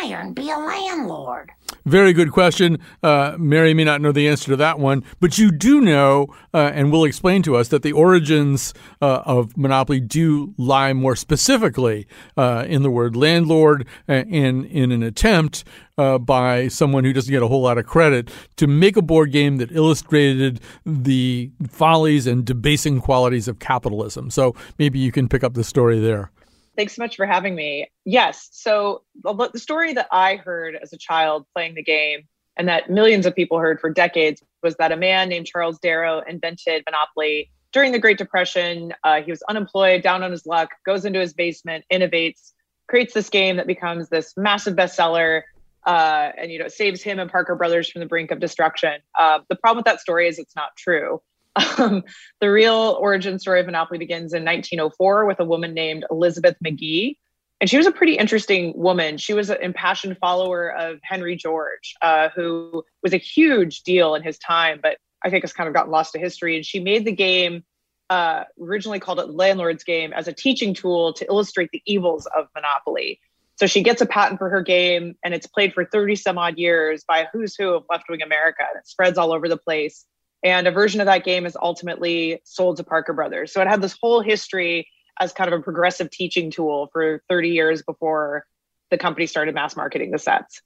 Can 0.03 0.33
be 0.33 0.49
a 0.49 0.57
landlord? 0.57 1.53
Very 1.85 2.11
good 2.11 2.33
question. 2.33 2.77
Uh, 3.01 3.37
Mary 3.39 3.73
may 3.73 3.85
not 3.85 4.01
know 4.01 4.11
the 4.11 4.27
answer 4.27 4.51
to 4.51 4.57
that 4.57 4.77
one, 4.77 5.01
but 5.21 5.37
you 5.37 5.49
do 5.49 5.79
know, 5.79 6.27
uh, 6.53 6.71
and 6.73 6.91
will 6.91 7.05
explain 7.05 7.41
to 7.43 7.55
us, 7.55 7.69
that 7.69 7.83
the 7.83 7.93
origins 7.93 8.73
uh, 9.01 9.21
of 9.25 9.55
monopoly 9.55 10.01
do 10.01 10.53
lie 10.57 10.91
more 10.91 11.15
specifically 11.15 12.05
uh, 12.35 12.65
in 12.67 12.83
the 12.83 12.91
word 12.91 13.15
landlord 13.15 13.87
and 14.05 14.65
in 14.65 14.91
an 14.91 15.03
attempt 15.03 15.63
uh, 15.97 16.17
by 16.17 16.67
someone 16.67 17.05
who 17.05 17.13
doesn't 17.13 17.31
get 17.31 17.41
a 17.41 17.47
whole 17.47 17.61
lot 17.61 17.77
of 17.77 17.85
credit 17.85 18.29
to 18.57 18.67
make 18.67 18.97
a 18.97 19.01
board 19.01 19.31
game 19.31 19.55
that 19.55 19.71
illustrated 19.71 20.59
the 20.85 21.49
follies 21.69 22.27
and 22.27 22.43
debasing 22.45 22.99
qualities 22.99 23.47
of 23.47 23.59
capitalism. 23.59 24.29
So 24.29 24.53
maybe 24.77 24.99
you 24.99 25.13
can 25.13 25.29
pick 25.29 25.45
up 25.45 25.53
the 25.53 25.63
story 25.63 26.01
there. 26.01 26.29
Thanks 26.75 26.95
so 26.95 27.01
much 27.01 27.15
for 27.15 27.25
having 27.25 27.55
me. 27.55 27.87
Yes. 28.05 28.49
So, 28.51 29.03
the 29.23 29.59
story 29.59 29.93
that 29.93 30.07
I 30.11 30.37
heard 30.37 30.75
as 30.75 30.91
a 30.91 30.97
child 30.97 31.45
playing 31.53 31.75
the 31.75 31.83
game 31.83 32.21
and 32.57 32.67
that 32.67 32.89
millions 32.89 33.25
of 33.25 33.35
people 33.35 33.59
heard 33.59 33.79
for 33.79 33.89
decades 33.89 34.43
was 34.61 34.75
that 34.77 34.91
a 34.91 34.97
man 34.97 35.29
named 35.29 35.45
Charles 35.45 35.79
Darrow 35.79 36.21
invented 36.27 36.83
Monopoly 36.85 37.51
during 37.71 37.91
the 37.91 37.99
Great 37.99 38.17
Depression. 38.17 38.93
Uh, 39.03 39.21
he 39.21 39.31
was 39.31 39.41
unemployed, 39.43 40.01
down 40.01 40.23
on 40.23 40.31
his 40.31 40.45
luck, 40.45 40.69
goes 40.85 41.05
into 41.05 41.19
his 41.19 41.33
basement, 41.33 41.83
innovates, 41.91 42.53
creates 42.87 43.13
this 43.13 43.29
game 43.29 43.57
that 43.57 43.67
becomes 43.67 44.09
this 44.09 44.33
massive 44.37 44.75
bestseller. 44.75 45.43
Uh, 45.85 46.31
and 46.37 46.49
you 46.49 46.57
know 46.57 46.69
saves 46.69 47.01
him 47.01 47.19
and 47.19 47.29
Parker 47.29 47.55
Brothers 47.55 47.89
from 47.89 47.99
the 47.99 48.05
brink 48.05 48.31
of 48.31 48.39
destruction. 48.39 49.01
Uh, 49.19 49.39
the 49.49 49.55
problem 49.57 49.79
with 49.79 49.85
that 49.85 49.99
story 49.99 50.29
is 50.29 50.39
it's 50.39 50.55
not 50.55 50.69
true. 50.77 51.21
Um, 51.55 52.03
the 52.41 52.51
real 52.51 52.97
origin 52.99 53.37
story 53.37 53.59
of 53.59 53.65
Monopoly 53.65 53.99
begins 53.99 54.33
in 54.33 54.43
1904 54.43 55.25
with 55.25 55.39
a 55.39 55.45
woman 55.45 55.73
named 55.73 56.05
Elizabeth 56.09 56.55
Magie. 56.61 57.19
And 57.61 57.69
she 57.69 57.77
was 57.77 57.85
a 57.85 57.91
pretty 57.91 58.17
interesting 58.17 58.73
woman. 58.75 59.17
She 59.17 59.33
was 59.33 59.49
an 59.49 59.61
impassioned 59.61 60.17
follower 60.17 60.69
of 60.69 60.99
Henry 61.01 61.35
George, 61.35 61.93
uh, 62.01 62.29
who 62.35 62.83
was 63.01 63.13
a 63.13 63.17
huge 63.17 63.83
deal 63.83 64.15
in 64.15 64.23
his 64.23 64.37
time, 64.37 64.79
but 64.81 64.97
I 65.23 65.29
think 65.29 65.43
has 65.43 65.53
kind 65.53 65.67
of 65.67 65.73
gotten 65.73 65.91
lost 65.91 66.11
to 66.13 66.19
history. 66.19 66.55
And 66.55 66.65
she 66.65 66.79
made 66.79 67.05
the 67.05 67.13
game, 67.13 67.63
uh, 68.09 68.43
originally 68.61 68.99
called 68.99 69.19
it 69.19 69.29
Landlord's 69.29 69.83
Game, 69.83 70.11
as 70.11 70.27
a 70.27 70.33
teaching 70.33 70.73
tool 70.73 71.13
to 71.13 71.25
illustrate 71.25 71.69
the 71.71 71.81
evils 71.85 72.27
of 72.35 72.47
Monopoly. 72.53 73.21
So 73.55 73.67
she 73.67 73.81
gets 73.81 74.01
a 74.01 74.05
patent 74.05 74.39
for 74.39 74.49
her 74.49 74.61
game, 74.61 75.15
and 75.23 75.33
it's 75.33 75.47
played 75.47 75.73
for 75.73 75.85
30 75.85 76.15
some 76.15 76.37
odd 76.37 76.57
years 76.57 77.05
by 77.07 77.27
who's 77.31 77.55
who 77.55 77.69
of 77.75 77.85
left 77.89 78.09
wing 78.09 78.21
America. 78.21 78.63
And 78.67 78.79
it 78.79 78.87
spreads 78.87 79.17
all 79.17 79.31
over 79.31 79.47
the 79.47 79.57
place. 79.57 80.05
And 80.43 80.67
a 80.67 80.71
version 80.71 80.99
of 80.99 81.05
that 81.05 81.23
game 81.23 81.45
is 81.45 81.57
ultimately 81.61 82.41
sold 82.43 82.77
to 82.77 82.83
Parker 82.83 83.13
Brothers. 83.13 83.53
So 83.53 83.61
it 83.61 83.67
had 83.67 83.81
this 83.81 83.97
whole 83.99 84.21
history 84.21 84.87
as 85.19 85.31
kind 85.31 85.51
of 85.51 85.59
a 85.59 85.63
progressive 85.63 86.09
teaching 86.09 86.51
tool 86.51 86.89
for 86.91 87.23
30 87.29 87.49
years 87.49 87.81
before 87.81 88.45
the 88.91 88.97
company 88.97 89.25
started 89.25 89.55
mass 89.55 89.75
marketing 89.75 90.11
the 90.11 90.19
sets. 90.19 90.61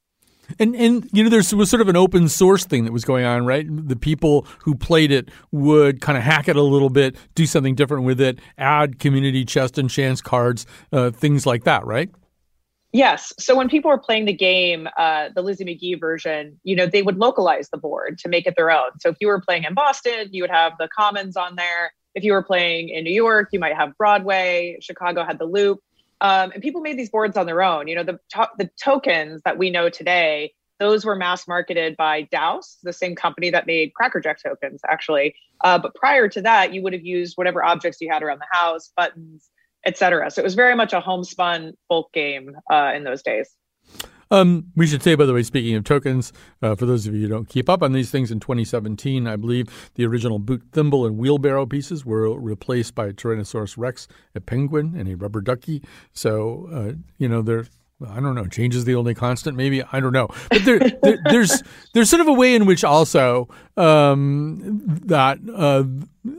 And 0.59 0.75
and 0.75 1.09
you 1.11 1.23
know 1.23 1.29
there 1.29 1.43
was 1.57 1.69
sort 1.69 1.81
of 1.81 1.89
an 1.89 1.97
open 1.97 2.29
source 2.29 2.63
thing 2.63 2.85
that 2.85 2.93
was 2.93 3.03
going 3.03 3.25
on, 3.25 3.45
right? 3.45 3.65
The 3.69 3.97
people 3.97 4.47
who 4.59 4.75
played 4.75 5.11
it 5.11 5.29
would 5.51 5.99
kind 5.99 6.17
of 6.17 6.23
hack 6.23 6.47
it 6.47 6.55
a 6.55 6.61
little 6.61 6.89
bit, 6.89 7.17
do 7.35 7.45
something 7.45 7.75
different 7.75 8.05
with 8.05 8.21
it, 8.21 8.39
add 8.57 8.97
community 8.97 9.43
chest 9.43 9.77
and 9.77 9.89
chance 9.89 10.21
cards, 10.21 10.65
uh, 10.93 11.11
things 11.11 11.45
like 11.45 11.65
that, 11.65 11.85
right? 11.85 12.09
Yes. 12.93 13.33
So 13.37 13.55
when 13.55 13.69
people 13.69 13.89
were 13.89 13.97
playing 13.97 14.25
the 14.25 14.33
game, 14.33 14.87
uh, 14.97 15.29
the 15.35 15.41
Lizzie 15.41 15.65
Magie 15.65 15.95
version, 15.95 16.59
you 16.63 16.75
know, 16.75 16.85
they 16.85 17.01
would 17.01 17.17
localize 17.17 17.69
the 17.69 17.77
board 17.77 18.17
to 18.19 18.29
make 18.29 18.47
it 18.47 18.55
their 18.55 18.71
own. 18.71 18.91
So 18.99 19.09
if 19.09 19.17
you 19.19 19.27
were 19.27 19.41
playing 19.41 19.65
in 19.65 19.73
Boston, 19.73 20.29
you 20.31 20.43
would 20.43 20.49
have 20.51 20.73
the 20.79 20.87
Commons 20.97 21.35
on 21.35 21.55
there. 21.55 21.91
If 22.15 22.23
you 22.23 22.31
were 22.31 22.43
playing 22.43 22.89
in 22.89 23.03
New 23.03 23.13
York, 23.13 23.49
you 23.51 23.59
might 23.59 23.75
have 23.75 23.95
Broadway. 23.97 24.77
Chicago 24.81 25.23
had 25.23 25.37
the 25.37 25.45
Loop. 25.45 25.79
Um, 26.21 26.51
and 26.51 26.63
people 26.63 26.81
made 26.81 26.97
these 26.97 27.09
boards 27.09 27.37
on 27.37 27.45
their 27.45 27.61
own. 27.61 27.87
You 27.87 27.95
know, 27.95 28.03
the 28.03 28.19
to- 28.29 28.49
the 28.57 28.69
tokens 28.81 29.41
that 29.43 29.57
we 29.57 29.69
know 29.69 29.89
today, 29.89 30.53
those 30.79 31.05
were 31.05 31.15
mass 31.15 31.47
marketed 31.47 31.97
by 31.97 32.23
Dowst, 32.23 32.79
the 32.83 32.93
same 32.93 33.15
company 33.15 33.49
that 33.51 33.67
made 33.67 33.93
Crackerjack 33.93 34.41
tokens, 34.41 34.79
actually. 34.87 35.35
Uh, 35.63 35.77
but 35.77 35.93
prior 35.93 36.27
to 36.29 36.41
that, 36.41 36.73
you 36.73 36.81
would 36.81 36.93
have 36.93 37.05
used 37.05 37.37
whatever 37.37 37.63
objects 37.63 37.99
you 38.01 38.09
had 38.11 38.23
around 38.23 38.39
the 38.39 38.47
house, 38.57 38.91
buttons, 38.95 39.49
etc. 39.85 40.29
So 40.31 40.41
it 40.41 40.45
was 40.45 40.55
very 40.55 40.75
much 40.75 40.93
a 40.93 40.99
homespun 40.99 41.73
folk 41.87 42.11
game 42.13 42.55
uh, 42.71 42.91
in 42.95 43.03
those 43.03 43.21
days. 43.21 43.49
Um, 44.29 44.65
we 44.75 44.87
should 44.87 45.01
say, 45.03 45.15
by 45.15 45.25
the 45.25 45.33
way, 45.33 45.43
speaking 45.43 45.75
of 45.75 45.83
tokens, 45.83 46.33
uh, 46.61 46.75
for 46.75 46.85
those 46.85 47.07
of 47.07 47.15
you 47.15 47.21
who 47.21 47.27
don't 47.27 47.47
keep 47.47 47.69
up 47.69 47.81
on 47.81 47.93
these 47.93 48.11
things, 48.11 48.29
in 48.29 48.39
2017, 48.39 49.25
I 49.25 49.35
believe 49.37 49.91
the 49.95 50.05
original 50.05 50.39
boot 50.39 50.63
thimble 50.73 51.05
and 51.05 51.17
wheelbarrow 51.17 51.65
pieces 51.65 52.05
were 52.05 52.37
replaced 52.37 52.93
by 52.93 53.11
Tyrannosaurus 53.11 53.77
Rex, 53.77 54.07
a 54.35 54.41
penguin, 54.41 54.95
and 54.97 55.07
a 55.07 55.15
rubber 55.15 55.39
ducky. 55.39 55.81
So, 56.11 56.67
uh, 56.71 56.93
you 57.17 57.29
know, 57.29 57.41
they're 57.41 57.67
I 58.05 58.19
don't 58.19 58.35
know. 58.35 58.45
Change 58.45 58.75
is 58.75 58.85
the 58.85 58.95
only 58.95 59.15
constant, 59.15 59.57
maybe. 59.57 59.81
I 59.91 59.99
don't 59.99 60.13
know. 60.13 60.27
But 60.49 60.65
there, 60.65 60.79
there, 61.01 61.17
there's 61.25 61.63
there's 61.93 62.09
sort 62.09 62.21
of 62.21 62.27
a 62.27 62.33
way 62.33 62.53
in 62.53 62.65
which 62.65 62.83
also 62.83 63.49
um, 63.75 64.81
that 65.05 65.39
uh, 65.53 65.83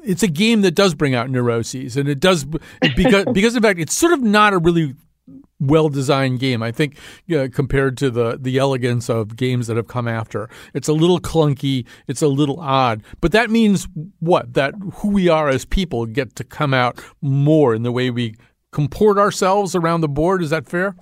it's 0.05 0.23
a 0.23 0.29
game 0.29 0.63
that 0.63 0.73
does 0.73 0.95
bring 0.95 1.15
out 1.15 1.31
neuroses, 1.31 1.97
and 1.97 2.09
it 2.09 2.21
does 2.21 2.47
because 2.97 3.25
because 3.33 3.57
in 3.57 3.63
fact 3.63 3.81
it's 3.81 3.95
sort 3.95 4.13
of 4.13 4.23
not 4.23 4.53
a 4.53 4.59
really 4.59 4.95
well 5.59 5.89
designed 5.89 6.39
game. 6.39 6.63
I 6.63 6.71
think 6.71 6.97
uh, 7.35 7.49
compared 7.53 7.97
to 7.99 8.11
the 8.11 8.39
the 8.41 8.59
elegance 8.59 9.11
of 9.11 9.35
games 9.35 9.67
that 9.67 9.77
have 9.77 9.89
come 9.89 10.07
after, 10.07 10.49
it's 10.75 10.87
a 10.87 10.93
little 10.93 11.19
clunky. 11.19 11.87
It's 12.07 12.23
a 12.23 12.29
little 12.29 12.61
odd. 12.61 13.03
But 13.21 13.33
that 13.33 13.51
means 13.51 13.89
what? 14.21 14.55
That 14.55 14.75
who 14.95 15.09
we 15.09 15.29
are 15.29 15.49
as 15.49 15.65
people 15.65 16.07
get 16.07 16.37
to 16.37 16.45
come 16.45 16.73
out 16.73 17.03
more 17.21 17.75
in 17.75 17.83
the 17.83 17.91
way 17.91 18.11
we 18.11 18.37
comport 18.71 19.19
ourselves 19.19 19.75
around 19.75 20.03
the 20.03 20.09
board. 20.09 20.41
Is 20.41 20.51
that 20.51 20.69
fair? 20.69 20.95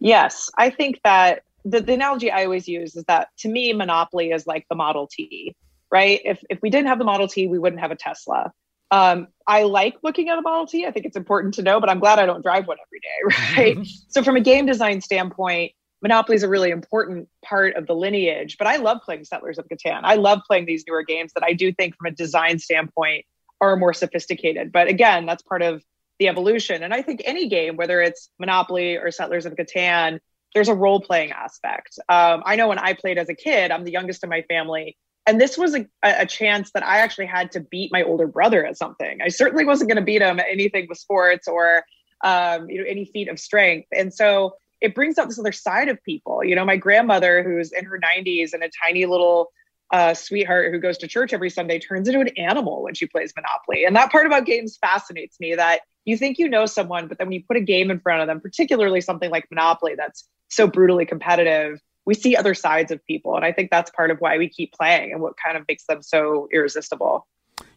Yes, 0.00 0.50
I 0.56 0.70
think 0.70 1.00
that 1.04 1.42
the, 1.64 1.80
the 1.80 1.94
analogy 1.94 2.30
I 2.30 2.44
always 2.44 2.68
use 2.68 2.96
is 2.96 3.04
that 3.04 3.28
to 3.38 3.48
me, 3.48 3.72
Monopoly 3.72 4.30
is 4.30 4.46
like 4.46 4.66
the 4.68 4.76
Model 4.76 5.08
T, 5.10 5.54
right? 5.90 6.20
If 6.24 6.42
if 6.50 6.60
we 6.62 6.70
didn't 6.70 6.88
have 6.88 6.98
the 6.98 7.04
Model 7.04 7.28
T, 7.28 7.46
we 7.46 7.58
wouldn't 7.58 7.80
have 7.80 7.90
a 7.90 7.96
Tesla. 7.96 8.52
Um, 8.90 9.28
I 9.46 9.64
like 9.64 9.96
looking 10.02 10.28
at 10.30 10.38
a 10.38 10.42
Model 10.42 10.66
T. 10.66 10.86
I 10.86 10.90
think 10.90 11.04
it's 11.04 11.16
important 11.16 11.54
to 11.54 11.62
know, 11.62 11.80
but 11.80 11.90
I'm 11.90 11.98
glad 11.98 12.18
I 12.18 12.26
don't 12.26 12.42
drive 12.42 12.66
one 12.66 12.78
every 12.86 13.00
day, 13.00 13.76
right? 13.78 13.86
so 14.08 14.22
from 14.22 14.36
a 14.36 14.40
game 14.40 14.66
design 14.66 15.00
standpoint, 15.00 15.72
Monopoly 16.00 16.36
is 16.36 16.42
a 16.42 16.48
really 16.48 16.70
important 16.70 17.28
part 17.44 17.74
of 17.74 17.86
the 17.86 17.94
lineage. 17.94 18.56
But 18.56 18.66
I 18.66 18.76
love 18.76 18.98
playing 19.04 19.24
Settlers 19.24 19.58
of 19.58 19.66
Catan. 19.68 20.00
I 20.04 20.14
love 20.14 20.40
playing 20.46 20.66
these 20.66 20.84
newer 20.86 21.02
games 21.02 21.32
that 21.34 21.44
I 21.44 21.52
do 21.52 21.72
think, 21.72 21.96
from 21.96 22.06
a 22.06 22.10
design 22.12 22.58
standpoint, 22.58 23.26
are 23.60 23.76
more 23.76 23.92
sophisticated. 23.92 24.72
But 24.72 24.88
again, 24.88 25.26
that's 25.26 25.42
part 25.42 25.62
of 25.62 25.82
the 26.18 26.28
evolution. 26.28 26.82
And 26.82 26.92
I 26.92 27.02
think 27.02 27.22
any 27.24 27.48
game, 27.48 27.76
whether 27.76 28.00
it's 28.00 28.28
Monopoly 28.38 28.96
or 28.96 29.10
Settlers 29.10 29.46
of 29.46 29.54
Catan, 29.54 30.20
there's 30.54 30.68
a 30.68 30.74
role 30.74 31.00
playing 31.00 31.32
aspect. 31.32 31.98
Um, 32.08 32.42
I 32.44 32.56
know 32.56 32.68
when 32.68 32.78
I 32.78 32.94
played 32.94 33.18
as 33.18 33.28
a 33.28 33.34
kid, 33.34 33.70
I'm 33.70 33.84
the 33.84 33.92
youngest 33.92 34.24
in 34.24 34.30
my 34.30 34.42
family. 34.42 34.96
And 35.26 35.38
this 35.40 35.58
was 35.58 35.74
a, 35.74 35.86
a 36.02 36.24
chance 36.24 36.70
that 36.72 36.82
I 36.82 36.98
actually 36.98 37.26
had 37.26 37.52
to 37.52 37.60
beat 37.60 37.92
my 37.92 38.02
older 38.02 38.26
brother 38.26 38.64
at 38.64 38.78
something. 38.78 39.18
I 39.22 39.28
certainly 39.28 39.66
wasn't 39.66 39.90
going 39.90 39.98
to 39.98 40.04
beat 40.04 40.22
him 40.22 40.40
at 40.40 40.46
anything 40.50 40.86
with 40.88 40.98
sports 40.98 41.46
or 41.46 41.84
um, 42.24 42.68
you 42.68 42.78
know 42.78 42.88
any 42.88 43.04
feat 43.04 43.28
of 43.28 43.38
strength. 43.38 43.88
And 43.92 44.12
so 44.12 44.54
it 44.80 44.94
brings 44.94 45.18
out 45.18 45.28
this 45.28 45.38
other 45.38 45.52
side 45.52 45.88
of 45.88 46.02
people. 46.02 46.42
You 46.42 46.54
know, 46.54 46.64
my 46.64 46.76
grandmother, 46.76 47.42
who's 47.42 47.72
in 47.72 47.84
her 47.84 48.00
90s 48.00 48.54
and 48.54 48.62
a 48.62 48.70
tiny 48.82 49.06
little 49.06 49.50
uh, 49.90 50.14
sweetheart 50.14 50.72
who 50.72 50.78
goes 50.78 50.98
to 50.98 51.08
church 51.08 51.32
every 51.32 51.50
Sunday, 51.50 51.78
turns 51.78 52.08
into 52.08 52.20
an 52.20 52.28
animal 52.38 52.82
when 52.82 52.94
she 52.94 53.06
plays 53.06 53.32
Monopoly. 53.36 53.84
And 53.84 53.96
that 53.96 54.10
part 54.10 54.26
about 54.26 54.46
games 54.46 54.78
fascinates 54.80 55.38
me. 55.40 55.54
That 55.54 55.80
you 56.08 56.16
think 56.16 56.38
you 56.38 56.48
know 56.48 56.64
someone, 56.64 57.06
but 57.06 57.18
then 57.18 57.26
when 57.26 57.34
you 57.34 57.42
put 57.46 57.58
a 57.58 57.60
game 57.60 57.90
in 57.90 58.00
front 58.00 58.22
of 58.22 58.26
them, 58.26 58.40
particularly 58.40 59.00
something 59.02 59.30
like 59.30 59.46
Monopoly 59.50 59.94
that's 59.94 60.26
so 60.48 60.66
brutally 60.66 61.04
competitive, 61.04 61.80
we 62.06 62.14
see 62.14 62.34
other 62.34 62.54
sides 62.54 62.90
of 62.90 63.04
people. 63.04 63.36
And 63.36 63.44
I 63.44 63.52
think 63.52 63.70
that's 63.70 63.90
part 63.90 64.10
of 64.10 64.18
why 64.18 64.38
we 64.38 64.48
keep 64.48 64.72
playing 64.72 65.12
and 65.12 65.20
what 65.20 65.34
kind 65.44 65.58
of 65.58 65.64
makes 65.68 65.84
them 65.84 66.00
so 66.00 66.48
irresistible. 66.50 67.26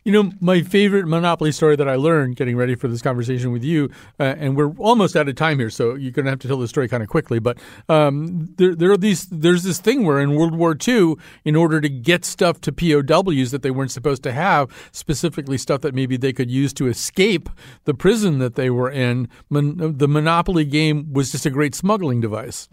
You 0.03 0.11
know, 0.11 0.31
my 0.39 0.63
favorite 0.63 1.05
Monopoly 1.05 1.51
story 1.51 1.75
that 1.75 1.87
I 1.87 1.93
learned 1.93 2.35
getting 2.35 2.57
ready 2.57 2.73
for 2.73 2.87
this 2.87 3.03
conversation 3.03 3.51
with 3.51 3.63
you, 3.63 3.91
uh, 4.19 4.33
and 4.35 4.57
we're 4.57 4.71
almost 4.77 5.15
out 5.15 5.29
of 5.29 5.35
time 5.35 5.59
here, 5.59 5.69
so 5.69 5.93
you're 5.93 6.11
going 6.11 6.25
to 6.25 6.31
have 6.31 6.39
to 6.39 6.47
tell 6.47 6.57
the 6.57 6.67
story 6.67 6.87
kind 6.87 7.03
of 7.03 7.09
quickly. 7.09 7.37
But 7.37 7.59
um, 7.87 8.51
there, 8.57 8.73
there 8.73 8.91
are 8.91 8.97
these. 8.97 9.27
There's 9.27 9.61
this 9.61 9.77
thing 9.79 10.03
where 10.03 10.19
in 10.19 10.33
World 10.33 10.55
War 10.55 10.75
II, 10.75 11.17
in 11.45 11.55
order 11.55 11.79
to 11.79 11.87
get 11.87 12.25
stuff 12.25 12.59
to 12.61 12.71
POWs 12.71 13.51
that 13.51 13.61
they 13.61 13.69
weren't 13.69 13.91
supposed 13.91 14.23
to 14.23 14.31
have, 14.31 14.71
specifically 14.91 15.59
stuff 15.59 15.81
that 15.81 15.93
maybe 15.93 16.17
they 16.17 16.33
could 16.33 16.49
use 16.49 16.73
to 16.73 16.87
escape 16.87 17.47
the 17.83 17.93
prison 17.93 18.39
that 18.39 18.55
they 18.55 18.71
were 18.71 18.89
in, 18.89 19.29
mon- 19.51 19.97
the 19.97 20.07
Monopoly 20.07 20.65
game 20.65 21.13
was 21.13 21.31
just 21.31 21.45
a 21.45 21.51
great 21.51 21.75
smuggling 21.75 22.19
device. 22.21 22.67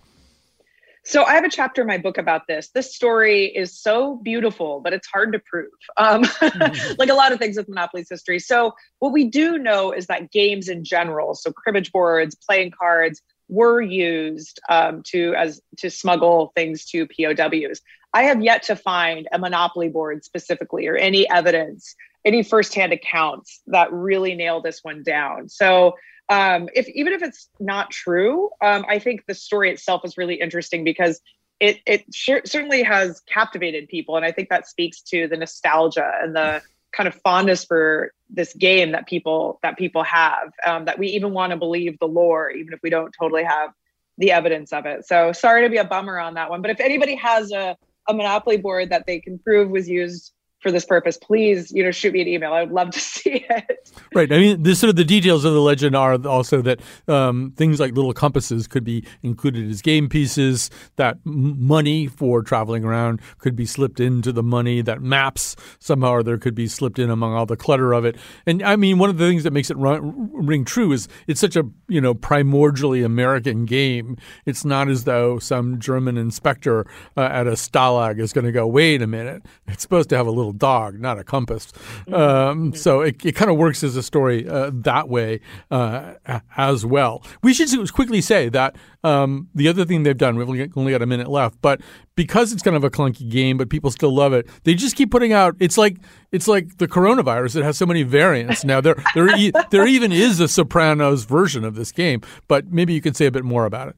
So 1.05 1.25
I 1.25 1.35
have 1.35 1.45
a 1.45 1.51
chapter 1.51 1.81
in 1.81 1.87
my 1.87 1.99
book 1.99 2.19
about 2.19 2.43
this. 2.47 2.69
This 2.75 2.95
story 2.95 3.47
is 3.47 3.79
so 3.79 4.17
beautiful, 4.17 4.81
but 4.81 4.93
it's 4.93 5.07
hard 5.07 5.33
to 5.33 5.39
prove. 5.39 5.71
Um, 5.97 6.25
mm-hmm. 6.25 6.95
like 6.99 7.09
a 7.09 7.15
lot 7.15 7.33
of 7.33 7.39
things 7.39 7.57
with 7.57 7.69
Monopoly's 7.69 8.09
history. 8.11 8.39
So 8.39 8.75
what 8.99 9.13
we 9.13 9.25
do 9.25 9.59
know 9.59 9.93
is 9.93 10.07
that 10.07 10.31
games 10.31 10.69
in 10.69 10.85
general, 10.85 11.35
so 11.35 11.53
cribbage 11.53 11.93
boards, 11.93 12.35
playing 12.35 12.73
cards, 12.79 13.23
were 13.49 13.81
used 13.81 14.61
um, 14.69 15.03
to 15.07 15.35
as 15.35 15.61
to 15.79 15.91
smuggle 15.91 16.53
things 16.55 16.85
to 16.87 17.07
POWs. 17.07 17.81
I 18.13 18.25
have 18.25 18.43
yet 18.43 18.65
to 18.65 18.77
find 18.77 19.29
a 19.33 19.39
Monopoly 19.39 19.89
board 19.89 20.25
specifically 20.25 20.87
or 20.87 20.97
any 20.97 21.29
evidence, 21.31 21.95
any 22.25 22.43
firsthand 22.43 22.93
accounts 22.93 23.61
that 23.69 23.93
really 23.93 24.35
nail 24.35 24.61
this 24.61 24.81
one 24.83 25.03
down. 25.03 25.49
So 25.49 25.95
um, 26.29 26.68
if 26.74 26.89
even 26.89 27.12
if 27.12 27.22
it's 27.22 27.49
not 27.59 27.91
true, 27.91 28.51
um, 28.61 28.85
I 28.89 28.99
think 28.99 29.24
the 29.26 29.35
story 29.35 29.70
itself 29.70 30.05
is 30.05 30.18
really 30.18 30.35
interesting 30.35 30.85
because 30.85 31.20
it 31.61 31.79
it 31.87 32.14
sure, 32.14 32.43
certainly 32.45 32.83
has 32.83 33.20
captivated 33.20 33.89
people, 33.89 34.16
and 34.16 34.24
I 34.24 34.33
think 34.33 34.49
that 34.51 34.66
speaks 34.66 35.01
to 35.03 35.26
the 35.26 35.37
nostalgia 35.37 36.11
and 36.22 36.37
the 36.37 36.62
kind 36.93 37.07
of 37.07 37.14
fondness 37.16 37.64
for 37.64 38.12
this 38.31 38.55
game 38.55 38.93
that 38.93 39.07
people 39.07 39.59
that 39.62 39.79
people 39.79 40.03
have. 40.03 40.53
Um, 40.64 40.85
that 40.85 40.99
we 40.99 41.09
even 41.09 41.33
want 41.33 41.51
to 41.51 41.57
believe 41.57 41.99
the 41.99 42.09
lore, 42.09 42.51
even 42.51 42.72
if 42.72 42.81
we 42.83 42.91
don't 42.91 43.14
totally 43.18 43.45
have 43.45 43.70
the 44.18 44.33
evidence 44.33 44.72
of 44.72 44.85
it. 44.85 45.07
So 45.07 45.33
sorry 45.33 45.62
to 45.62 45.70
be 45.70 45.76
a 45.76 45.85
bummer 45.85 46.18
on 46.18 46.35
that 46.35 46.51
one, 46.51 46.61
but 46.61 46.70
if 46.70 46.81
anybody 46.81 47.14
has 47.16 47.53
a 47.53 47.76
a 48.09 48.14
Monopoly 48.14 48.57
board 48.57 48.91
that 48.91 49.07
they 49.07 49.20
can 49.20 49.39
prove 49.39 49.70
was 49.70 49.89
used 49.89 50.33
for 50.61 50.73
this 50.73 50.85
purpose, 50.85 51.17
please, 51.17 51.71
you 51.71 51.85
know, 51.85 51.91
shoot 51.91 52.13
me 52.13 52.21
an 52.21 52.29
email. 52.29 52.53
I 52.53 52.63
would 52.63 52.73
love 52.73 52.91
to 52.91 53.01
see 53.01 53.47
it. 53.49 53.91
Right. 54.15 54.31
I 54.33 54.39
mean, 54.39 54.63
this 54.63 54.81
sort 54.81 54.91
of 54.91 54.97
the 54.97 55.05
details 55.05 55.45
of 55.45 55.53
the 55.53 55.61
legend 55.61 55.95
are 55.95 56.15
also 56.27 56.63
that 56.63 56.81
um, 57.07 57.53
things 57.57 57.79
like 57.79 57.95
little 57.95 58.13
compasses 58.13 58.67
could 58.67 58.85
be 58.85 59.05
included 59.23 59.71
as 59.71 59.83
game 59.83 60.09
pieces. 60.09 60.71
That 60.97 61.19
money 61.25 62.07
for 62.07 62.43
traveling 62.43 62.85
around 62.85 63.21
could 63.39 63.55
be 63.55 63.67
slipped 63.67 64.01
into 64.01 64.33
the 64.33 64.43
money. 64.43 64.83
That 64.83 65.01
maps 65.03 65.57
somehow 65.79 66.11
or 66.11 66.23
there 66.23 66.39
could 66.39 66.55
be 66.55 66.67
slipped 66.67 66.99
in 66.99 67.11
among 67.11 67.35
all 67.35 67.47
the 67.47 67.57
clutter 67.57 67.93
of 67.93 68.05
it. 68.05 68.17
And 68.47 68.63
I 68.63 68.77
mean, 68.77 68.99
one 68.99 69.11
of 69.11 69.19
the 69.19 69.29
things 69.29 69.45
that 69.45 69.53
makes 69.53 69.71
it 69.71 69.77
run, 69.77 70.31
ring 70.33 70.65
true 70.65 70.93
is 70.93 71.09
it's 71.27 71.41
such 71.41 71.57
a 71.57 71.65
you 71.89 72.01
know 72.01 72.15
primordially 72.15 73.05
American 73.05 73.65
game. 73.65 74.17
It's 74.47 74.65
not 74.65 74.89
as 74.89 75.05
though 75.05 75.39
some 75.39 75.79
German 75.79 76.17
inspector 76.17 76.87
uh, 77.17 77.23
at 77.23 77.47
a 77.47 77.53
stalag 77.53 78.19
is 78.19 78.33
going 78.33 78.45
to 78.45 78.53
go, 78.53 78.67
wait 78.67 79.03
a 79.03 79.07
minute, 79.07 79.45
it's 79.67 79.83
supposed 79.83 80.09
to 80.11 80.17
have 80.17 80.27
a 80.27 80.31
little 80.31 80.53
dog, 80.59 81.01
not 81.01 81.19
a 81.19 81.25
compass. 81.25 81.73
Mm-hmm. 82.07 82.15
Um, 82.15 82.75
so 82.75 83.01
it, 83.01 83.25
it 83.25 83.33
kind 83.33 83.51
of 83.51 83.57
works 83.57 83.83
as 83.83 83.97
a 83.97 84.03
story 84.03 84.49
uh, 84.49 84.71
that 84.75 85.09
way 85.09 85.41
uh, 85.71 86.15
as 86.57 86.85
well. 86.85 87.23
We 87.43 87.55
should 87.55 87.93
quickly 87.93 88.21
say 88.21 88.49
that 88.51 88.77
um, 89.05 89.49
the 89.55 89.69
other 89.69 89.85
thing 89.85 90.03
they've 90.03 90.17
done, 90.17 90.37
we've 90.37 90.71
only 90.77 90.93
got 90.93 91.03
a 91.03 91.07
minute 91.07 91.29
left, 91.29 91.61
but 91.63 91.81
because 92.15 92.53
it's 92.53 92.63
kind 92.63 92.77
of 92.77 92.83
a 92.83 92.91
clunky 92.91 93.31
game, 93.31 93.57
but 93.57 93.71
people 93.71 93.91
still 93.91 94.13
love 94.13 94.33
it, 94.33 94.49
they 94.65 94.75
just 94.75 94.97
keep 94.97 95.11
putting 95.11 95.33
out. 95.33 95.55
It's 95.61 95.79
like 95.79 95.99
it's 96.33 96.49
like 96.49 96.79
the 96.79 96.89
coronavirus. 96.89 97.57
It 97.57 97.63
has 97.63 97.79
so 97.79 97.87
many 97.87 98.03
variants 98.03 98.65
now. 98.65 98.81
There 98.81 98.97
there 99.15 99.37
e- 99.37 99.53
there 99.71 99.87
even 99.87 100.11
is 100.11 100.41
a 100.41 100.49
Sopranos 100.49 101.25
version 101.25 101.65
of 101.65 101.77
this 101.77 101.93
game, 101.93 102.23
but 102.49 102.73
maybe 102.73 102.93
you 102.93 103.01
could 103.01 103.17
say 103.17 103.27
a 103.27 103.31
bit 103.31 103.45
more 103.45 103.67
about 103.67 103.89
it. 103.89 103.97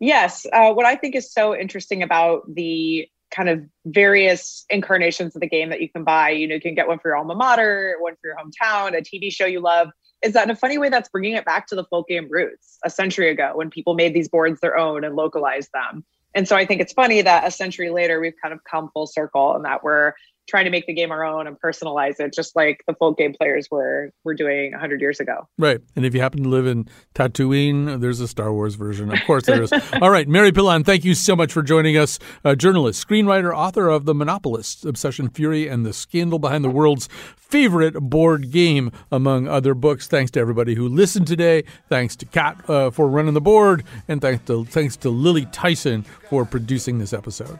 Yes, 0.00 0.46
uh, 0.52 0.72
what 0.72 0.86
I 0.86 0.96
think 0.96 1.14
is 1.14 1.32
so 1.32 1.56
interesting 1.56 2.02
about 2.02 2.42
the 2.52 3.08
kind 3.30 3.48
of 3.48 3.62
various 3.86 4.64
incarnations 4.70 5.34
of 5.34 5.40
the 5.40 5.48
game 5.48 5.70
that 5.70 5.80
you 5.80 5.88
can 5.88 6.04
buy. 6.04 6.30
You 6.30 6.46
know, 6.46 6.54
you 6.54 6.60
can 6.60 6.74
get 6.74 6.88
one 6.88 6.98
for 6.98 7.08
your 7.08 7.16
alma 7.16 7.34
mater, 7.34 7.96
one 8.00 8.14
for 8.20 8.28
your 8.28 8.36
hometown, 8.36 8.96
a 8.96 9.02
TV 9.02 9.32
show 9.32 9.46
you 9.46 9.60
love. 9.60 9.88
Is 10.22 10.32
that 10.32 10.44
in 10.44 10.50
a 10.50 10.56
funny 10.56 10.78
way 10.78 10.88
that's 10.88 11.08
bringing 11.08 11.34
it 11.34 11.44
back 11.44 11.66
to 11.68 11.74
the 11.76 11.84
folk 11.84 12.08
game 12.08 12.28
roots 12.30 12.78
a 12.84 12.90
century 12.90 13.30
ago 13.30 13.52
when 13.54 13.70
people 13.70 13.94
made 13.94 14.14
these 14.14 14.28
boards 14.28 14.60
their 14.60 14.76
own 14.76 15.04
and 15.04 15.14
localized 15.14 15.70
them? 15.72 16.04
And 16.34 16.46
so 16.46 16.56
I 16.56 16.66
think 16.66 16.80
it's 16.80 16.92
funny 16.92 17.22
that 17.22 17.46
a 17.46 17.50
century 17.50 17.90
later 17.90 18.20
we've 18.20 18.34
kind 18.40 18.52
of 18.52 18.60
come 18.64 18.90
full 18.92 19.06
circle 19.06 19.54
and 19.54 19.64
that 19.64 19.82
we're 19.82 20.12
trying 20.48 20.64
to 20.64 20.70
make 20.70 20.86
the 20.86 20.94
game 20.94 21.12
our 21.12 21.24
own 21.24 21.46
and 21.46 21.60
personalize 21.60 22.18
it, 22.18 22.32
just 22.32 22.56
like 22.56 22.82
the 22.86 22.94
full 22.94 23.12
game 23.12 23.34
players 23.34 23.68
were 23.70 24.10
were 24.24 24.34
doing 24.34 24.72
100 24.72 25.00
years 25.00 25.20
ago. 25.20 25.46
Right. 25.58 25.80
And 25.94 26.04
if 26.04 26.14
you 26.14 26.20
happen 26.20 26.42
to 26.42 26.48
live 26.48 26.66
in 26.66 26.88
Tatooine, 27.14 28.00
there's 28.00 28.20
a 28.20 28.28
Star 28.28 28.52
Wars 28.52 28.74
version. 28.74 29.12
Of 29.12 29.20
course 29.26 29.46
there 29.46 29.62
is. 29.62 29.72
All 30.02 30.10
right. 30.10 30.26
Mary 30.26 30.52
Pilon, 30.52 30.84
thank 30.84 31.04
you 31.04 31.14
so 31.14 31.36
much 31.36 31.52
for 31.52 31.62
joining 31.62 31.96
us. 31.96 32.18
A 32.44 32.56
journalist, 32.56 33.06
screenwriter, 33.06 33.54
author 33.54 33.88
of 33.88 34.06
The 34.06 34.14
Monopolist, 34.14 34.84
Obsession, 34.84 35.28
Fury, 35.28 35.68
and 35.68 35.84
the 35.84 35.92
Scandal 35.92 36.38
Behind 36.38 36.64
the 36.64 36.70
World's 36.70 37.08
Favorite 37.36 37.94
Board 37.94 38.50
Game, 38.50 38.90
among 39.10 39.48
other 39.48 39.74
books. 39.74 40.06
Thanks 40.06 40.30
to 40.32 40.40
everybody 40.40 40.74
who 40.74 40.88
listened 40.88 41.26
today. 41.26 41.64
Thanks 41.88 42.16
to 42.16 42.26
Cat 42.26 42.68
uh, 42.68 42.90
for 42.90 43.08
running 43.08 43.34
the 43.34 43.40
board. 43.40 43.84
And 44.06 44.20
thanks 44.20 44.44
to, 44.46 44.64
thanks 44.64 44.96
to 44.98 45.10
Lily 45.10 45.46
Tyson 45.46 46.02
for 46.28 46.44
producing 46.44 46.98
this 46.98 47.12
episode. 47.12 47.58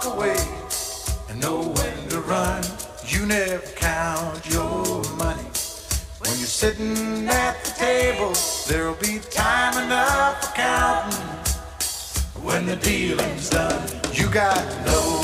Walk 0.00 0.14
away, 0.14 0.36
and 1.28 1.40
know 1.40 1.62
when 1.62 2.08
to 2.08 2.20
run. 2.20 2.62
You 3.06 3.26
never 3.26 3.66
count 3.76 4.48
your 4.48 5.02
money. 5.16 5.42
When 6.20 6.36
you're 6.38 6.46
sitting 6.46 7.28
at 7.28 7.62
the 7.64 7.70
table, 7.72 8.32
there'll 8.68 8.94
be 8.94 9.18
time 9.30 9.84
enough 9.84 10.44
for 10.44 10.54
counting. 10.54 11.18
When 12.42 12.66
the 12.66 12.76
dealing's 12.76 13.50
done, 13.50 13.88
you 14.12 14.28
got 14.30 14.56
to 14.56 14.84
know 14.84 15.20